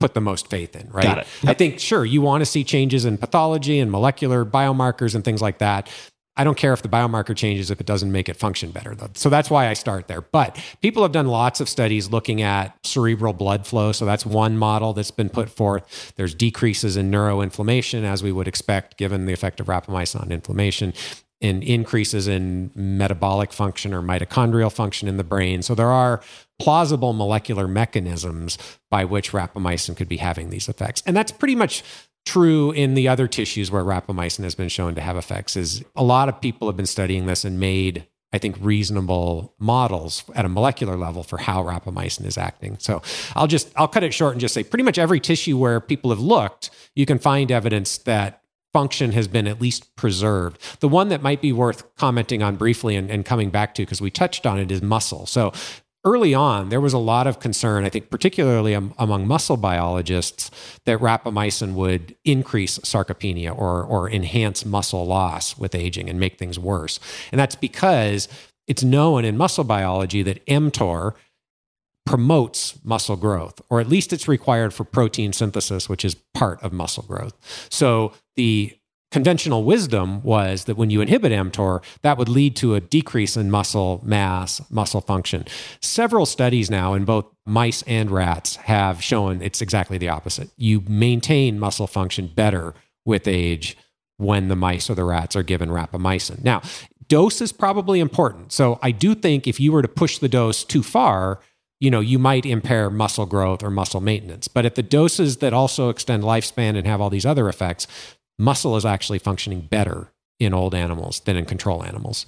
put 0.00 0.14
the 0.14 0.20
most 0.20 0.48
faith 0.48 0.74
in, 0.74 0.88
right? 0.90 1.04
Got 1.04 1.18
it. 1.18 1.26
I 1.44 1.52
think, 1.52 1.78
sure, 1.78 2.04
you 2.04 2.22
want 2.22 2.40
to 2.40 2.46
see 2.46 2.64
changes 2.64 3.04
in 3.04 3.18
pathology 3.18 3.78
and 3.78 3.90
molecular 3.90 4.44
biomarkers 4.44 5.14
and 5.14 5.22
things 5.22 5.42
like 5.42 5.58
that. 5.58 5.88
I 6.36 6.44
don't 6.44 6.56
care 6.56 6.72
if 6.72 6.80
the 6.80 6.88
biomarker 6.88 7.36
changes 7.36 7.70
if 7.70 7.80
it 7.80 7.86
doesn't 7.86 8.10
make 8.10 8.30
it 8.30 8.36
function 8.36 8.70
better, 8.70 8.94
though. 8.94 9.10
So 9.14 9.28
that's 9.28 9.50
why 9.50 9.68
I 9.68 9.74
start 9.74 10.08
there. 10.08 10.22
But 10.22 10.58
people 10.80 11.02
have 11.02 11.12
done 11.12 11.26
lots 11.26 11.60
of 11.60 11.68
studies 11.68 12.08
looking 12.08 12.40
at 12.40 12.74
cerebral 12.82 13.34
blood 13.34 13.66
flow. 13.66 13.92
So 13.92 14.06
that's 14.06 14.24
one 14.24 14.56
model 14.56 14.94
that's 14.94 15.10
been 15.10 15.28
put 15.28 15.50
forth. 15.50 16.14
There's 16.16 16.34
decreases 16.34 16.96
in 16.96 17.10
neuroinflammation, 17.10 18.04
as 18.04 18.22
we 18.22 18.32
would 18.32 18.48
expect, 18.48 18.96
given 18.96 19.26
the 19.26 19.34
effect 19.34 19.60
of 19.60 19.66
rapamycin 19.66 20.22
on 20.22 20.32
inflammation 20.32 20.94
and 21.40 21.62
increases 21.62 22.28
in 22.28 22.70
metabolic 22.74 23.52
function 23.52 23.94
or 23.94 24.02
mitochondrial 24.02 24.72
function 24.72 25.08
in 25.08 25.16
the 25.16 25.24
brain. 25.24 25.62
So 25.62 25.74
there 25.74 25.90
are 25.90 26.20
plausible 26.58 27.12
molecular 27.12 27.66
mechanisms 27.66 28.58
by 28.90 29.04
which 29.04 29.32
rapamycin 29.32 29.96
could 29.96 30.08
be 30.08 30.18
having 30.18 30.50
these 30.50 30.68
effects. 30.68 31.02
And 31.06 31.16
that's 31.16 31.32
pretty 31.32 31.54
much 31.54 31.82
true 32.26 32.70
in 32.72 32.94
the 32.94 33.08
other 33.08 33.26
tissues 33.26 33.70
where 33.70 33.82
rapamycin 33.82 34.44
has 34.44 34.54
been 34.54 34.68
shown 34.68 34.94
to 34.94 35.00
have 35.00 35.16
effects 35.16 35.56
is 35.56 35.82
a 35.96 36.04
lot 36.04 36.28
of 36.28 36.40
people 36.40 36.68
have 36.68 36.76
been 36.76 36.86
studying 36.86 37.26
this 37.26 37.44
and 37.44 37.58
made 37.58 38.06
I 38.32 38.38
think 38.38 38.56
reasonable 38.60 39.54
models 39.58 40.22
at 40.36 40.44
a 40.44 40.48
molecular 40.48 40.96
level 40.96 41.24
for 41.24 41.38
how 41.38 41.64
rapamycin 41.64 42.26
is 42.26 42.38
acting. 42.38 42.76
So 42.78 43.02
I'll 43.34 43.48
just 43.48 43.72
I'll 43.76 43.88
cut 43.88 44.04
it 44.04 44.14
short 44.14 44.32
and 44.32 44.40
just 44.40 44.54
say 44.54 44.62
pretty 44.62 44.84
much 44.84 44.98
every 44.98 45.18
tissue 45.18 45.58
where 45.58 45.80
people 45.80 46.10
have 46.10 46.20
looked, 46.20 46.70
you 46.94 47.06
can 47.06 47.18
find 47.18 47.50
evidence 47.50 47.98
that 47.98 48.39
function 48.72 49.12
has 49.12 49.28
been 49.28 49.46
at 49.46 49.60
least 49.60 49.94
preserved. 49.96 50.60
The 50.80 50.88
one 50.88 51.08
that 51.08 51.22
might 51.22 51.40
be 51.40 51.52
worth 51.52 51.94
commenting 51.96 52.42
on 52.42 52.56
briefly 52.56 52.96
and, 52.96 53.10
and 53.10 53.24
coming 53.24 53.50
back 53.50 53.74
to, 53.74 53.82
because 53.82 54.00
we 54.00 54.10
touched 54.10 54.46
on 54.46 54.58
it, 54.58 54.70
is 54.70 54.82
muscle. 54.82 55.26
So 55.26 55.52
early 56.04 56.34
on, 56.34 56.68
there 56.68 56.80
was 56.80 56.92
a 56.92 56.98
lot 56.98 57.26
of 57.26 57.40
concern, 57.40 57.84
I 57.84 57.88
think, 57.88 58.10
particularly 58.10 58.74
am, 58.74 58.94
among 58.98 59.26
muscle 59.26 59.56
biologists, 59.56 60.50
that 60.86 60.98
rapamycin 61.00 61.74
would 61.74 62.16
increase 62.24 62.78
sarcopenia 62.78 63.56
or, 63.56 63.82
or 63.82 64.10
enhance 64.10 64.64
muscle 64.64 65.06
loss 65.06 65.58
with 65.58 65.74
aging 65.74 66.08
and 66.08 66.18
make 66.18 66.38
things 66.38 66.58
worse. 66.58 67.00
And 67.32 67.38
that's 67.38 67.56
because 67.56 68.28
it's 68.66 68.82
known 68.84 69.24
in 69.24 69.36
muscle 69.36 69.64
biology 69.64 70.22
that 70.22 70.44
mTOR 70.46 71.14
promotes 72.10 72.76
muscle 72.84 73.14
growth, 73.14 73.62
or 73.70 73.80
at 73.80 73.88
least 73.88 74.12
it's 74.12 74.26
required 74.26 74.74
for 74.74 74.82
protein 74.82 75.32
synthesis, 75.32 75.88
which 75.88 76.04
is 76.04 76.16
part 76.34 76.60
of 76.60 76.72
muscle 76.72 77.04
growth. 77.04 77.34
So 77.70 78.12
the 78.34 78.76
conventional 79.12 79.62
wisdom 79.62 80.20
was 80.24 80.64
that 80.64 80.76
when 80.76 80.90
you 80.90 81.00
inhibit 81.00 81.30
mTOR, 81.30 81.84
that 82.02 82.18
would 82.18 82.28
lead 82.28 82.56
to 82.56 82.74
a 82.74 82.80
decrease 82.80 83.36
in 83.36 83.48
muscle 83.48 84.00
mass, 84.02 84.60
muscle 84.72 85.00
function. 85.00 85.44
Several 85.80 86.26
studies 86.26 86.68
now 86.68 86.94
in 86.94 87.04
both 87.04 87.26
mice 87.46 87.82
and 87.86 88.10
rats 88.10 88.56
have 88.56 89.00
shown 89.00 89.40
it's 89.40 89.62
exactly 89.62 89.96
the 89.96 90.08
opposite. 90.08 90.50
You 90.56 90.82
maintain 90.88 91.60
muscle 91.60 91.86
function 91.86 92.26
better 92.26 92.74
with 93.04 93.28
age 93.28 93.76
when 94.16 94.48
the 94.48 94.56
mice 94.56 94.90
or 94.90 94.96
the 94.96 95.04
rats 95.04 95.36
are 95.36 95.44
given 95.44 95.68
rapamycin. 95.68 96.42
Now, 96.42 96.62
dose 97.06 97.40
is 97.40 97.52
probably 97.52 98.00
important. 98.00 98.52
So 98.52 98.80
I 98.82 98.90
do 98.90 99.14
think 99.14 99.46
if 99.46 99.60
you 99.60 99.70
were 99.70 99.82
to 99.82 99.88
push 99.88 100.18
the 100.18 100.28
dose 100.28 100.64
too 100.64 100.82
far, 100.82 101.38
you 101.80 101.90
know, 101.90 102.00
you 102.00 102.18
might 102.18 102.44
impair 102.44 102.90
muscle 102.90 103.26
growth 103.26 103.62
or 103.62 103.70
muscle 103.70 104.00
maintenance. 104.00 104.48
But 104.48 104.66
at 104.66 104.74
the 104.74 104.82
doses 104.82 105.38
that 105.38 105.52
also 105.52 105.88
extend 105.88 106.22
lifespan 106.22 106.76
and 106.76 106.86
have 106.86 107.00
all 107.00 107.10
these 107.10 107.26
other 107.26 107.48
effects, 107.48 107.86
muscle 108.38 108.76
is 108.76 108.84
actually 108.84 109.18
functioning 109.18 109.62
better 109.62 110.12
in 110.38 110.54
old 110.54 110.74
animals 110.74 111.20
than 111.20 111.36
in 111.36 111.46
control 111.46 111.82
animals. 111.82 112.26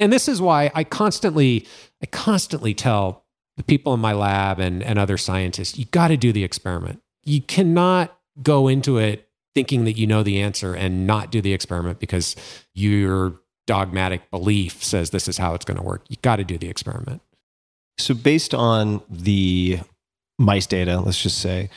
And 0.00 0.12
this 0.12 0.26
is 0.26 0.40
why 0.40 0.70
I 0.74 0.84
constantly, 0.84 1.66
I 2.02 2.06
constantly 2.06 2.74
tell 2.74 3.24
the 3.56 3.62
people 3.62 3.94
in 3.94 4.00
my 4.00 4.12
lab 4.12 4.58
and, 4.58 4.82
and 4.82 4.98
other 4.98 5.16
scientists, 5.16 5.78
you 5.78 5.84
got 5.86 6.08
to 6.08 6.16
do 6.16 6.32
the 6.32 6.42
experiment. 6.42 7.00
You 7.22 7.40
cannot 7.40 8.18
go 8.42 8.68
into 8.68 8.98
it 8.98 9.28
thinking 9.54 9.84
that 9.84 9.92
you 9.92 10.06
know 10.06 10.22
the 10.22 10.40
answer 10.40 10.74
and 10.74 11.06
not 11.06 11.30
do 11.30 11.40
the 11.40 11.52
experiment 11.52 12.00
because 12.00 12.34
your 12.74 13.40
dogmatic 13.66 14.30
belief 14.30 14.82
says 14.82 15.10
this 15.10 15.28
is 15.28 15.38
how 15.38 15.54
it's 15.54 15.64
going 15.64 15.76
to 15.76 15.82
work. 15.82 16.04
You 16.08 16.16
got 16.22 16.36
to 16.36 16.44
do 16.44 16.58
the 16.58 16.68
experiment. 16.68 17.22
So, 17.98 18.14
based 18.14 18.54
on 18.54 19.02
the 19.08 19.80
mice 20.38 20.66
data, 20.66 21.00
let's 21.00 21.22
just 21.22 21.38
say 21.38 21.70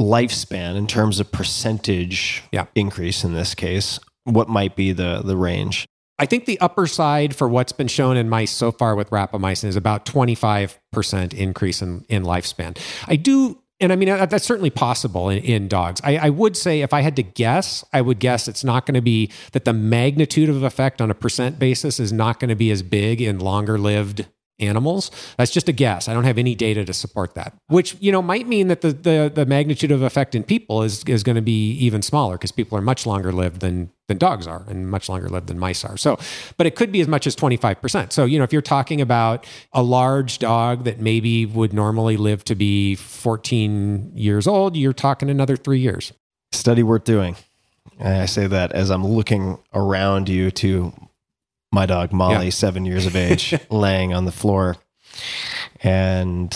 lifespan 0.00 0.76
in 0.76 0.86
terms 0.86 1.20
of 1.20 1.32
percentage 1.32 2.42
Yeah. 2.52 2.66
increase 2.74 3.24
in 3.24 3.32
this 3.32 3.54
case, 3.54 3.98
what 4.24 4.48
might 4.48 4.76
be 4.76 4.92
the 4.92 5.22
the 5.24 5.36
range? 5.36 5.86
I 6.18 6.26
think 6.26 6.46
the 6.46 6.58
upper 6.60 6.86
side 6.86 7.36
for 7.36 7.48
what's 7.48 7.72
been 7.72 7.88
shown 7.88 8.16
in 8.16 8.28
mice 8.28 8.50
so 8.50 8.72
far 8.72 8.94
with 8.96 9.10
rapamycin 9.10 9.64
is 9.64 9.76
about 9.76 10.06
25% 10.06 11.34
increase 11.34 11.82
in, 11.82 12.06
in 12.08 12.22
lifespan. 12.22 12.78
I 13.06 13.16
do, 13.16 13.58
and 13.80 13.92
I 13.92 13.96
mean, 13.96 14.08
that's 14.08 14.46
certainly 14.46 14.70
possible 14.70 15.28
in, 15.28 15.42
in 15.44 15.68
dogs. 15.68 16.00
I, 16.02 16.16
I 16.16 16.30
would 16.30 16.56
say 16.56 16.80
if 16.80 16.94
I 16.94 17.02
had 17.02 17.16
to 17.16 17.22
guess, 17.22 17.84
I 17.92 18.00
would 18.00 18.18
guess 18.18 18.48
it's 18.48 18.64
not 18.64 18.86
going 18.86 18.94
to 18.94 19.02
be 19.02 19.30
that 19.52 19.66
the 19.66 19.74
magnitude 19.74 20.48
of 20.48 20.62
effect 20.62 21.02
on 21.02 21.10
a 21.10 21.14
percent 21.14 21.58
basis 21.58 22.00
is 22.00 22.14
not 22.14 22.40
going 22.40 22.48
to 22.48 22.56
be 22.56 22.70
as 22.70 22.82
big 22.82 23.20
in 23.20 23.38
longer 23.38 23.76
lived 23.78 24.26
animals. 24.58 25.10
That's 25.36 25.50
just 25.50 25.68
a 25.68 25.72
guess. 25.72 26.08
I 26.08 26.14
don't 26.14 26.24
have 26.24 26.38
any 26.38 26.54
data 26.54 26.84
to 26.84 26.92
support 26.92 27.34
that. 27.34 27.54
Which 27.68 27.96
you 28.00 28.12
know 28.12 28.22
might 28.22 28.46
mean 28.46 28.68
that 28.68 28.80
the 28.80 28.92
the, 28.92 29.32
the 29.34 29.46
magnitude 29.46 29.90
of 29.90 30.02
effect 30.02 30.34
in 30.34 30.42
people 30.42 30.82
is 30.82 31.04
is 31.04 31.22
going 31.22 31.36
to 31.36 31.42
be 31.42 31.72
even 31.72 32.02
smaller 32.02 32.34
because 32.34 32.52
people 32.52 32.78
are 32.78 32.82
much 32.82 33.06
longer 33.06 33.32
lived 33.32 33.60
than 33.60 33.90
than 34.08 34.18
dogs 34.18 34.46
are 34.46 34.64
and 34.68 34.88
much 34.88 35.08
longer 35.08 35.28
lived 35.28 35.48
than 35.48 35.58
mice 35.58 35.84
are. 35.84 35.96
So, 35.96 36.18
but 36.56 36.66
it 36.66 36.76
could 36.76 36.92
be 36.92 37.00
as 37.00 37.08
much 37.08 37.26
as 37.26 37.34
25%. 37.34 38.12
So, 38.12 38.24
you 38.24 38.38
know, 38.38 38.44
if 38.44 38.52
you're 38.52 38.62
talking 38.62 39.00
about 39.00 39.44
a 39.72 39.82
large 39.82 40.38
dog 40.38 40.84
that 40.84 41.00
maybe 41.00 41.44
would 41.44 41.72
normally 41.72 42.16
live 42.16 42.44
to 42.44 42.54
be 42.54 42.94
14 42.94 44.12
years 44.14 44.46
old, 44.46 44.76
you're 44.76 44.92
talking 44.92 45.28
another 45.28 45.56
3 45.56 45.80
years. 45.80 46.12
Study 46.52 46.84
worth 46.84 47.02
doing. 47.02 47.34
I 47.98 48.26
say 48.26 48.46
that 48.46 48.72
as 48.72 48.90
I'm 48.90 49.06
looking 49.06 49.58
around 49.74 50.28
you 50.28 50.50
to 50.52 50.92
my 51.72 51.86
dog 51.86 52.12
Molly, 52.12 52.44
Yeah. 52.46 52.50
seven 52.50 52.84
years 52.84 53.06
of 53.06 53.16
age, 53.16 53.54
laying 53.70 54.14
on 54.14 54.24
the 54.24 54.32
floor. 54.32 54.76
And 55.82 56.50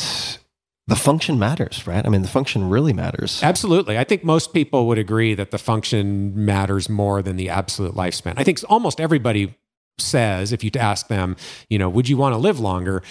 the 0.86 0.96
function 0.96 1.38
matters, 1.38 1.86
right? 1.86 2.04
I 2.04 2.08
mean, 2.08 2.22
the 2.22 2.28
function 2.28 2.68
really 2.68 2.92
matters. 2.92 3.42
Absolutely. 3.42 3.98
I 3.98 4.04
think 4.04 4.24
most 4.24 4.52
people 4.52 4.86
would 4.88 4.98
agree 4.98 5.34
that 5.34 5.50
the 5.50 5.58
function 5.58 6.44
matters 6.44 6.88
more 6.88 7.22
than 7.22 7.36
the 7.36 7.48
absolute 7.48 7.94
lifespan. 7.94 8.34
I 8.36 8.44
think 8.44 8.58
almost 8.68 9.00
everybody 9.00 9.54
says, 9.98 10.52
if 10.52 10.64
you 10.64 10.70
ask 10.76 11.08
them, 11.08 11.36
you 11.68 11.78
know, 11.78 11.88
would 11.88 12.08
you 12.08 12.16
want 12.16 12.32
to 12.32 12.38
live 12.38 12.58
longer? 12.58 13.02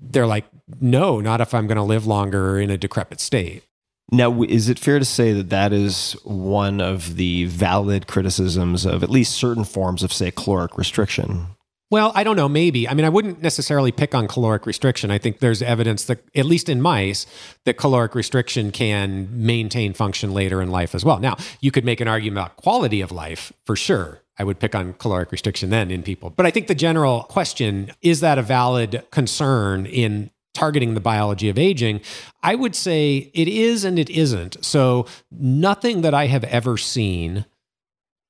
They're 0.00 0.26
like, 0.26 0.46
no, 0.80 1.20
not 1.20 1.40
if 1.40 1.54
I'm 1.54 1.66
going 1.66 1.76
to 1.76 1.82
live 1.82 2.06
longer 2.06 2.58
in 2.58 2.70
a 2.70 2.78
decrepit 2.78 3.20
state. 3.20 3.64
Now, 4.10 4.42
is 4.42 4.68
it 4.68 4.78
fair 4.78 4.98
to 4.98 5.04
say 5.04 5.32
that 5.32 5.50
that 5.50 5.72
is 5.72 6.12
one 6.24 6.80
of 6.80 7.16
the 7.16 7.44
valid 7.44 8.06
criticisms 8.06 8.86
of 8.86 9.02
at 9.02 9.10
least 9.10 9.34
certain 9.34 9.64
forms 9.64 10.02
of, 10.02 10.12
say, 10.12 10.30
caloric 10.30 10.78
restriction? 10.78 11.48
Well, 11.90 12.12
I 12.14 12.22
don't 12.22 12.36
know, 12.36 12.48
maybe. 12.48 12.86
I 12.86 12.92
mean, 12.92 13.06
I 13.06 13.08
wouldn't 13.08 13.42
necessarily 13.42 13.92
pick 13.92 14.14
on 14.14 14.28
caloric 14.28 14.66
restriction. 14.66 15.10
I 15.10 15.16
think 15.16 15.38
there's 15.38 15.62
evidence 15.62 16.04
that, 16.04 16.22
at 16.34 16.44
least 16.44 16.68
in 16.68 16.82
mice, 16.82 17.26
that 17.64 17.78
caloric 17.78 18.14
restriction 18.14 18.70
can 18.70 19.28
maintain 19.32 19.94
function 19.94 20.34
later 20.34 20.60
in 20.60 20.70
life 20.70 20.94
as 20.94 21.04
well. 21.04 21.18
Now, 21.18 21.36
you 21.60 21.70
could 21.70 21.86
make 21.86 22.00
an 22.02 22.08
argument 22.08 22.38
about 22.38 22.56
quality 22.56 23.00
of 23.00 23.10
life 23.10 23.52
for 23.64 23.74
sure. 23.74 24.22
I 24.38 24.44
would 24.44 24.60
pick 24.60 24.74
on 24.74 24.92
caloric 24.94 25.32
restriction 25.32 25.70
then 25.70 25.90
in 25.90 26.02
people. 26.02 26.30
But 26.30 26.46
I 26.46 26.50
think 26.50 26.66
the 26.66 26.74
general 26.74 27.22
question 27.24 27.90
is 28.02 28.20
that 28.20 28.38
a 28.38 28.42
valid 28.42 29.04
concern 29.10 29.86
in 29.86 30.30
targeting 30.58 30.94
the 30.94 31.00
biology 31.00 31.48
of 31.48 31.58
aging? 31.58 32.00
I 32.42 32.54
would 32.54 32.74
say 32.74 33.30
it 33.32 33.48
is 33.48 33.84
and 33.84 33.98
it 33.98 34.10
isn't. 34.10 34.64
So, 34.64 35.06
nothing 35.30 36.00
that 36.02 36.14
I 36.14 36.26
have 36.26 36.44
ever 36.44 36.76
seen, 36.76 37.44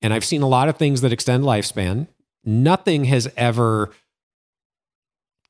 and 0.02 0.12
I've 0.12 0.24
seen 0.24 0.42
a 0.42 0.48
lot 0.48 0.68
of 0.68 0.76
things 0.76 1.00
that 1.00 1.12
extend 1.12 1.44
lifespan, 1.44 2.08
nothing 2.44 3.04
has 3.04 3.32
ever 3.36 3.92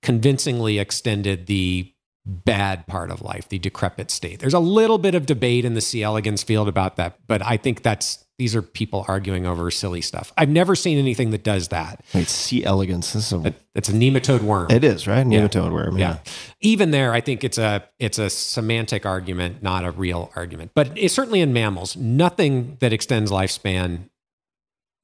convincingly 0.02 0.78
extended 0.78 1.46
the 1.46 1.92
bad 2.24 2.86
part 2.86 3.10
of 3.10 3.22
life, 3.22 3.48
the 3.48 3.58
decrepit 3.58 4.10
state. 4.10 4.38
There's 4.38 4.54
a 4.54 4.60
little 4.60 4.98
bit 4.98 5.14
of 5.14 5.26
debate 5.26 5.64
in 5.64 5.74
the 5.74 5.80
C. 5.80 6.02
elegans 6.02 6.42
field 6.42 6.68
about 6.68 6.96
that, 6.96 7.18
but 7.26 7.44
I 7.44 7.56
think 7.56 7.82
that's 7.82 8.24
these 8.38 8.54
are 8.54 8.62
people 8.62 9.04
arguing 9.08 9.46
over 9.46 9.68
silly 9.70 10.00
stuff. 10.00 10.32
I've 10.38 10.48
never 10.48 10.76
seen 10.76 10.96
anything 10.96 11.30
that 11.30 11.42
does 11.42 11.68
that. 11.68 12.04
Wait, 12.14 12.28
C. 12.28 12.64
elegans. 12.64 13.12
This 13.12 13.32
is 13.32 13.44
a, 13.44 13.54
It's 13.74 13.88
a 13.88 13.92
nematode 13.92 14.42
worm. 14.42 14.70
it 14.70 14.84
is, 14.84 15.08
right? 15.08 15.26
Yeah. 15.26 15.40
Nematode 15.40 15.72
worm. 15.72 15.98
Yeah. 15.98 16.18
Even 16.60 16.92
there, 16.92 17.12
I 17.12 17.20
think 17.20 17.42
it's 17.42 17.58
a 17.58 17.84
it's 17.98 18.18
a 18.18 18.30
semantic 18.30 19.04
argument, 19.04 19.62
not 19.62 19.84
a 19.84 19.90
real 19.90 20.30
argument. 20.36 20.70
But 20.74 20.92
it's 20.96 21.14
certainly 21.14 21.40
in 21.40 21.52
mammals, 21.52 21.96
nothing 21.96 22.76
that 22.80 22.92
extends 22.92 23.30
lifespan 23.30 24.08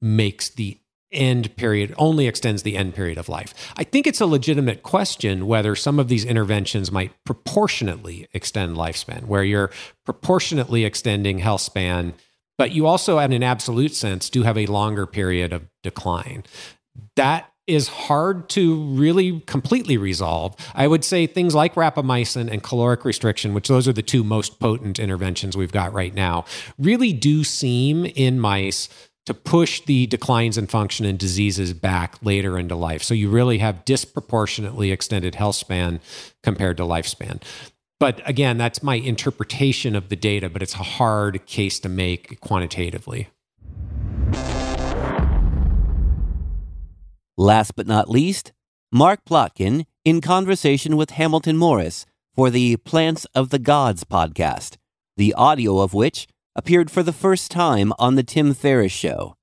makes 0.01 0.49
the 0.49 0.77
end 1.11 1.55
period 1.55 1.93
only 1.97 2.27
extends 2.27 2.63
the 2.63 2.75
end 2.75 2.93
period 2.93 3.17
of 3.17 3.29
life. 3.29 3.53
I 3.77 3.83
think 3.83 4.05
it's 4.05 4.19
a 4.19 4.25
legitimate 4.25 4.83
question 4.83 5.47
whether 5.47 5.75
some 5.75 5.99
of 5.99 6.07
these 6.09 6.25
interventions 6.25 6.91
might 6.91 7.11
proportionately 7.23 8.27
extend 8.33 8.75
lifespan, 8.75 9.25
where 9.25 9.43
you're 9.43 9.71
proportionately 10.03 10.83
extending 10.83 11.39
health 11.39 11.61
span, 11.61 12.13
but 12.57 12.71
you 12.71 12.85
also, 12.87 13.19
in 13.19 13.33
an 13.33 13.43
absolute 13.43 13.93
sense, 13.93 14.29
do 14.29 14.43
have 14.43 14.57
a 14.57 14.65
longer 14.65 15.05
period 15.05 15.53
of 15.53 15.63
decline. 15.83 16.43
That 17.15 17.51
is 17.67 17.87
hard 17.87 18.47
to 18.47 18.83
really 18.93 19.39
completely 19.41 19.97
resolve. 19.97 20.55
I 20.75 20.87
would 20.87 21.03
say 21.03 21.25
things 21.25 21.55
like 21.55 21.73
rapamycin 21.73 22.51
and 22.51 22.61
caloric 22.61 23.03
restriction, 23.03 23.53
which 23.53 23.67
those 23.67 23.87
are 23.87 23.93
the 23.93 24.03
two 24.03 24.23
most 24.23 24.59
potent 24.59 24.99
interventions 24.99 25.57
we've 25.57 25.71
got 25.71 25.91
right 25.91 26.13
now, 26.13 26.45
really 26.77 27.11
do 27.11 27.43
seem 27.43 28.05
in 28.05 28.39
mice 28.39 28.87
to 29.25 29.33
push 29.33 29.81
the 29.81 30.05
declines 30.05 30.57
in 30.57 30.67
function 30.67 31.05
and 31.05 31.17
diseases 31.17 31.73
back 31.73 32.15
later 32.21 32.59
into 32.59 32.75
life. 32.75 33.01
So 33.01 33.15
you 33.15 33.29
really 33.29 33.57
have 33.57 33.83
disproportionately 33.83 34.91
extended 34.91 35.33
health 35.33 35.55
span 35.55 35.99
compared 36.43 36.77
to 36.77 36.83
lifespan. 36.83 37.41
But 37.99 38.21
again, 38.27 38.57
that's 38.57 38.83
my 38.83 38.95
interpretation 38.95 39.95
of 39.95 40.09
the 40.09 40.15
data, 40.15 40.49
but 40.49 40.61
it's 40.61 40.73
a 40.73 40.79
hard 40.79 41.45
case 41.45 41.79
to 41.79 41.89
make 41.89 42.39
quantitatively. 42.41 43.29
Last 47.37 47.75
but 47.75 47.87
not 47.87 48.09
least, 48.09 48.53
Mark 48.91 49.25
Plotkin 49.25 49.85
in 50.05 50.21
conversation 50.21 50.95
with 50.95 51.11
Hamilton 51.11 51.57
Morris 51.57 52.05
for 52.35 52.49
the 52.49 52.77
Plants 52.77 53.25
of 53.33 53.49
the 53.49 53.59
Gods 53.59 54.03
podcast, 54.03 54.77
the 55.17 55.33
audio 55.33 55.79
of 55.79 55.93
which 55.93 56.27
appeared 56.55 56.91
for 56.91 57.01
the 57.01 57.13
first 57.13 57.49
time 57.49 57.91
on 57.97 58.15
The 58.15 58.23
Tim 58.23 58.53
Ferriss 58.53 58.91
Show. 58.91 59.35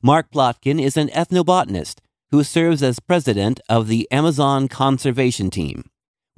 Mark 0.00 0.30
Plotkin 0.30 0.80
is 0.80 0.96
an 0.96 1.08
ethnobotanist 1.08 1.98
who 2.30 2.44
serves 2.44 2.82
as 2.82 3.00
president 3.00 3.60
of 3.68 3.88
the 3.88 4.10
Amazon 4.10 4.68
Conservation 4.68 5.50
Team, 5.50 5.90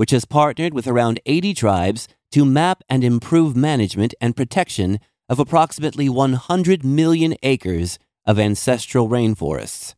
which 0.02 0.10
has 0.10 0.24
partnered 0.24 0.74
with 0.74 0.88
around 0.88 1.20
80 1.26 1.54
tribes 1.54 2.08
to 2.32 2.44
map 2.44 2.82
and 2.88 3.04
improve 3.04 3.54
management 3.54 4.12
and 4.20 4.34
protection 4.34 4.98
of 5.28 5.38
approximately 5.38 6.08
100 6.08 6.84
million 6.84 7.36
acres 7.44 8.00
of 8.26 8.36
ancestral 8.36 9.08
rainforests. 9.08 9.94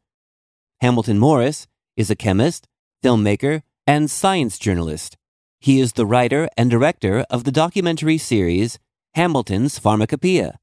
Hamilton 0.83 1.19
Morris 1.19 1.67
is 1.97 2.11
a 2.11 2.15
chemist, 2.15 2.69
filmmaker, 3.03 3.63
and 3.87 4.11
science 4.11 4.59
journalist. 4.59 5.17
He 5.59 5.81
is 5.81 5.95
the 5.95 6.05
writer 6.05 6.51
and 6.55 6.71
director 6.71 7.25
of 7.31 7.45
the 7.45 7.51
documentary 7.51 8.19
series 8.19 8.79
Hamilton's 9.15 9.79
Pharmacopoeia, 9.79 10.59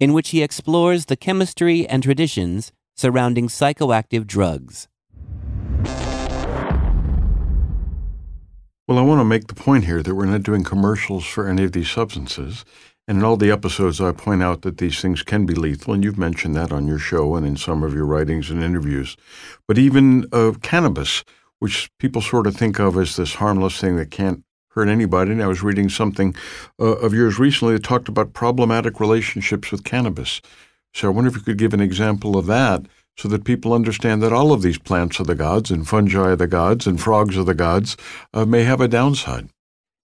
in 0.00 0.14
which 0.14 0.30
he 0.30 0.42
explores 0.42 1.04
the 1.04 1.16
chemistry 1.18 1.86
and 1.86 2.02
traditions 2.02 2.72
surrounding 2.96 3.48
psychoactive 3.48 4.26
drugs. 4.26 4.88
Well, 8.88 9.00
I 9.00 9.02
want 9.02 9.18
to 9.18 9.24
make 9.24 9.48
the 9.48 9.54
point 9.54 9.84
here 9.84 10.00
that 10.00 10.14
we're 10.14 10.26
not 10.26 10.44
doing 10.44 10.62
commercials 10.62 11.26
for 11.26 11.48
any 11.48 11.64
of 11.64 11.72
these 11.72 11.90
substances. 11.90 12.64
And 13.08 13.18
in 13.18 13.24
all 13.24 13.36
the 13.36 13.50
episodes, 13.50 14.00
I 14.00 14.12
point 14.12 14.44
out 14.44 14.62
that 14.62 14.78
these 14.78 15.00
things 15.00 15.24
can 15.24 15.44
be 15.44 15.56
lethal, 15.56 15.92
and 15.92 16.04
you've 16.04 16.16
mentioned 16.16 16.54
that 16.54 16.70
on 16.70 16.86
your 16.86 17.00
show 17.00 17.34
and 17.34 17.44
in 17.44 17.56
some 17.56 17.82
of 17.82 17.94
your 17.94 18.06
writings 18.06 18.48
and 18.48 18.62
interviews. 18.62 19.16
But 19.66 19.76
even 19.76 20.28
uh, 20.30 20.52
cannabis, 20.62 21.24
which 21.58 21.90
people 21.98 22.22
sort 22.22 22.46
of 22.46 22.54
think 22.54 22.78
of 22.78 22.96
as 22.96 23.16
this 23.16 23.34
harmless 23.34 23.80
thing 23.80 23.96
that 23.96 24.12
can't 24.12 24.44
hurt 24.68 24.88
anybody. 24.88 25.32
And 25.32 25.42
I 25.42 25.48
was 25.48 25.64
reading 25.64 25.88
something 25.88 26.36
uh, 26.78 26.84
of 26.84 27.12
yours 27.12 27.40
recently 27.40 27.74
that 27.74 27.82
talked 27.82 28.08
about 28.08 28.34
problematic 28.34 29.00
relationships 29.00 29.72
with 29.72 29.82
cannabis. 29.82 30.40
So 30.94 31.08
I 31.08 31.10
wonder 31.10 31.28
if 31.28 31.34
you 31.34 31.42
could 31.42 31.58
give 31.58 31.74
an 31.74 31.80
example 31.80 32.38
of 32.38 32.46
that 32.46 32.86
so 33.16 33.28
that 33.28 33.44
people 33.44 33.72
understand 33.72 34.22
that 34.22 34.32
all 34.32 34.52
of 34.52 34.62
these 34.62 34.78
plants 34.78 35.18
are 35.20 35.24
the 35.24 35.34
gods 35.34 35.70
and 35.70 35.88
fungi 35.88 36.18
are 36.18 36.36
the 36.36 36.46
gods 36.46 36.86
and 36.86 37.00
frogs 37.00 37.36
are 37.36 37.44
the 37.44 37.54
gods 37.54 37.96
uh, 38.34 38.44
may 38.44 38.62
have 38.62 38.80
a 38.80 38.88
downside. 38.88 39.48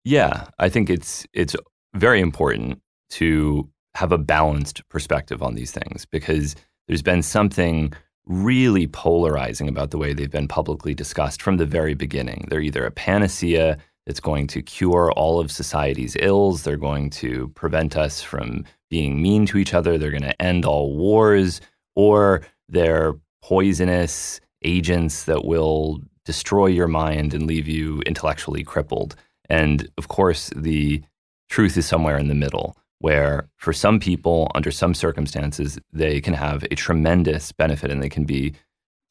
Yeah, 0.03 0.47
I 0.59 0.69
think 0.69 0.89
it's 0.89 1.25
it's 1.33 1.55
very 1.93 2.21
important 2.21 2.81
to 3.11 3.69
have 3.95 4.11
a 4.11 4.17
balanced 4.17 4.87
perspective 4.89 5.41
on 5.41 5.55
these 5.55 5.71
things 5.71 6.05
because 6.05 6.55
there's 6.87 7.01
been 7.01 7.23
something 7.23 7.93
really 8.25 8.87
polarizing 8.87 9.69
about 9.69 9.91
the 9.91 9.97
way 9.97 10.13
they've 10.13 10.31
been 10.31 10.47
publicly 10.47 10.93
discussed 10.93 11.41
from 11.41 11.57
the 11.57 11.65
very 11.65 11.93
beginning. 11.93 12.47
They're 12.49 12.59
either 12.59 12.85
a 12.85 12.91
panacea 12.91 13.77
that's 14.05 14.19
going 14.19 14.47
to 14.47 14.61
cure 14.61 15.11
all 15.13 15.39
of 15.39 15.51
society's 15.51 16.15
ills, 16.19 16.63
they're 16.63 16.77
going 16.77 17.09
to 17.11 17.47
prevent 17.49 17.95
us 17.97 18.21
from 18.21 18.65
being 18.89 19.21
mean 19.21 19.45
to 19.47 19.57
each 19.57 19.73
other, 19.73 19.97
they're 19.97 20.11
going 20.11 20.21
to 20.21 20.41
end 20.41 20.65
all 20.65 20.95
wars, 20.95 21.61
or 21.95 22.41
they're 22.69 23.13
poisonous 23.41 24.39
agents 24.63 25.25
that 25.25 25.45
will 25.45 26.01
destroy 26.25 26.65
your 26.65 26.87
mind 26.87 27.33
and 27.33 27.45
leave 27.45 27.67
you 27.67 28.01
intellectually 28.05 28.63
crippled. 28.63 29.15
And 29.49 29.87
of 29.97 30.07
course, 30.07 30.49
the 30.55 31.03
truth 31.49 31.77
is 31.77 31.85
somewhere 31.85 32.17
in 32.17 32.27
the 32.27 32.33
middle, 32.33 32.75
where 32.99 33.47
for 33.57 33.71
some 33.73 33.99
people, 33.99 34.51
under 34.55 34.71
some 34.71 34.93
circumstances, 34.93 35.77
they 35.93 36.19
can 36.19 36.33
have 36.33 36.63
a 36.63 36.75
tremendous 36.75 37.51
benefit 37.51 37.91
and 37.91 38.01
they 38.01 38.09
can 38.09 38.25
be 38.25 38.53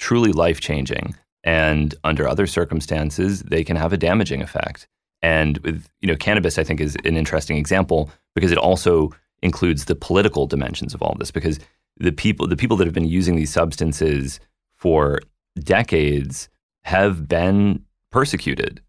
truly 0.00 0.32
life 0.32 0.60
changing. 0.60 1.14
And 1.44 1.94
under 2.02 2.26
other 2.26 2.46
circumstances, 2.46 3.42
they 3.42 3.62
can 3.62 3.76
have 3.76 3.92
a 3.92 3.98
damaging 3.98 4.42
effect. 4.42 4.88
And 5.22 5.58
with 5.58 5.88
you 6.00 6.08
know, 6.08 6.16
cannabis, 6.16 6.58
I 6.58 6.64
think 6.64 6.80
is 6.80 6.96
an 7.04 7.16
interesting 7.16 7.56
example 7.56 8.10
because 8.34 8.50
it 8.50 8.58
also 8.58 9.10
includes 9.42 9.84
the 9.84 9.94
political 9.94 10.46
dimensions 10.46 10.94
of 10.94 11.02
all 11.02 11.14
this. 11.18 11.30
Because 11.30 11.60
the 11.96 12.12
people, 12.12 12.46
the 12.46 12.56
people 12.56 12.76
that 12.76 12.86
have 12.86 12.94
been 12.94 13.08
using 13.08 13.36
these 13.36 13.52
substances 13.52 14.40
for 14.72 15.20
decades 15.58 16.48
have 16.82 17.28
been 17.28 17.84
persecuted, 18.10 18.80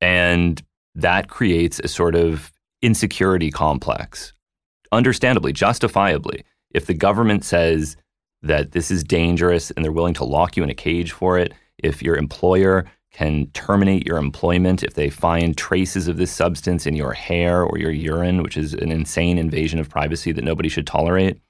and 0.00 0.62
that 0.94 1.28
creates 1.28 1.80
a 1.80 1.88
sort 1.88 2.14
of 2.14 2.52
insecurity 2.82 3.50
complex. 3.50 4.32
Understandably, 4.92 5.52
justifiably, 5.52 6.44
if 6.70 6.86
the 6.86 6.94
government 6.94 7.44
says 7.44 7.96
that 8.42 8.72
this 8.72 8.90
is 8.90 9.04
dangerous 9.04 9.70
and 9.70 9.84
they're 9.84 9.92
willing 9.92 10.14
to 10.14 10.24
lock 10.24 10.56
you 10.56 10.62
in 10.62 10.70
a 10.70 10.74
cage 10.74 11.12
for 11.12 11.38
it, 11.38 11.52
if 11.78 12.02
your 12.02 12.16
employer 12.16 12.86
can 13.12 13.46
terminate 13.48 14.06
your 14.06 14.18
employment 14.18 14.82
if 14.82 14.94
they 14.94 15.10
find 15.10 15.56
traces 15.56 16.06
of 16.06 16.16
this 16.16 16.30
substance 16.30 16.86
in 16.86 16.94
your 16.94 17.12
hair 17.12 17.64
or 17.64 17.76
your 17.76 17.90
urine, 17.90 18.42
which 18.42 18.56
is 18.56 18.72
an 18.74 18.92
insane 18.92 19.36
invasion 19.36 19.78
of 19.78 19.88
privacy 19.88 20.32
that 20.32 20.44
nobody 20.44 20.68
should 20.68 20.86
tolerate, 20.86 21.40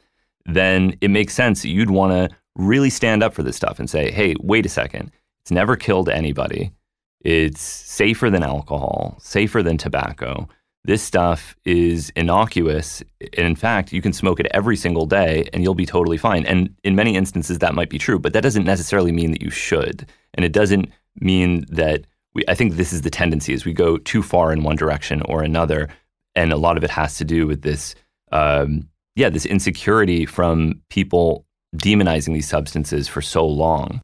then 0.47 0.97
it 1.01 1.11
makes 1.11 1.35
sense 1.35 1.63
that 1.63 1.69
you'd 1.69 1.91
want 1.91 2.13
to 2.13 2.37
really 2.57 2.91
stand 2.91 3.23
up 3.23 3.35
for 3.35 3.43
this 3.43 3.57
stuff 3.57 3.79
and 3.79 3.89
say, 3.89 4.11
hey, 4.11 4.35
wait 4.41 4.67
a 4.67 4.69
second. 4.69 5.11
It's 5.43 5.51
never 5.51 5.77
killed 5.77 6.09
anybody. 6.09 6.73
It's 7.21 7.61
safer 7.61 8.31
than 8.31 8.43
alcohol, 8.43 9.17
safer 9.21 9.63
than 9.63 9.77
tobacco. 9.77 10.49
This 10.85 11.03
stuff 11.03 11.55
is 11.65 12.11
innocuous. 12.17 13.03
And 13.37 13.47
in 13.47 13.55
fact, 13.55 13.93
you 13.93 14.01
can 14.01 14.13
smoke 14.13 14.41
it 14.41 14.47
every 14.53 14.77
single 14.77 15.05
day 15.05 15.49
and 15.53 15.63
you'll 15.63 15.75
be 15.75 15.87
totally 15.87 16.17
fine. 16.17 16.47
And 16.47 16.75
in 16.85 16.97
many 16.97 17.17
instances, 17.17 17.59
that 17.59 17.75
might 17.75 17.91
be 17.91 17.99
true, 17.99 18.19
but 18.19 18.33
that 18.33 18.43
doesn't 18.43 18.65
necessarily 18.65 19.13
mean 19.13 19.33
that 19.33 19.43
you 19.43 19.51
should. 19.51 20.07
And 20.35 20.45
it 20.45 20.53
doesn't 20.53 20.91
mean 21.17 21.67
that 21.69 22.07
we, 22.33 22.45
I 22.49 22.55
think 22.55 22.75
this 22.75 22.93
is 22.93 23.03
the 23.03 23.11
tendency 23.11 23.53
is 23.53 23.65
we 23.65 23.75
go 23.75 23.99
too 23.99 24.23
far 24.23 24.53
in 24.53 24.63
one 24.63 24.77
direction 24.77 25.21
or 25.23 25.43
another. 25.43 25.89
And 26.35 26.53
a 26.53 26.57
lot 26.57 26.79
of 26.79 26.85
it 26.85 26.91
has 26.91 27.17
to 27.17 27.25
do 27.25 27.47
with 27.47 27.61
this, 27.63 27.95
um, 28.33 28.89
yeah, 29.17 29.31
this 29.31 29.47
insecurity 29.47 30.27
from 30.27 30.81
people 30.91 31.45
demonizing 31.77 32.35
these 32.35 32.49
substances 32.49 33.09
for 33.09 33.23
so 33.23 33.47
long. 33.47 34.01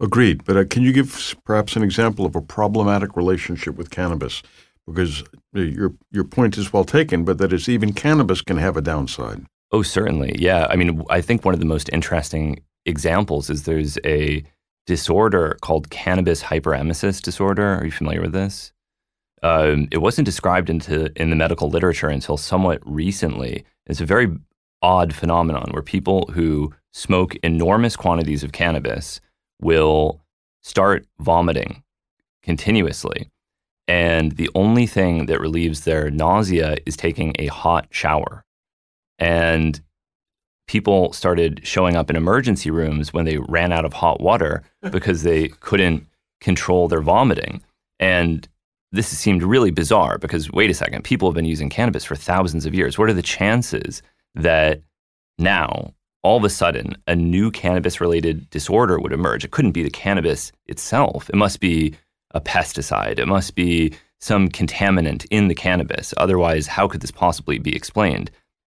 Agreed. 0.00 0.44
But 0.44 0.56
uh, 0.56 0.64
can 0.64 0.82
you 0.82 0.92
give 0.92 1.36
perhaps 1.44 1.76
an 1.76 1.82
example 1.82 2.26
of 2.26 2.34
a 2.34 2.40
problematic 2.40 3.16
relationship 3.16 3.76
with 3.76 3.90
cannabis? 3.90 4.42
Because 4.86 5.22
uh, 5.56 5.60
your 5.60 5.94
your 6.10 6.24
point 6.24 6.58
is 6.58 6.72
well 6.72 6.84
taken, 6.84 7.24
but 7.24 7.38
that 7.38 7.52
is 7.52 7.68
even 7.68 7.92
cannabis 7.92 8.42
can 8.42 8.56
have 8.56 8.76
a 8.76 8.82
downside. 8.82 9.46
Oh, 9.70 9.82
certainly. 9.82 10.34
Yeah. 10.38 10.66
I 10.68 10.76
mean, 10.76 11.02
I 11.08 11.20
think 11.20 11.44
one 11.44 11.54
of 11.54 11.60
the 11.60 11.66
most 11.66 11.88
interesting 11.92 12.62
examples 12.84 13.48
is 13.48 13.62
there's 13.62 13.96
a 14.04 14.44
disorder 14.86 15.56
called 15.62 15.90
cannabis 15.90 16.42
hyperemesis 16.42 17.22
disorder. 17.22 17.76
Are 17.76 17.84
you 17.84 17.92
familiar 17.92 18.20
with 18.20 18.32
this? 18.32 18.72
Um, 19.44 19.88
it 19.90 19.98
wasn't 19.98 20.26
described 20.26 20.68
into 20.68 21.10
in 21.20 21.30
the 21.30 21.36
medical 21.36 21.70
literature 21.70 22.08
until 22.08 22.36
somewhat 22.36 22.80
recently. 22.84 23.64
It's 23.86 24.00
a 24.00 24.06
very 24.06 24.30
odd 24.80 25.14
phenomenon 25.14 25.70
where 25.72 25.82
people 25.82 26.30
who 26.32 26.72
smoke 26.92 27.34
enormous 27.36 27.96
quantities 27.96 28.44
of 28.44 28.52
cannabis 28.52 29.20
will 29.60 30.20
start 30.62 31.06
vomiting 31.18 31.82
continuously. 32.42 33.28
And 33.88 34.32
the 34.32 34.50
only 34.54 34.86
thing 34.86 35.26
that 35.26 35.40
relieves 35.40 35.82
their 35.82 36.10
nausea 36.10 36.76
is 36.86 36.96
taking 36.96 37.34
a 37.38 37.46
hot 37.46 37.88
shower. 37.90 38.44
And 39.18 39.80
people 40.66 41.12
started 41.12 41.60
showing 41.64 41.96
up 41.96 42.08
in 42.08 42.16
emergency 42.16 42.70
rooms 42.70 43.12
when 43.12 43.24
they 43.24 43.38
ran 43.38 43.72
out 43.72 43.84
of 43.84 43.92
hot 43.92 44.20
water 44.20 44.62
because 44.90 45.22
they 45.22 45.48
couldn't 45.48 46.06
control 46.40 46.88
their 46.88 47.00
vomiting. 47.00 47.62
And 47.98 48.48
this 48.92 49.08
seemed 49.08 49.42
really 49.42 49.70
bizarre 49.70 50.18
because 50.18 50.50
wait 50.52 50.70
a 50.70 50.74
second, 50.74 51.02
people 51.02 51.28
have 51.28 51.34
been 51.34 51.44
using 51.44 51.70
cannabis 51.70 52.04
for 52.04 52.14
thousands 52.14 52.66
of 52.66 52.74
years. 52.74 52.98
What 52.98 53.08
are 53.08 53.14
the 53.14 53.22
chances 53.22 54.02
that 54.34 54.82
now, 55.38 55.94
all 56.22 56.36
of 56.36 56.44
a 56.44 56.50
sudden, 56.50 56.96
a 57.06 57.16
new 57.16 57.50
cannabis 57.50 58.00
related 58.00 58.48
disorder 58.50 59.00
would 59.00 59.12
emerge? 59.12 59.44
It 59.44 59.50
couldn't 59.50 59.72
be 59.72 59.82
the 59.82 59.90
cannabis 59.90 60.52
itself. 60.66 61.28
It 61.30 61.36
must 61.36 61.58
be 61.58 61.94
a 62.32 62.40
pesticide. 62.40 63.18
It 63.18 63.26
must 63.26 63.54
be 63.54 63.94
some 64.20 64.48
contaminant 64.48 65.26
in 65.30 65.48
the 65.48 65.54
cannabis. 65.54 66.14
Otherwise, 66.18 66.66
how 66.66 66.86
could 66.86 67.00
this 67.00 67.10
possibly 67.10 67.58
be 67.58 67.74
explained? 67.74 68.30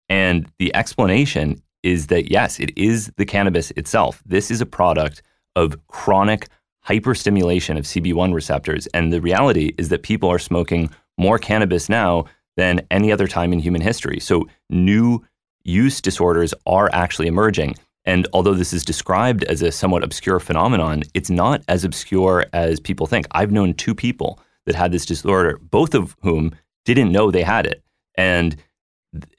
And 0.09 0.47
the 0.59 0.75
explanation 0.75 1.61
is 1.83 2.09
that 2.09 2.31
yes, 2.31 2.61
it 2.61 2.77
is 2.77 3.11
the 3.17 3.25
cannabis 3.25 3.71
itself. 3.73 4.23
This 4.27 4.51
is 4.51 4.61
a 4.61 4.67
product 4.67 5.23
of 5.57 5.87
chronic 5.89 6.49
hyperstimulation 6.91 7.79
of 7.79 7.85
CB1 7.85 8.35
receptors. 8.35 8.87
And 8.89 9.13
the 9.13 9.21
reality 9.21 9.75
is 9.79 9.89
that 9.91 10.03
people 10.03 10.29
are 10.29 10.39
smoking 10.39 10.91
more 11.17 11.39
cannabis 11.39 11.89
now 11.89 12.25
than 12.57 12.87
any 12.91 13.13
other 13.13 13.29
time 13.29 13.53
in 13.53 13.61
human 13.61 13.81
history. 13.81 14.19
So 14.19 14.49
new 14.69 15.25
use 15.63 16.01
disorders 16.01 16.53
are 16.67 16.91
actually 16.93 17.29
emerging. 17.29 17.77
And 18.05 18.27
although 18.33 18.55
this 18.55 18.73
is 18.73 18.85
described 18.85 19.45
as 19.45 19.63
a 19.63 19.71
somewhat 19.71 20.03
obscure 20.03 20.41
phenomenon, 20.41 21.05
it's 21.15 21.31
not 21.31 21.63
as 21.69 21.85
obscure 21.85 22.47
as 22.53 22.81
people 22.81 23.07
think. 23.07 23.27
I've 23.31 23.53
known 23.53 23.75
two 23.75 23.95
people 23.95 24.41
that 24.67 24.75
had 24.75 24.91
this 24.91 25.07
disorder, 25.07 25.59
both 25.59 25.95
of 25.95 26.17
whom 26.23 26.55
didn't 26.85 27.13
know 27.13 27.31
they 27.31 27.43
had 27.43 27.67
it. 27.67 27.85
And 28.17 28.57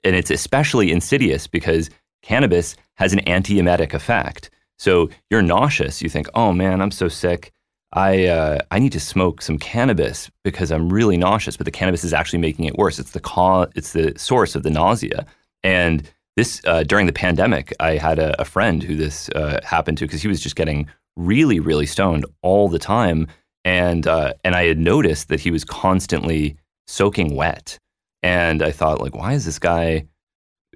and 0.04 0.16
it's 0.16 0.32
especially 0.32 0.92
insidious 0.92 1.48
because 1.48 1.90
cannabis 2.22 2.76
has 2.96 3.14
an 3.14 3.20
antiemetic 3.22 3.94
effect. 3.94 4.50
So 4.82 5.12
you're 5.30 5.44
nauseous. 5.44 6.02
You 6.02 6.10
think, 6.10 6.28
oh 6.34 6.52
man, 6.52 6.82
I'm 6.82 6.90
so 6.90 7.08
sick. 7.08 7.52
I 7.94 8.26
uh, 8.26 8.58
I 8.72 8.80
need 8.80 8.94
to 8.94 9.00
smoke 9.00 9.44
some 9.44 9.60
cannabis 9.60 10.32
because 10.44 10.72
I'm 10.72 10.92
really 10.92 11.18
nauseous. 11.18 11.56
But 11.56 11.66
the 11.66 11.72
cannabis 11.72 12.04
is 12.04 12.14
actually 12.14 12.40
making 12.40 12.66
it 12.66 12.80
worse. 12.80 12.98
It's 12.98 13.12
the 13.12 13.20
cause. 13.20 13.68
It's 13.76 13.94
the 13.94 14.18
source 14.18 14.56
of 14.56 14.64
the 14.64 14.72
nausea. 14.72 15.28
And 15.62 16.10
this 16.36 16.64
uh, 16.66 16.82
during 16.82 17.06
the 17.06 17.14
pandemic, 17.14 17.76
I 17.80 17.98
had 17.98 18.18
a, 18.18 18.42
a 18.42 18.44
friend 18.44 18.82
who 18.82 18.96
this 18.96 19.30
uh, 19.36 19.60
happened 19.64 20.00
to 20.00 20.06
because 20.06 20.24
he 20.24 20.28
was 20.28 20.42
just 20.42 20.56
getting 20.56 20.88
really 21.16 21.60
really 21.60 21.86
stoned 21.86 22.26
all 22.42 22.68
the 22.68 22.80
time, 22.80 23.28
and 23.64 24.08
uh, 24.08 24.34
and 24.44 24.56
I 24.56 24.66
had 24.66 24.80
noticed 24.80 25.28
that 25.28 25.42
he 25.42 25.52
was 25.52 25.64
constantly 25.64 26.58
soaking 26.88 27.36
wet. 27.36 27.78
And 28.24 28.64
I 28.64 28.72
thought, 28.72 29.00
like, 29.00 29.14
why 29.16 29.34
is 29.34 29.46
this 29.46 29.60
guy 29.60 30.08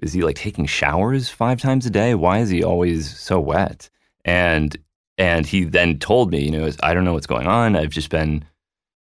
is 0.00 0.12
he 0.12 0.22
like 0.22 0.36
taking 0.36 0.66
showers 0.66 1.28
five 1.28 1.60
times 1.60 1.86
a 1.86 1.90
day? 1.90 2.14
Why 2.14 2.38
is 2.38 2.50
he 2.50 2.62
always 2.62 3.18
so 3.18 3.40
wet? 3.40 3.90
And 4.26 4.76
and 5.16 5.46
he 5.46 5.64
then 5.64 5.98
told 5.98 6.30
me, 6.30 6.44
you 6.44 6.50
know, 6.50 6.70
I 6.82 6.92
don't 6.92 7.04
know 7.04 7.14
what's 7.14 7.26
going 7.26 7.46
on. 7.46 7.74
I've 7.74 7.88
just 7.88 8.10
been, 8.10 8.44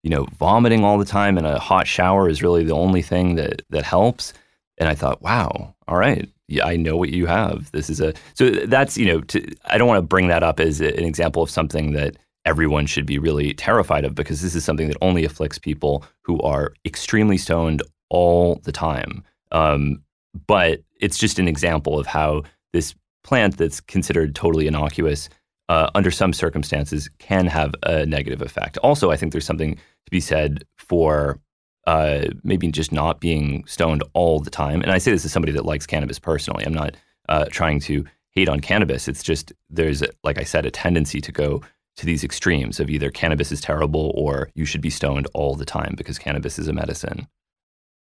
you 0.04 0.10
know, 0.10 0.26
vomiting 0.38 0.84
all 0.84 0.98
the 0.98 1.04
time, 1.04 1.36
and 1.36 1.46
a 1.46 1.58
hot 1.58 1.88
shower 1.88 2.28
is 2.28 2.42
really 2.42 2.62
the 2.62 2.74
only 2.74 3.02
thing 3.02 3.34
that 3.34 3.62
that 3.70 3.84
helps. 3.84 4.32
And 4.78 4.88
I 4.88 4.94
thought, 4.94 5.22
wow, 5.22 5.74
all 5.88 5.96
right, 5.96 6.28
yeah, 6.46 6.66
I 6.66 6.76
know 6.76 6.96
what 6.96 7.10
you 7.10 7.26
have. 7.26 7.72
This 7.72 7.90
is 7.90 8.00
a 8.00 8.12
so 8.34 8.50
that's 8.50 8.96
you 8.96 9.06
know, 9.06 9.20
to, 9.22 9.44
I 9.64 9.78
don't 9.78 9.88
want 9.88 9.98
to 9.98 10.06
bring 10.06 10.28
that 10.28 10.42
up 10.42 10.60
as 10.60 10.80
an 10.80 11.04
example 11.04 11.42
of 11.42 11.50
something 11.50 11.92
that 11.92 12.16
everyone 12.44 12.86
should 12.86 13.06
be 13.06 13.18
really 13.18 13.54
terrified 13.54 14.04
of 14.04 14.14
because 14.14 14.42
this 14.42 14.54
is 14.54 14.64
something 14.64 14.88
that 14.88 14.98
only 15.00 15.24
afflicts 15.24 15.58
people 15.58 16.04
who 16.20 16.38
are 16.40 16.74
extremely 16.84 17.38
stoned 17.38 17.82
all 18.10 18.56
the 18.64 18.72
time. 18.72 19.24
Um, 19.52 20.02
but 20.46 20.82
it's 21.00 21.16
just 21.16 21.38
an 21.38 21.48
example 21.48 21.98
of 21.98 22.06
how 22.06 22.42
this 22.72 22.94
plant 23.24 23.56
that's 23.56 23.80
considered 23.80 24.34
totally 24.34 24.66
innocuous 24.66 25.28
uh, 25.68 25.90
under 25.94 26.10
some 26.10 26.32
circumstances 26.32 27.08
can 27.18 27.46
have 27.46 27.74
a 27.82 28.06
negative 28.06 28.42
effect. 28.42 28.78
Also, 28.78 29.10
I 29.10 29.16
think 29.16 29.32
there's 29.32 29.46
something 29.46 29.74
to 29.74 30.10
be 30.10 30.20
said 30.20 30.64
for 30.76 31.40
uh, 31.86 32.26
maybe 32.42 32.70
just 32.70 32.92
not 32.92 33.20
being 33.20 33.64
stoned 33.66 34.02
all 34.12 34.40
the 34.40 34.50
time. 34.50 34.82
And 34.82 34.90
I 34.90 34.98
say 34.98 35.10
this 35.10 35.24
as 35.24 35.32
somebody 35.32 35.52
that 35.52 35.64
likes 35.64 35.86
cannabis 35.86 36.18
personally. 36.18 36.64
I'm 36.64 36.74
not 36.74 36.96
uh, 37.28 37.46
trying 37.50 37.80
to 37.80 38.04
hate 38.30 38.48
on 38.48 38.60
cannabis. 38.60 39.08
It's 39.08 39.22
just 39.22 39.52
there's, 39.70 40.02
like 40.22 40.38
I 40.38 40.44
said, 40.44 40.66
a 40.66 40.70
tendency 40.70 41.20
to 41.20 41.32
go 41.32 41.62
to 41.96 42.06
these 42.06 42.24
extremes 42.24 42.80
of 42.80 42.90
either 42.90 43.10
cannabis 43.10 43.52
is 43.52 43.60
terrible 43.60 44.12
or 44.16 44.50
you 44.54 44.64
should 44.64 44.80
be 44.80 44.90
stoned 44.90 45.28
all 45.32 45.54
the 45.54 45.64
time 45.64 45.94
because 45.96 46.18
cannabis 46.18 46.58
is 46.58 46.68
a 46.68 46.72
medicine. 46.72 47.26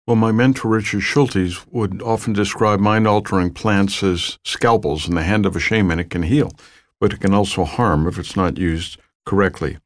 Well, 0.07 0.15
my 0.15 0.31
mentor, 0.31 0.69
Richard 0.69 1.01
Schultes, 1.01 1.67
would 1.73 2.01
often 2.01 2.33
describe 2.33 2.79
mind 2.79 3.09
altering 3.09 3.53
plants 3.53 4.05
as 4.05 4.39
scalpels 4.45 5.09
in 5.09 5.17
the 5.17 5.25
hand 5.25 5.45
of 5.45 5.57
a 5.57 5.61
shaman. 5.61 5.99
It 5.99 6.11
can 6.11 6.23
heal, 6.23 6.53
but 7.01 7.13
it 7.13 7.19
can 7.19 7.35
also 7.35 7.65
harm 7.65 8.07
if 8.07 8.17
it's 8.17 8.37
not 8.37 8.57
used 8.57 8.99
correctly. 9.25 9.79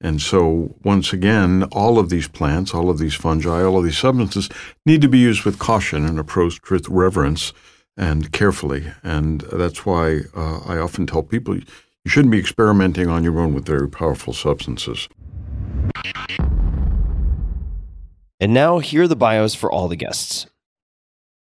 And 0.00 0.22
so, 0.22 0.76
once 0.84 1.12
again, 1.12 1.64
all 1.72 1.98
of 1.98 2.08
these 2.08 2.28
plants, 2.28 2.72
all 2.72 2.88
of 2.88 2.98
these 2.98 3.14
fungi, 3.14 3.64
all 3.64 3.78
of 3.78 3.82
these 3.82 3.98
substances 3.98 4.48
need 4.86 5.02
to 5.02 5.08
be 5.08 5.18
used 5.18 5.44
with 5.44 5.58
caution 5.58 6.04
and 6.04 6.20
approached 6.20 6.70
with 6.70 6.88
reverence 6.88 7.52
and 7.96 8.30
carefully. 8.30 8.92
And 9.02 9.40
that's 9.40 9.84
why 9.84 10.20
uh, 10.36 10.58
I 10.58 10.78
often 10.78 11.08
tell 11.08 11.24
people 11.24 11.56
you 11.56 11.64
shouldn't 12.06 12.30
be 12.30 12.38
experimenting 12.38 13.08
on 13.08 13.24
your 13.24 13.40
own 13.40 13.52
with 13.54 13.66
very 13.66 13.88
powerful 13.88 14.34
substances. 14.34 15.08
And 18.44 18.52
now 18.52 18.78
here 18.78 19.04
are 19.04 19.08
the 19.08 19.16
bios 19.16 19.54
for 19.54 19.72
all 19.72 19.88
the 19.88 19.96
guests. 19.96 20.48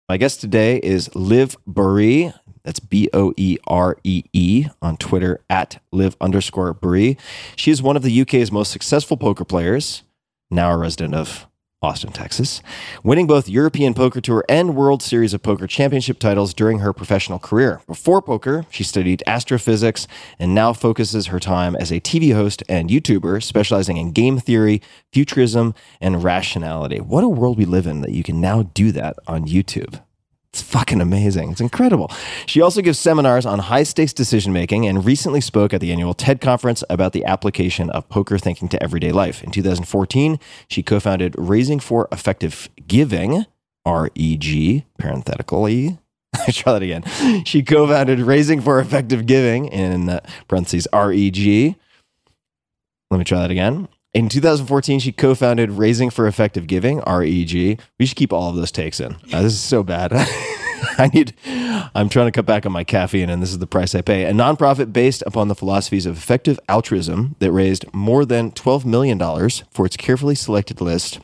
My 0.09 0.17
guest 0.19 0.41
today 0.41 0.77
is 0.77 1.13
Liv 1.17 1.57
Boeree. 1.69 2.33
That's 2.63 2.79
B 2.79 3.09
O 3.13 3.35
E 3.37 3.59
R 3.67 3.97
E 4.05 4.23
E 4.33 4.67
on 4.81 4.97
Twitter 4.99 5.41
at 5.51 5.83
Liv 5.91 6.17
underscore 6.21 6.73
Boeree. 6.73 7.19
She 7.57 7.73
is 7.73 7.83
one 7.83 7.97
of 7.97 8.05
the 8.05 8.21
UK's 8.21 8.53
most 8.53 8.71
successful 8.71 9.17
poker 9.17 9.45
players, 9.45 10.05
now 10.49 10.71
a 10.71 10.77
resident 10.77 11.17
of 11.17 11.49
Austin, 11.83 12.13
Texas, 12.13 12.63
winning 13.03 13.27
both 13.27 13.49
European 13.49 13.93
Poker 13.93 14.21
Tour 14.21 14.45
and 14.49 14.77
World 14.77 15.03
Series 15.03 15.35
of 15.35 15.43
Poker 15.43 15.67
Championship 15.67 16.21
titles 16.21 16.55
during 16.55 16.79
her 16.79 16.93
professional 16.93 17.41
career. 17.41 17.81
Before 17.89 18.23
poker, 18.23 18.65
she 18.71 18.85
studied 18.85 19.23
astrophysics 19.27 20.07
and 20.39 20.55
now 20.55 20.73
focuses 20.73 21.27
her 21.27 21.41
time 21.41 21.75
as 21.75 21.91
a 21.91 22.01
TV 22.01 22.35
host 22.35 22.63
and 22.69 22.89
YouTuber, 22.89 23.43
specializing 23.43 23.97
in 23.97 24.13
game 24.13 24.39
theory, 24.39 24.81
futurism, 25.13 25.75
and 26.01 26.23
rationality. 26.23 27.01
What 27.01 27.25
a 27.25 27.29
world 27.29 27.59
we 27.59 27.65
live 27.65 27.89
in 27.89 28.01
that 28.03 28.13
you 28.13 28.23
can 28.23 28.41
now 28.41 28.63
do 28.63 28.93
that 28.93 29.17
on 29.27 29.47
YouTube. 29.47 30.01
It's 30.53 30.61
fucking 30.61 31.01
amazing. 31.01 31.53
It's 31.53 31.63
incredible. 31.63 32.11
She 32.45 32.61
also 32.61 32.83
gives 32.83 32.99
seminars 32.99 33.47
on 33.47 33.59
high 33.59 33.85
stakes 33.85 34.13
decision 34.13 34.53
making 34.53 34.87
and 34.87 35.03
recently 35.03 35.41
spoke 35.41 35.73
at 35.73 35.81
the 35.81 35.91
annual 35.91 36.13
TED 36.13 36.43
conference 36.43 36.85
about 36.91 37.15
the 37.15 37.25
application 37.25 37.89
of 37.89 38.07
poker 38.11 38.37
thinking 38.37 38.69
to 38.69 38.83
everyday 38.83 39.13
life. 39.13 39.43
In 39.43 39.51
2014, 39.51 40.39
she 40.69 40.83
co 40.83 41.01
founded 41.01 41.35
Raising 41.39 41.81
for 41.81 42.07
Effective 42.13 42.69
Giving, 42.87 43.47
REG, 43.87 44.85
parenthetically. 44.99 45.99
Try 46.51 46.73
that 46.75 46.83
again. 46.83 47.45
She 47.45 47.63
co 47.63 47.87
founded 47.87 48.21
Raising 48.21 48.61
for 48.61 48.79
Effective 48.79 49.25
Giving 49.25 49.69
in 49.69 50.11
uh, 50.11 50.21
parentheses 50.49 50.87
REG. 50.93 51.77
Let 53.11 53.19
me 53.19 53.25
try 53.25 53.41
that 53.41 53.51
again. 53.51 53.89
In 54.15 54.29
2014, 54.29 55.01
she 55.01 55.11
co 55.11 55.35
founded 55.35 55.71
Raising 55.73 56.11
for 56.11 56.27
Effective 56.27 56.67
Giving, 56.67 57.01
REG. 57.01 57.81
We 57.99 58.07
should 58.07 58.17
keep 58.17 58.33
all 58.33 58.51
of 58.51 58.57
those 58.57 58.71
takes 58.71 59.01
in. 59.01 59.15
Uh, 59.33 59.41
this 59.41 59.55
is 59.55 59.61
so 59.61 59.83
bad. 59.83 60.13
I 60.99 61.09
need, 61.15 61.35
I'm 61.47 62.11
trying 62.11 62.27
to 62.27 62.33
cut 62.33 62.45
back 62.45 62.67
on 62.67 62.73
my 62.73 62.85
caffeine, 62.85 63.31
and 63.31 63.41
this 63.41 63.51
is 63.51 63.59
the 63.59 63.67
price 63.67 63.95
I 63.95 64.03
pay. 64.03 64.25
A 64.25 64.33
nonprofit 64.33 64.93
based 64.93 65.23
upon 65.27 65.49
the 65.49 65.55
philosophies 65.55 66.05
of 66.05 66.19
effective 66.19 66.61
altruism 66.69 67.37
that 67.39 67.53
raised 67.53 67.87
more 67.95 68.27
than 68.27 68.51
$12 68.51 68.85
million 68.85 69.19
for 69.71 69.87
its 69.87 69.97
carefully 69.97 70.35
selected 70.35 70.83
list 70.83 71.21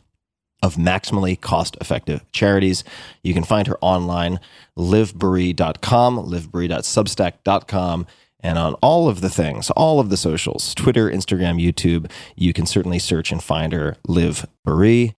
of 0.62 0.76
maximally 0.76 1.38
cost 1.38 1.76
effective 1.82 2.24
charities. 2.32 2.84
You 3.22 3.34
can 3.34 3.44
find 3.44 3.66
her 3.66 3.76
online, 3.80 4.40
livboeree.com, 4.78 6.16
livboeree.substack.com 6.16 8.06
and 8.40 8.58
on 8.58 8.74
all 8.74 9.08
of 9.08 9.20
the 9.20 9.30
things, 9.30 9.70
all 9.70 10.00
of 10.00 10.10
the 10.10 10.16
socials, 10.16 10.74
Twitter, 10.74 11.10
Instagram, 11.10 11.62
YouTube, 11.62 12.10
you 12.36 12.52
can 12.52 12.66
certainly 12.66 12.98
search 12.98 13.32
and 13.32 13.42
find 13.42 13.72
her, 13.72 13.96
Liv 14.06 14.46
Boeree. 14.66 15.14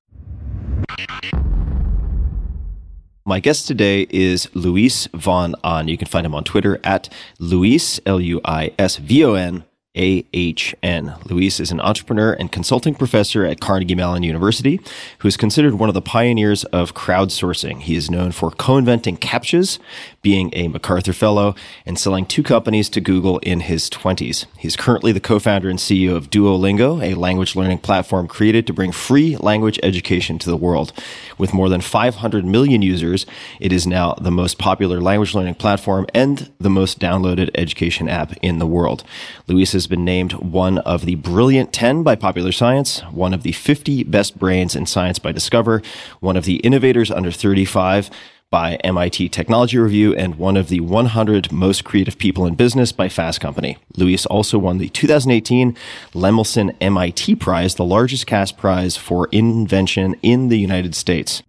My 3.27 3.39
guest 3.39 3.69
today 3.69 4.07
is 4.11 4.49
Luis 4.55 5.07
von 5.15 5.55
Ahn. 5.63 5.89
You 5.89 5.99
can 5.99 6.09
find 6.09 6.25
him 6.25 6.35
on 6.35 6.45
Twitter 6.45 6.81
at 6.83 7.09
Luis, 7.39 8.01
L 8.07 8.21
U 8.21 8.41
I 8.45 8.73
S 8.79 8.97
V 8.97 9.25
O 9.25 9.35
N 9.35 9.65
AHN. 9.97 11.15
Luis 11.27 11.59
is 11.59 11.73
an 11.73 11.81
entrepreneur 11.81 12.33
and 12.33 12.53
consulting 12.53 12.95
professor 12.95 13.45
at 13.45 13.61
Carnegie 13.61 13.97
Mellon 13.97 14.23
University 14.23 14.81
who 15.19 15.29
is 15.29 15.37
considered 15.37 15.75
one 15.75 15.89
of 15.89 15.95
the 15.95 16.03
pioneers 16.03 16.63
of 16.67 16.95
crowdsourcing. 16.95 17.81
He 17.81 17.97
is 17.97 18.09
known 18.11 18.31
for 18.31 18.53
co 18.53 18.77
inventing 18.77 19.17
CAPTCHAs, 19.17 19.79
being 20.23 20.51
a 20.53 20.69
MacArthur 20.69 21.13
Fellow, 21.13 21.55
and 21.87 21.99
selling 21.99 22.27
two 22.27 22.43
companies 22.43 22.89
to 22.91 23.01
Google 23.01 23.39
in 23.39 23.61
his 23.61 23.89
20s. 23.89 24.47
He's 24.59 24.77
currently 24.77 25.13
the 25.13 25.21
co 25.21 25.39
founder 25.39 25.71
and 25.71 25.79
CEO 25.79 26.15
of 26.15 26.31
Duolingo, 26.31 27.03
a 27.03 27.15
language 27.15 27.57
learning 27.57 27.79
platform 27.79 28.29
created 28.29 28.67
to 28.67 28.73
bring 28.73 28.93
free 28.93 29.37
language 29.37 29.81
education 29.83 30.39
to 30.39 30.51
the 30.51 30.57
world. 30.57 30.93
With 31.39 31.55
more 31.55 31.69
than 31.69 31.81
500 31.81 32.45
million 32.45 32.83
users, 32.83 33.25
it 33.59 33.73
is 33.73 33.87
now 33.87 34.15
the 34.15 34.31
most 34.31 34.59
popular 34.59 35.01
language 35.01 35.35
learning 35.35 35.55
platform 35.55 36.07
and 36.15 36.51
the 36.59 36.71
most 36.71 36.99
downloaded 36.99 37.51
education 37.55 38.09
app 38.09 38.35
in 38.43 38.59
the 38.59 38.67
world. 38.67 39.05
Luis 39.47 39.73
has 39.73 39.87
been 39.87 40.05
named 40.05 40.33
one 40.35 40.79
of 40.79 41.07
the 41.07 41.15
Brilliant 41.15 41.73
10 41.73 42.03
by 42.03 42.15
Popular 42.15 42.53
Science, 42.53 43.01
one 43.11 43.33
of 43.33 43.43
the 43.43 43.53
50 43.53 44.05
best 44.05 44.39
brains 44.39 44.77
in 44.77 44.87
science 44.87 45.19
by 45.19 45.33
Discover, 45.33 45.83
one 46.21 46.37
of 46.37 46.45
the 46.45 46.57
innovators 46.57 47.11
under 47.11 47.31
35 47.31 48.11
by 48.51 48.75
MIT 48.83 49.29
Technology 49.29 49.79
Review, 49.79 50.13
and 50.15 50.35
one 50.35 50.57
of 50.57 50.69
the 50.69 50.81
100 50.81 51.53
most 51.53 51.85
creative 51.85 52.19
people 52.19 52.47
in 52.47 52.57
business 52.57 52.91
by 52.91 53.09
Fast 53.09 53.41
Company. 53.41 53.79
Luis 53.97 54.27
also 54.27 54.59
won 54.59 54.79
the 54.79 54.89
2018 54.89 55.77
Lemelson 56.15 56.75
MIT 56.81 57.37
Prize, 57.37 57.77
the 57.77 57.85
largest 57.85 58.27
cash 58.27 58.57
prize 58.57 58.97
for 58.97 59.29
invention 59.31 60.17
in 60.23 60.49
the 60.49 60.59
United 60.59 60.97
States. 60.97 61.45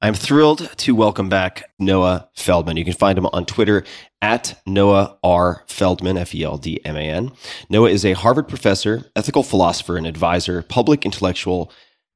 I'm 0.00 0.14
thrilled 0.14 0.68
to 0.76 0.94
welcome 0.94 1.30
back 1.30 1.64
Noah 1.78 2.28
Feldman. 2.36 2.76
You 2.76 2.84
can 2.84 2.92
find 2.92 3.16
him 3.16 3.26
on 3.32 3.46
Twitter 3.46 3.84
at 4.20 4.60
Noah 4.66 5.16
R. 5.24 5.64
Feldman, 5.66 6.18
F 6.18 6.34
E 6.34 6.44
L 6.44 6.58
D 6.58 6.78
M 6.84 6.94
A 6.94 7.00
N. 7.00 7.32
Noah 7.70 7.88
is 7.88 8.04
a 8.04 8.12
Harvard 8.12 8.46
professor, 8.46 9.04
ethical 9.16 9.42
philosopher, 9.42 9.96
and 9.96 10.06
advisor, 10.06 10.60
public 10.60 11.06
intellectual, 11.06 11.72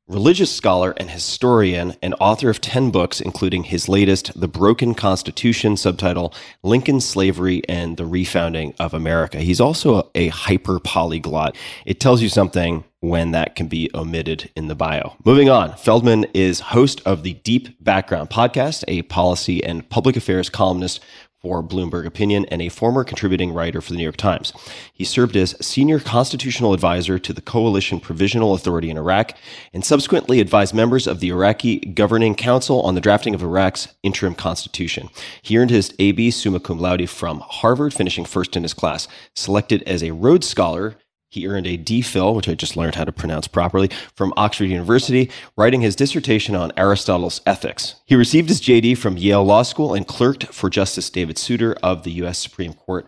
religious 0.08 0.50
scholar, 0.50 0.92
and 0.96 1.10
historian, 1.10 1.94
and 2.02 2.14
author 2.18 2.48
of 2.48 2.60
10 2.60 2.90
books, 2.90 3.20
including 3.20 3.64
his 3.64 3.88
latest, 3.88 4.38
The 4.38 4.48
Broken 4.48 4.94
Constitution, 4.94 5.76
subtitle 5.76 6.34
Lincoln 6.62 7.00
Slavery 7.00 7.62
and 7.68 7.96
the 7.96 8.04
Refounding 8.04 8.74
of 8.80 8.94
America. 8.94 9.38
He's 9.38 9.60
also 9.60 10.10
a, 10.14 10.28
hyper 10.28 10.78
polyglot. 10.78 11.56
It 11.84 12.00
tells 12.00 12.22
you 12.22 12.28
something 12.28 12.84
when 13.00 13.30
that 13.30 13.54
can 13.54 13.68
be 13.68 13.90
omitted 13.94 14.50
in 14.56 14.68
the 14.68 14.74
bio. 14.74 15.14
Moving 15.24 15.48
on, 15.48 15.76
Feldman 15.76 16.24
is 16.34 16.60
host 16.60 17.00
of 17.04 17.22
the 17.22 17.34
Deep 17.34 17.82
Background 17.82 18.30
podcast, 18.30 18.84
a 18.88 19.02
policy 19.02 19.62
and 19.62 19.88
public 19.88 20.16
affairs 20.16 20.50
columnist 20.50 21.00
for 21.40 21.62
Bloomberg 21.62 22.04
Opinion 22.04 22.44
and 22.46 22.60
a 22.60 22.68
former 22.68 23.04
contributing 23.04 23.52
writer 23.52 23.80
for 23.80 23.92
the 23.92 23.96
New 23.96 24.02
York 24.02 24.16
Times. 24.16 24.52
He 24.92 25.04
served 25.04 25.36
as 25.36 25.54
senior 25.64 26.00
constitutional 26.00 26.72
advisor 26.72 27.18
to 27.18 27.32
the 27.32 27.40
Coalition 27.40 28.00
Provisional 28.00 28.54
Authority 28.54 28.90
in 28.90 28.98
Iraq 28.98 29.32
and 29.72 29.84
subsequently 29.84 30.40
advised 30.40 30.74
members 30.74 31.06
of 31.06 31.20
the 31.20 31.28
Iraqi 31.28 31.78
Governing 31.78 32.34
Council 32.34 32.82
on 32.82 32.94
the 32.94 33.00
drafting 33.00 33.34
of 33.34 33.42
Iraq's 33.42 33.88
interim 34.02 34.34
constitution. 34.34 35.10
He 35.42 35.56
earned 35.56 35.70
his 35.70 35.94
AB 35.98 36.30
summa 36.30 36.60
cum 36.60 36.78
laude 36.78 37.08
from 37.08 37.40
Harvard, 37.40 37.94
finishing 37.94 38.24
first 38.24 38.56
in 38.56 38.64
his 38.64 38.74
class. 38.74 39.06
Selected 39.34 39.82
as 39.84 40.02
a 40.02 40.12
Rhodes 40.12 40.48
Scholar, 40.48 40.96
he 41.28 41.46
earned 41.46 41.66
a 41.66 41.78
DPhil, 41.78 42.34
which 42.34 42.48
I 42.48 42.54
just 42.54 42.76
learned 42.76 42.94
how 42.94 43.04
to 43.04 43.12
pronounce 43.12 43.46
properly, 43.46 43.90
from 44.14 44.32
Oxford 44.36 44.64
University, 44.64 45.30
writing 45.56 45.82
his 45.82 45.94
dissertation 45.94 46.54
on 46.54 46.72
Aristotle's 46.76 47.40
ethics. 47.46 47.96
He 48.06 48.16
received 48.16 48.48
his 48.48 48.60
JD 48.60 48.96
from 48.96 49.18
Yale 49.18 49.44
Law 49.44 49.62
School 49.62 49.94
and 49.94 50.06
clerked 50.06 50.46
for 50.46 50.70
Justice 50.70 51.10
David 51.10 51.36
Souter 51.38 51.74
of 51.82 52.02
the 52.02 52.12
U.S. 52.12 52.38
Supreme 52.38 52.72
Court. 52.72 53.06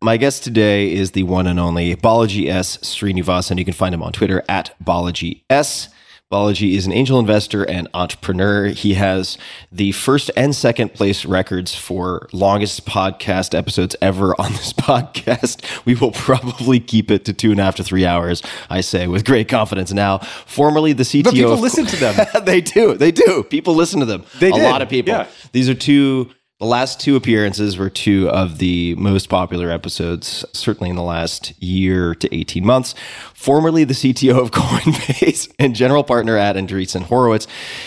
My 0.00 0.16
guest 0.16 0.44
today 0.44 0.92
is 0.92 1.10
the 1.10 1.24
one 1.24 1.48
and 1.48 1.58
only 1.58 1.96
Balaji 1.96 2.48
S. 2.48 2.76
Srinivasan. 2.78 3.58
You 3.58 3.64
can 3.64 3.74
find 3.74 3.92
him 3.92 4.02
on 4.02 4.12
Twitter 4.12 4.44
at 4.48 4.74
Balaji 4.82 5.42
S. 5.50 5.88
Balaji 6.30 6.74
is 6.74 6.84
an 6.84 6.92
angel 6.92 7.18
investor 7.18 7.64
and 7.64 7.88
entrepreneur. 7.94 8.66
He 8.66 8.92
has 8.94 9.38
the 9.72 9.92
first 9.92 10.30
and 10.36 10.54
second 10.54 10.92
place 10.92 11.24
records 11.24 11.74
for 11.74 12.28
longest 12.32 12.84
podcast 12.84 13.56
episodes 13.56 13.96
ever 14.02 14.38
on 14.38 14.52
this 14.52 14.72
podcast. 14.74 15.64
We 15.86 15.94
will 15.94 16.10
probably 16.10 16.80
keep 16.80 17.10
it 17.10 17.24
to 17.24 17.32
two 17.32 17.50
and 17.50 17.58
a 17.58 17.62
half 17.62 17.76
to 17.76 17.84
three 17.84 18.04
hours, 18.04 18.42
I 18.68 18.82
say 18.82 19.06
with 19.06 19.24
great 19.24 19.48
confidence 19.48 19.90
now. 19.90 20.18
Formerly 20.18 20.92
the 20.92 21.04
CTO. 21.04 21.24
But 21.24 21.32
people 21.32 21.56
listen 21.56 21.86
to 21.86 21.96
them. 21.96 22.26
they 22.44 22.60
do. 22.60 22.94
They 22.94 23.10
do. 23.10 23.42
People 23.44 23.74
listen 23.74 24.00
to 24.00 24.06
them. 24.06 24.24
They 24.38 24.50
a 24.50 24.52
did. 24.52 24.64
lot 24.64 24.82
of 24.82 24.90
people. 24.90 25.14
Yeah. 25.14 25.28
These 25.52 25.70
are 25.70 25.74
two. 25.74 26.28
The 26.58 26.66
last 26.66 26.98
two 26.98 27.14
appearances 27.14 27.78
were 27.78 27.88
two 27.88 28.28
of 28.30 28.58
the 28.58 28.96
most 28.96 29.28
popular 29.28 29.70
episodes, 29.70 30.44
certainly 30.52 30.90
in 30.90 30.96
the 30.96 31.04
last 31.04 31.52
year 31.62 32.16
to 32.16 32.34
18 32.34 32.66
months. 32.66 32.96
Formerly 33.32 33.84
the 33.84 33.94
CTO 33.94 34.42
of 34.42 34.50
Coinbase 34.50 35.54
and 35.60 35.76
general 35.76 36.02
partner 36.02 36.36
at 36.36 36.56
Andreessen 36.56 37.02
Horowitz. 37.02 37.46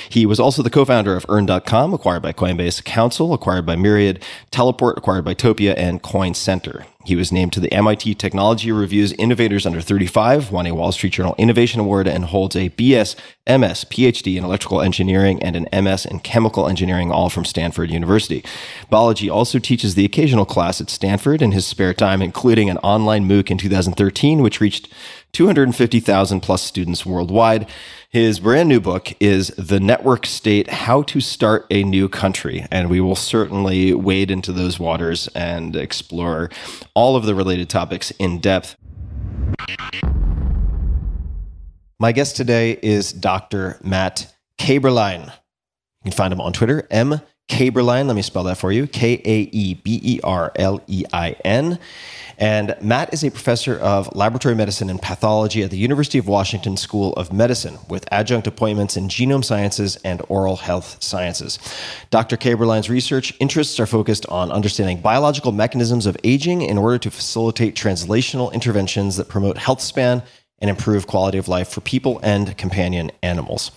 He 0.10 0.26
was 0.26 0.40
also 0.40 0.64
the 0.64 0.70
co-founder 0.70 1.18
of 1.18 1.26
Earn.com, 1.28 1.94
acquired 1.94 2.22
by 2.22 2.32
Coinbase, 2.32 2.82
Counsyl, 2.84 3.34
acquired 3.34 3.66
by 3.66 3.76
Myriad, 3.76 4.24
Teleport, 4.52 4.98
acquired 4.98 5.26
by 5.26 5.34
Topia, 5.34 5.74
and 5.76 6.02
Coin 6.02 6.34
Center. 6.34 6.86
He 7.06 7.16
was 7.16 7.32
named 7.32 7.54
to 7.54 7.60
the 7.60 7.74
MIT 7.74 8.16
Technology 8.16 8.72
Review's 8.72 9.14
Innovators 9.14 9.66
Under 9.66 9.82
35, 9.82 10.52
won 10.52 10.68
a 10.68 10.76
Wall 10.76 10.92
Street 10.92 11.14
Journal 11.14 11.36
Innovation 11.38 11.80
Award, 11.80 12.08
and 12.08 12.26
holds 12.26 12.56
a 12.56 12.70
BS, 12.70 13.16
MS, 13.48 13.86
PhD 13.86 14.38
in 14.38 14.44
electrical 14.44 14.82
engineering 14.82 15.42
and 15.42 15.56
an 15.56 15.84
MS 15.84 16.06
in 16.06 16.20
chemical 16.20 16.68
engineering, 16.68 17.12
all 17.12 17.30
from 17.30 17.46
Stanford 17.46 17.90
University. 17.90 18.44
Balaji 18.92 19.34
also 19.34 19.58
teaches 19.58 19.96
the 19.96 20.06
occasional 20.06 20.46
class 20.46 20.80
at 20.80 20.90
Stanford 20.90 21.42
in 21.42 21.52
his 21.52 21.66
spare 21.66 21.94
time, 21.94 22.22
including 22.22 22.70
an 22.70 22.78
online 22.80 23.28
MOOC 23.28 23.52
in 23.52 23.58
2013, 23.58 24.42
which 24.42 24.62
reached 24.62 24.88
250,000 25.32 26.42
plus 26.42 26.62
students 26.62 27.06
worldwide. 27.06 27.68
His 28.12 28.42
brand 28.42 28.68
new 28.68 28.82
book 28.82 29.14
is 29.22 29.54
The 29.58 29.80
Network 29.80 30.26
State 30.26 30.70
How 30.70 31.02
to 31.04 31.22
Start 31.22 31.66
a 31.72 31.86
New 31.86 32.10
Country. 32.10 32.66
And 32.70 32.90
we 32.90 33.00
will 33.00 33.16
certainly 33.16 33.94
wade 33.94 34.30
into 34.30 34.52
those 34.52 34.78
waters 34.78 35.30
and 35.30 35.78
explore 35.78 36.50
all 36.94 37.16
of 37.16 37.24
the 37.24 37.34
related 37.34 37.70
topics 37.70 38.12
in 38.20 38.40
depth. 38.40 38.76
My 42.02 42.12
guest 42.12 42.36
today 42.36 42.78
is 42.82 43.14
Dr. 43.14 43.80
Matt 43.82 44.36
Kaeberlein. 44.60 45.28
You 45.28 45.32
can 46.04 46.12
find 46.12 46.34
him 46.34 46.42
on 46.42 46.52
Twitter, 46.52 46.86
M 46.92 47.22
Kaeberlein. 47.48 48.08
Let 48.08 48.16
me 48.18 48.24
spell 48.24 48.44
that 48.44 48.58
for 48.58 48.74
you 48.74 48.88
K 48.88 49.22
A 49.24 49.40
E 49.54 49.76
B 49.76 50.02
E 50.04 50.20
R 50.22 50.52
L 50.58 50.82
E 50.88 51.06
I 51.14 51.38
N. 51.46 51.80
And 52.38 52.76
Matt 52.82 53.14
is 53.14 53.24
a 53.24 53.32
professor 53.32 53.78
of 53.78 54.14
laboratory 54.16 54.56
medicine 54.56 54.90
and 54.90 55.02
pathology 55.02 55.64
at 55.64 55.72
the 55.72 55.78
University 55.78 56.18
of 56.18 56.28
Washington 56.28 56.78
School 56.78 57.14
of 57.14 57.32
Medicine 57.32 57.78
with 57.90 58.06
adjunct 58.12 58.48
appointments 58.48 58.98
in 58.98 59.08
genome 59.08 59.44
sciences 59.44 59.98
and 60.04 60.22
oral 60.30 60.58
health 60.58 61.02
sciences. 61.02 61.60
Dr. 62.10 62.38
Kaeberlein's 62.38 62.90
research 62.90 63.34
interests 63.40 63.80
are 63.80 63.86
focused 63.86 64.26
on 64.28 64.52
understanding 64.52 65.02
biological 65.02 65.52
mechanisms 65.52 66.06
of 66.06 66.18
aging 66.24 66.62
in 66.62 66.78
order 66.78 66.98
to 66.98 67.12
facilitate 67.12 67.76
translational 67.76 68.52
interventions 68.54 69.18
that 69.18 69.28
promote 69.28 69.58
health 69.58 69.82
span 69.82 70.24
and 70.62 70.70
improve 70.70 71.08
quality 71.08 71.38
of 71.38 71.48
life 71.48 71.68
for 71.68 71.82
people 71.82 72.20
and 72.24 72.56
companion 72.58 73.12
animals. 73.24 73.72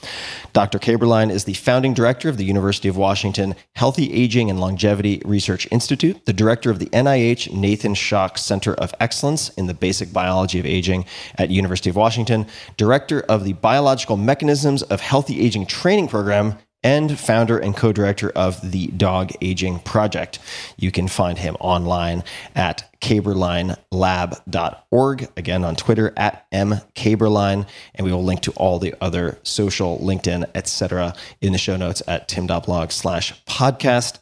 Dr. 0.52 0.78
Kaeberlein 0.78 1.30
is 1.30 1.44
the 1.44 1.54
founding 1.54 1.94
director 1.94 2.28
of 2.28 2.36
the 2.36 2.44
University 2.44 2.88
of 2.88 2.96
Washington 2.96 3.54
Healthy 3.74 4.12
Aging 4.12 4.50
and 4.50 4.60
Longevity 4.60 5.20
Research 5.24 5.66
Institute, 5.70 6.24
the 6.26 6.32
director 6.32 6.70
of 6.70 6.78
the 6.78 6.86
NIH 6.86 7.52
Nathan 7.52 7.94
Shock 7.94 8.38
Center 8.38 8.74
of 8.74 8.94
Excellence 9.00 9.48
in 9.50 9.66
the 9.66 9.74
Basic 9.74 10.12
Biology 10.12 10.60
of 10.60 10.66
Aging 10.66 11.06
at 11.36 11.50
University 11.50 11.90
of 11.90 11.96
Washington, 11.96 12.46
director 12.76 13.22
of 13.22 13.44
the 13.44 13.54
Biological 13.54 14.16
Mechanisms 14.16 14.82
of 14.82 15.00
Healthy 15.00 15.40
Aging 15.40 15.66
Training 15.66 16.08
Program 16.08 16.58
and 16.84 17.18
founder 17.18 17.58
and 17.58 17.76
co 17.76 17.92
director 17.92 18.30
of 18.30 18.70
the 18.70 18.86
Dog 18.88 19.32
Aging 19.40 19.78
Project. 19.80 20.38
You 20.76 20.92
can 20.92 21.08
find 21.08 21.38
him 21.38 21.56
online 21.58 22.22
at 22.54 22.88
kaeberleinlab.org, 23.00 25.28
again 25.36 25.64
on 25.64 25.74
Twitter 25.74 26.12
at 26.16 26.48
mkaeberlein, 26.52 27.66
and 27.94 28.04
we 28.04 28.12
will 28.12 28.22
link 28.22 28.42
to 28.42 28.52
all 28.52 28.78
the 28.78 28.94
other 29.00 29.40
social, 29.42 29.98
LinkedIn, 29.98 30.48
etc. 30.54 31.14
in 31.40 31.50
the 31.52 31.58
show 31.58 31.76
notes 31.76 32.00
at 32.06 32.28
tim.blog 32.28 32.92
slash 32.92 33.42
podcast. 33.46 34.18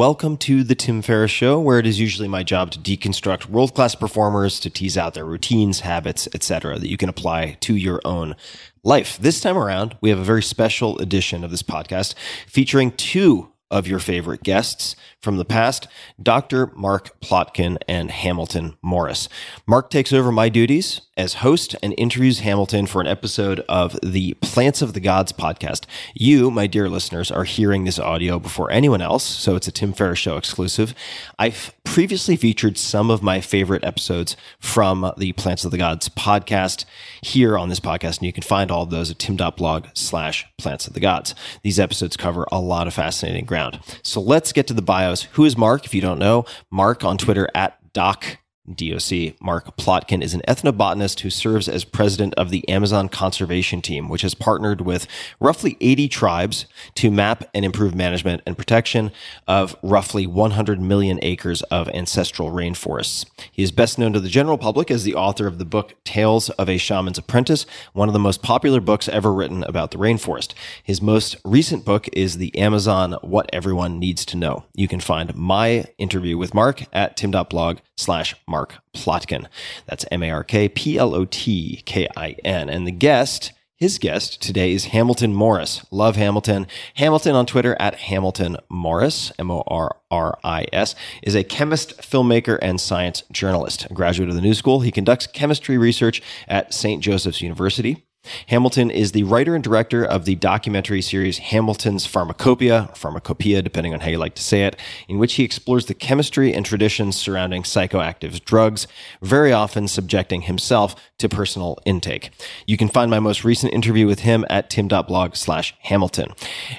Welcome 0.00 0.38
to 0.38 0.64
the 0.64 0.74
Tim 0.74 1.02
Ferriss 1.02 1.30
Show, 1.30 1.60
where 1.60 1.78
it 1.78 1.86
is 1.86 2.00
usually 2.00 2.26
my 2.26 2.42
job 2.42 2.70
to 2.70 2.78
deconstruct 2.78 3.50
world 3.50 3.74
class 3.74 3.94
performers 3.94 4.58
to 4.60 4.70
tease 4.70 4.96
out 4.96 5.12
their 5.12 5.26
routines, 5.26 5.80
habits, 5.80 6.26
etc., 6.32 6.78
that 6.78 6.88
you 6.88 6.96
can 6.96 7.10
apply 7.10 7.58
to 7.60 7.76
your 7.76 8.00
own 8.02 8.34
life. 8.82 9.18
This 9.18 9.40
time 9.40 9.58
around, 9.58 9.96
we 10.00 10.10
have 10.10 10.18
a 10.18 10.24
very 10.24 10.42
special 10.42 10.98
edition 10.98 11.44
of 11.44 11.50
this 11.50 11.62
podcast 11.62 12.14
featuring 12.46 12.92
two 12.92 13.52
of 13.70 13.86
your 13.86 13.98
favorite 13.98 14.42
guests 14.42 14.96
from 15.22 15.36
the 15.36 15.44
past, 15.44 15.86
Dr. 16.20 16.72
Mark 16.74 17.20
Plotkin 17.20 17.76
and 17.86 18.10
Hamilton 18.10 18.76
Morris. 18.82 19.28
Mark 19.66 19.90
takes 19.90 20.12
over 20.12 20.32
my 20.32 20.48
duties 20.48 21.02
as 21.16 21.34
host 21.34 21.76
and 21.82 21.94
interviews 21.98 22.40
Hamilton 22.40 22.86
for 22.86 23.02
an 23.02 23.06
episode 23.06 23.60
of 23.68 23.98
the 24.02 24.34
Plants 24.40 24.80
of 24.80 24.94
the 24.94 25.00
Gods 25.00 25.32
podcast. 25.32 25.84
You, 26.14 26.50
my 26.50 26.66
dear 26.66 26.88
listeners, 26.88 27.30
are 27.30 27.44
hearing 27.44 27.84
this 27.84 27.98
audio 27.98 28.38
before 28.38 28.70
anyone 28.70 29.02
else, 29.02 29.24
so 29.24 29.56
it's 29.56 29.68
a 29.68 29.72
Tim 29.72 29.92
Ferriss 29.92 30.18
Show 30.18 30.38
exclusive. 30.38 30.94
I've 31.38 31.74
previously 31.84 32.36
featured 32.36 32.78
some 32.78 33.10
of 33.10 33.22
my 33.22 33.42
favorite 33.42 33.84
episodes 33.84 34.36
from 34.58 35.12
the 35.18 35.32
Plants 35.32 35.66
of 35.66 35.70
the 35.70 35.78
Gods 35.78 36.08
podcast 36.08 36.86
here 37.20 37.58
on 37.58 37.68
this 37.68 37.80
podcast, 37.80 38.18
and 38.18 38.26
you 38.26 38.32
can 38.32 38.42
find 38.42 38.70
all 38.70 38.84
of 38.84 38.90
those 38.90 39.10
at 39.10 39.18
tim.blog 39.18 39.88
slash 39.92 40.46
plants 40.56 40.86
of 40.86 40.94
the 40.94 41.00
gods. 41.00 41.34
These 41.62 41.78
episodes 41.78 42.16
cover 42.16 42.46
a 42.50 42.60
lot 42.60 42.86
of 42.86 42.94
fascinating 42.94 43.44
ground. 43.44 43.59
So 44.02 44.20
let's 44.20 44.52
get 44.52 44.66
to 44.68 44.74
the 44.74 44.82
bios. 44.82 45.22
Who 45.32 45.44
is 45.44 45.56
Mark? 45.56 45.84
If 45.84 45.94
you 45.94 46.00
don't 46.00 46.18
know, 46.18 46.44
Mark 46.70 47.04
on 47.04 47.18
Twitter 47.18 47.48
at 47.54 47.92
Doc 47.92 48.38
DOC. 48.76 49.40
Mark 49.40 49.76
Plotkin 49.76 50.22
is 50.22 50.34
an 50.34 50.42
ethnobotanist 50.48 51.20
who 51.20 51.30
serves 51.30 51.68
as 51.68 51.84
president 51.84 52.34
of 52.34 52.50
the 52.50 52.68
Amazon 52.68 53.08
Conservation 53.08 53.82
Team, 53.82 54.08
which 54.08 54.22
has 54.22 54.34
partnered 54.34 54.80
with 54.80 55.06
roughly 55.40 55.76
80 55.80 56.08
tribes 56.08 56.66
to 56.94 57.10
map 57.10 57.44
and 57.54 57.64
improve 57.64 57.94
management 57.94 58.42
and 58.46 58.56
protection 58.56 59.12
of 59.46 59.76
roughly 59.82 60.26
100 60.26 60.80
million 60.80 61.18
acres 61.22 61.62
of 61.64 61.88
ancestral 61.90 62.50
rainforests. 62.50 63.26
He 63.50 63.62
is 63.62 63.72
best 63.72 63.98
known 63.98 64.12
to 64.12 64.20
the 64.20 64.28
general 64.28 64.58
public 64.58 64.90
as 64.90 65.04
the 65.04 65.14
author 65.14 65.46
of 65.46 65.58
the 65.58 65.64
book 65.64 65.94
Tales 66.04 66.50
of 66.50 66.68
a 66.68 66.78
Shaman's 66.78 67.18
Apprentice, 67.18 67.66
one 67.92 68.08
of 68.08 68.12
the 68.12 68.18
most 68.18 68.42
popular 68.42 68.80
books 68.80 69.08
ever 69.08 69.32
written 69.32 69.64
about 69.64 69.90
the 69.90 69.98
rainforest. 69.98 70.54
His 70.82 71.02
most 71.02 71.36
recent 71.44 71.84
book 71.84 72.08
is 72.12 72.38
The 72.38 72.56
Amazon 72.56 73.12
What 73.22 73.50
Everyone 73.52 73.98
Needs 73.98 74.24
to 74.26 74.36
Know. 74.36 74.64
You 74.74 74.88
can 74.88 75.00
find 75.00 75.34
my 75.34 75.84
interview 75.98 76.36
with 76.38 76.54
Mark 76.54 76.82
at 76.92 77.16
tim.blog 77.16 77.78
slash 78.00 78.34
Mark 78.48 78.76
Plotkin. 78.94 79.46
That's 79.86 80.04
M 80.10 80.22
A 80.22 80.30
R 80.30 80.44
K 80.44 80.68
P 80.68 80.98
L 80.98 81.14
O 81.14 81.24
T 81.24 81.82
K 81.84 82.08
I 82.16 82.36
N. 82.44 82.68
And 82.68 82.86
the 82.86 82.92
guest, 82.92 83.52
his 83.76 83.98
guest 83.98 84.42
today 84.42 84.72
is 84.72 84.86
Hamilton 84.86 85.34
Morris. 85.34 85.86
Love 85.90 86.16
Hamilton. 86.16 86.66
Hamilton 86.94 87.34
on 87.34 87.46
Twitter 87.46 87.76
at 87.78 87.94
Hamilton 87.94 88.56
Morris, 88.68 89.32
M 89.38 89.50
O 89.50 89.62
R 89.66 89.96
R 90.10 90.38
I 90.42 90.66
S, 90.72 90.94
is 91.22 91.34
a 91.34 91.44
chemist, 91.44 91.98
filmmaker, 91.98 92.58
and 92.60 92.80
science 92.80 93.22
journalist. 93.30 93.86
A 93.90 93.94
graduate 93.94 94.28
of 94.28 94.34
the 94.34 94.42
New 94.42 94.54
School, 94.54 94.80
he 94.80 94.90
conducts 94.90 95.26
chemistry 95.26 95.78
research 95.78 96.22
at 96.48 96.74
St. 96.74 97.02
Joseph's 97.02 97.40
University. 97.40 98.04
Hamilton 98.48 98.90
is 98.90 99.12
the 99.12 99.22
writer 99.22 99.54
and 99.54 99.64
director 99.64 100.04
of 100.04 100.24
the 100.24 100.34
documentary 100.34 101.00
series 101.00 101.38
Hamilton's 101.38 102.06
Pharmacopoeia, 102.06 102.90
Pharmacopoeia, 102.94 103.62
depending 103.62 103.94
on 103.94 104.00
how 104.00 104.08
you 104.08 104.18
like 104.18 104.34
to 104.34 104.42
say 104.42 104.64
it, 104.64 104.76
in 105.08 105.18
which 105.18 105.34
he 105.34 105.44
explores 105.44 105.86
the 105.86 105.94
chemistry 105.94 106.52
and 106.52 106.66
traditions 106.66 107.16
surrounding 107.16 107.62
psychoactive 107.62 108.44
drugs, 108.44 108.86
very 109.22 109.52
often 109.52 109.88
subjecting 109.88 110.42
himself 110.42 110.94
to 111.18 111.28
personal 111.28 111.78
intake. 111.84 112.30
You 112.66 112.76
can 112.76 112.88
find 112.88 113.10
my 113.10 113.20
most 113.20 113.44
recent 113.44 113.72
interview 113.72 114.06
with 114.06 114.20
him 114.20 114.44
at 114.50 114.70
tim.blog 114.70 115.36
slash 115.36 115.74
Hamilton. 115.80 116.32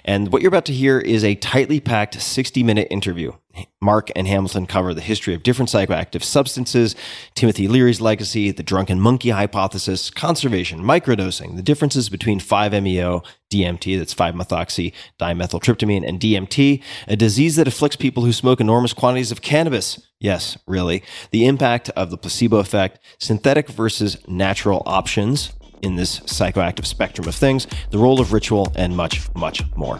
And 0.05 0.31
what 0.31 0.41
you're 0.41 0.49
about 0.49 0.65
to 0.65 0.73
hear 0.73 0.99
is 0.99 1.23
a 1.23 1.35
tightly 1.35 1.79
packed 1.79 2.21
60 2.21 2.63
minute 2.63 2.87
interview. 2.91 3.33
Mark 3.81 4.11
and 4.15 4.27
Hamilton 4.27 4.65
cover 4.65 4.93
the 4.93 5.01
history 5.01 5.33
of 5.33 5.43
different 5.43 5.69
psychoactive 5.69 6.23
substances, 6.23 6.95
Timothy 7.35 7.67
Leary's 7.67 7.99
legacy, 7.99 8.51
the 8.51 8.63
drunken 8.63 8.99
monkey 8.99 9.31
hypothesis, 9.31 10.09
conservation, 10.09 10.81
microdosing, 10.81 11.55
the 11.55 11.61
differences 11.61 12.09
between 12.09 12.39
5-MeO, 12.39 13.23
DMT, 13.51 13.97
that's 13.97 14.13
5-methoxy 14.13 14.93
dimethyltryptamine, 15.19 16.07
and 16.07 16.19
DMT, 16.19 16.81
a 17.07 17.15
disease 17.15 17.55
that 17.55 17.67
afflicts 17.67 17.95
people 17.95 18.23
who 18.23 18.33
smoke 18.33 18.61
enormous 18.61 18.93
quantities 18.93 19.31
of 19.31 19.41
cannabis. 19.41 20.07
Yes, 20.19 20.57
really. 20.67 21.03
The 21.31 21.45
impact 21.45 21.89
of 21.89 22.11
the 22.11 22.17
placebo 22.17 22.57
effect, 22.57 22.99
synthetic 23.19 23.67
versus 23.67 24.17
natural 24.27 24.83
options 24.85 25.53
in 25.81 25.95
this 25.95 26.19
psychoactive 26.21 26.85
spectrum 26.85 27.27
of 27.27 27.35
things, 27.35 27.65
the 27.89 27.97
role 27.97 28.21
of 28.21 28.33
ritual, 28.33 28.71
and 28.75 28.95
much, 28.95 29.27
much 29.35 29.63
more. 29.75 29.99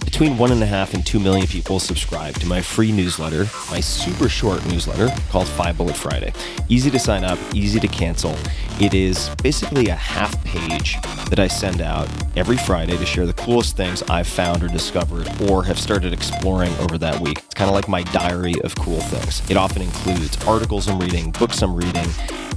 Between 0.11 0.37
one 0.37 0.51
and 0.51 0.61
a 0.61 0.65
half 0.65 0.93
and 0.93 1.05
two 1.05 1.21
million 1.21 1.47
people 1.47 1.79
subscribe 1.79 2.35
to 2.35 2.45
my 2.45 2.61
free 2.61 2.91
newsletter, 2.91 3.45
my 3.71 3.79
super 3.79 4.27
short 4.27 4.63
newsletter 4.67 5.07
called 5.29 5.47
Five 5.47 5.77
Bullet 5.77 5.95
Friday. 5.95 6.33
Easy 6.67 6.91
to 6.91 6.99
sign 6.99 7.23
up, 7.23 7.39
easy 7.55 7.79
to 7.79 7.87
cancel. 7.87 8.35
It 8.81 8.93
is 8.93 9.33
basically 9.41 9.87
a 9.87 9.95
half 9.95 10.43
page 10.43 11.01
that 11.29 11.39
I 11.39 11.47
send 11.47 11.81
out 11.81 12.09
every 12.35 12.57
Friday 12.57 12.97
to 12.97 13.05
share 13.05 13.25
the 13.25 13.33
coolest 13.33 13.77
things 13.77 14.03
I've 14.09 14.27
found 14.27 14.63
or 14.63 14.67
discovered 14.67 15.29
or 15.49 15.63
have 15.63 15.79
started 15.79 16.11
exploring 16.11 16.73
over 16.79 16.97
that 16.97 17.21
week. 17.21 17.37
It's 17.39 17.55
kind 17.55 17.69
of 17.69 17.73
like 17.73 17.87
my 17.87 18.03
diary 18.03 18.55
of 18.65 18.75
cool 18.75 18.99
things. 18.99 19.49
It 19.49 19.55
often 19.55 19.81
includes 19.81 20.37
articles 20.45 20.89
I'm 20.89 20.99
reading, 20.99 21.31
books 21.31 21.61
I'm 21.63 21.73
reading, 21.73 22.07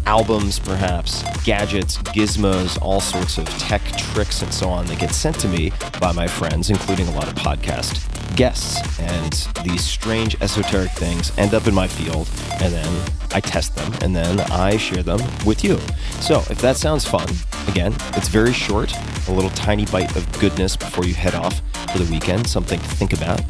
albums, 0.07 0.59
perhaps, 0.59 1.23
gadgets, 1.45 1.99
gizmos, 1.99 2.81
all 2.81 3.01
sorts 3.01 3.39
of 3.39 3.47
tech 3.59 3.83
tricks, 3.97 4.43
and 4.43 4.53
so 4.53 4.69
on 4.69 4.87
that 4.87 4.99
get 4.99 5.13
sent 5.13 5.39
to 5.41 5.49
me 5.49 5.73
by 6.01 6.13
my 6.13 6.27
friends, 6.27 6.71
including 6.71 7.09
a 7.09 7.13
lot 7.13 7.29
of 7.29 7.35
podcast 7.35 8.01
guests. 8.37 8.99
And 8.99 9.33
these 9.65 9.85
strange 9.85 10.41
esoteric 10.41 10.91
things 10.93 11.37
end 11.39 11.55
up 11.55 11.67
in 11.67 11.75
my 11.75 11.87
field, 11.87 12.29
and 12.61 12.73
then 12.73 13.11
I 13.33 13.41
test 13.41 13.77
them, 13.77 13.93
and 14.03 14.15
then 14.15 14.41
I 14.53 14.77
share 14.77 15.03
them 15.03 15.21
with 15.45 15.65
you. 15.65 15.79
So 16.21 16.43
if 16.51 16.61
that 16.61 16.77
sounds 16.77 17.05
fun, 17.05 17.29
again, 17.69 17.95
it's 18.15 18.29
very 18.29 18.53
short, 18.53 18.93
a 19.29 19.33
little 19.33 19.51
tiny 19.51 19.87
bite 19.87 20.15
of 20.17 20.31
goodness 20.39 20.77
before 20.77 21.05
you 21.05 21.15
head 21.15 21.35
off 21.35 21.61
for 21.93 21.99
the 21.99 22.11
weekend, 22.11 22.47
something 22.47 22.79
to 22.79 22.87
think 22.87 23.13
about. 23.13 23.41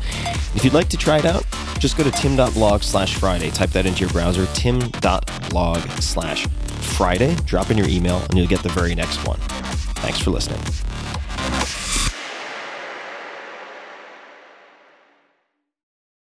If 0.55 0.65
you'd 0.65 0.75
like 0.75 0.89
to 0.91 0.97
try 0.97 1.19
it 1.19 1.25
out, 1.25 1.45
just 1.79 1.97
go 1.97 2.05
to 2.05 2.11
tim.blog 2.11 2.83
slash 2.83 3.15
Friday. 3.17 3.51
Type 3.51 3.71
that 3.71 3.87
into 3.87 4.01
your 4.01 4.11
browser, 4.11 4.47
tim.blog 4.55 5.81
Friday. 6.97 7.35
Drop 7.47 7.71
in 7.71 7.79
your 7.79 7.89
email, 7.89 8.19
and 8.29 8.39
you'll 8.39 8.47
get 8.47 8.63
the 8.63 8.69
very 8.69 8.95
next 8.95 9.27
one. 9.27 9.39
Thanks 10.01 10.19
for 10.21 10.31
listening. 10.31 10.61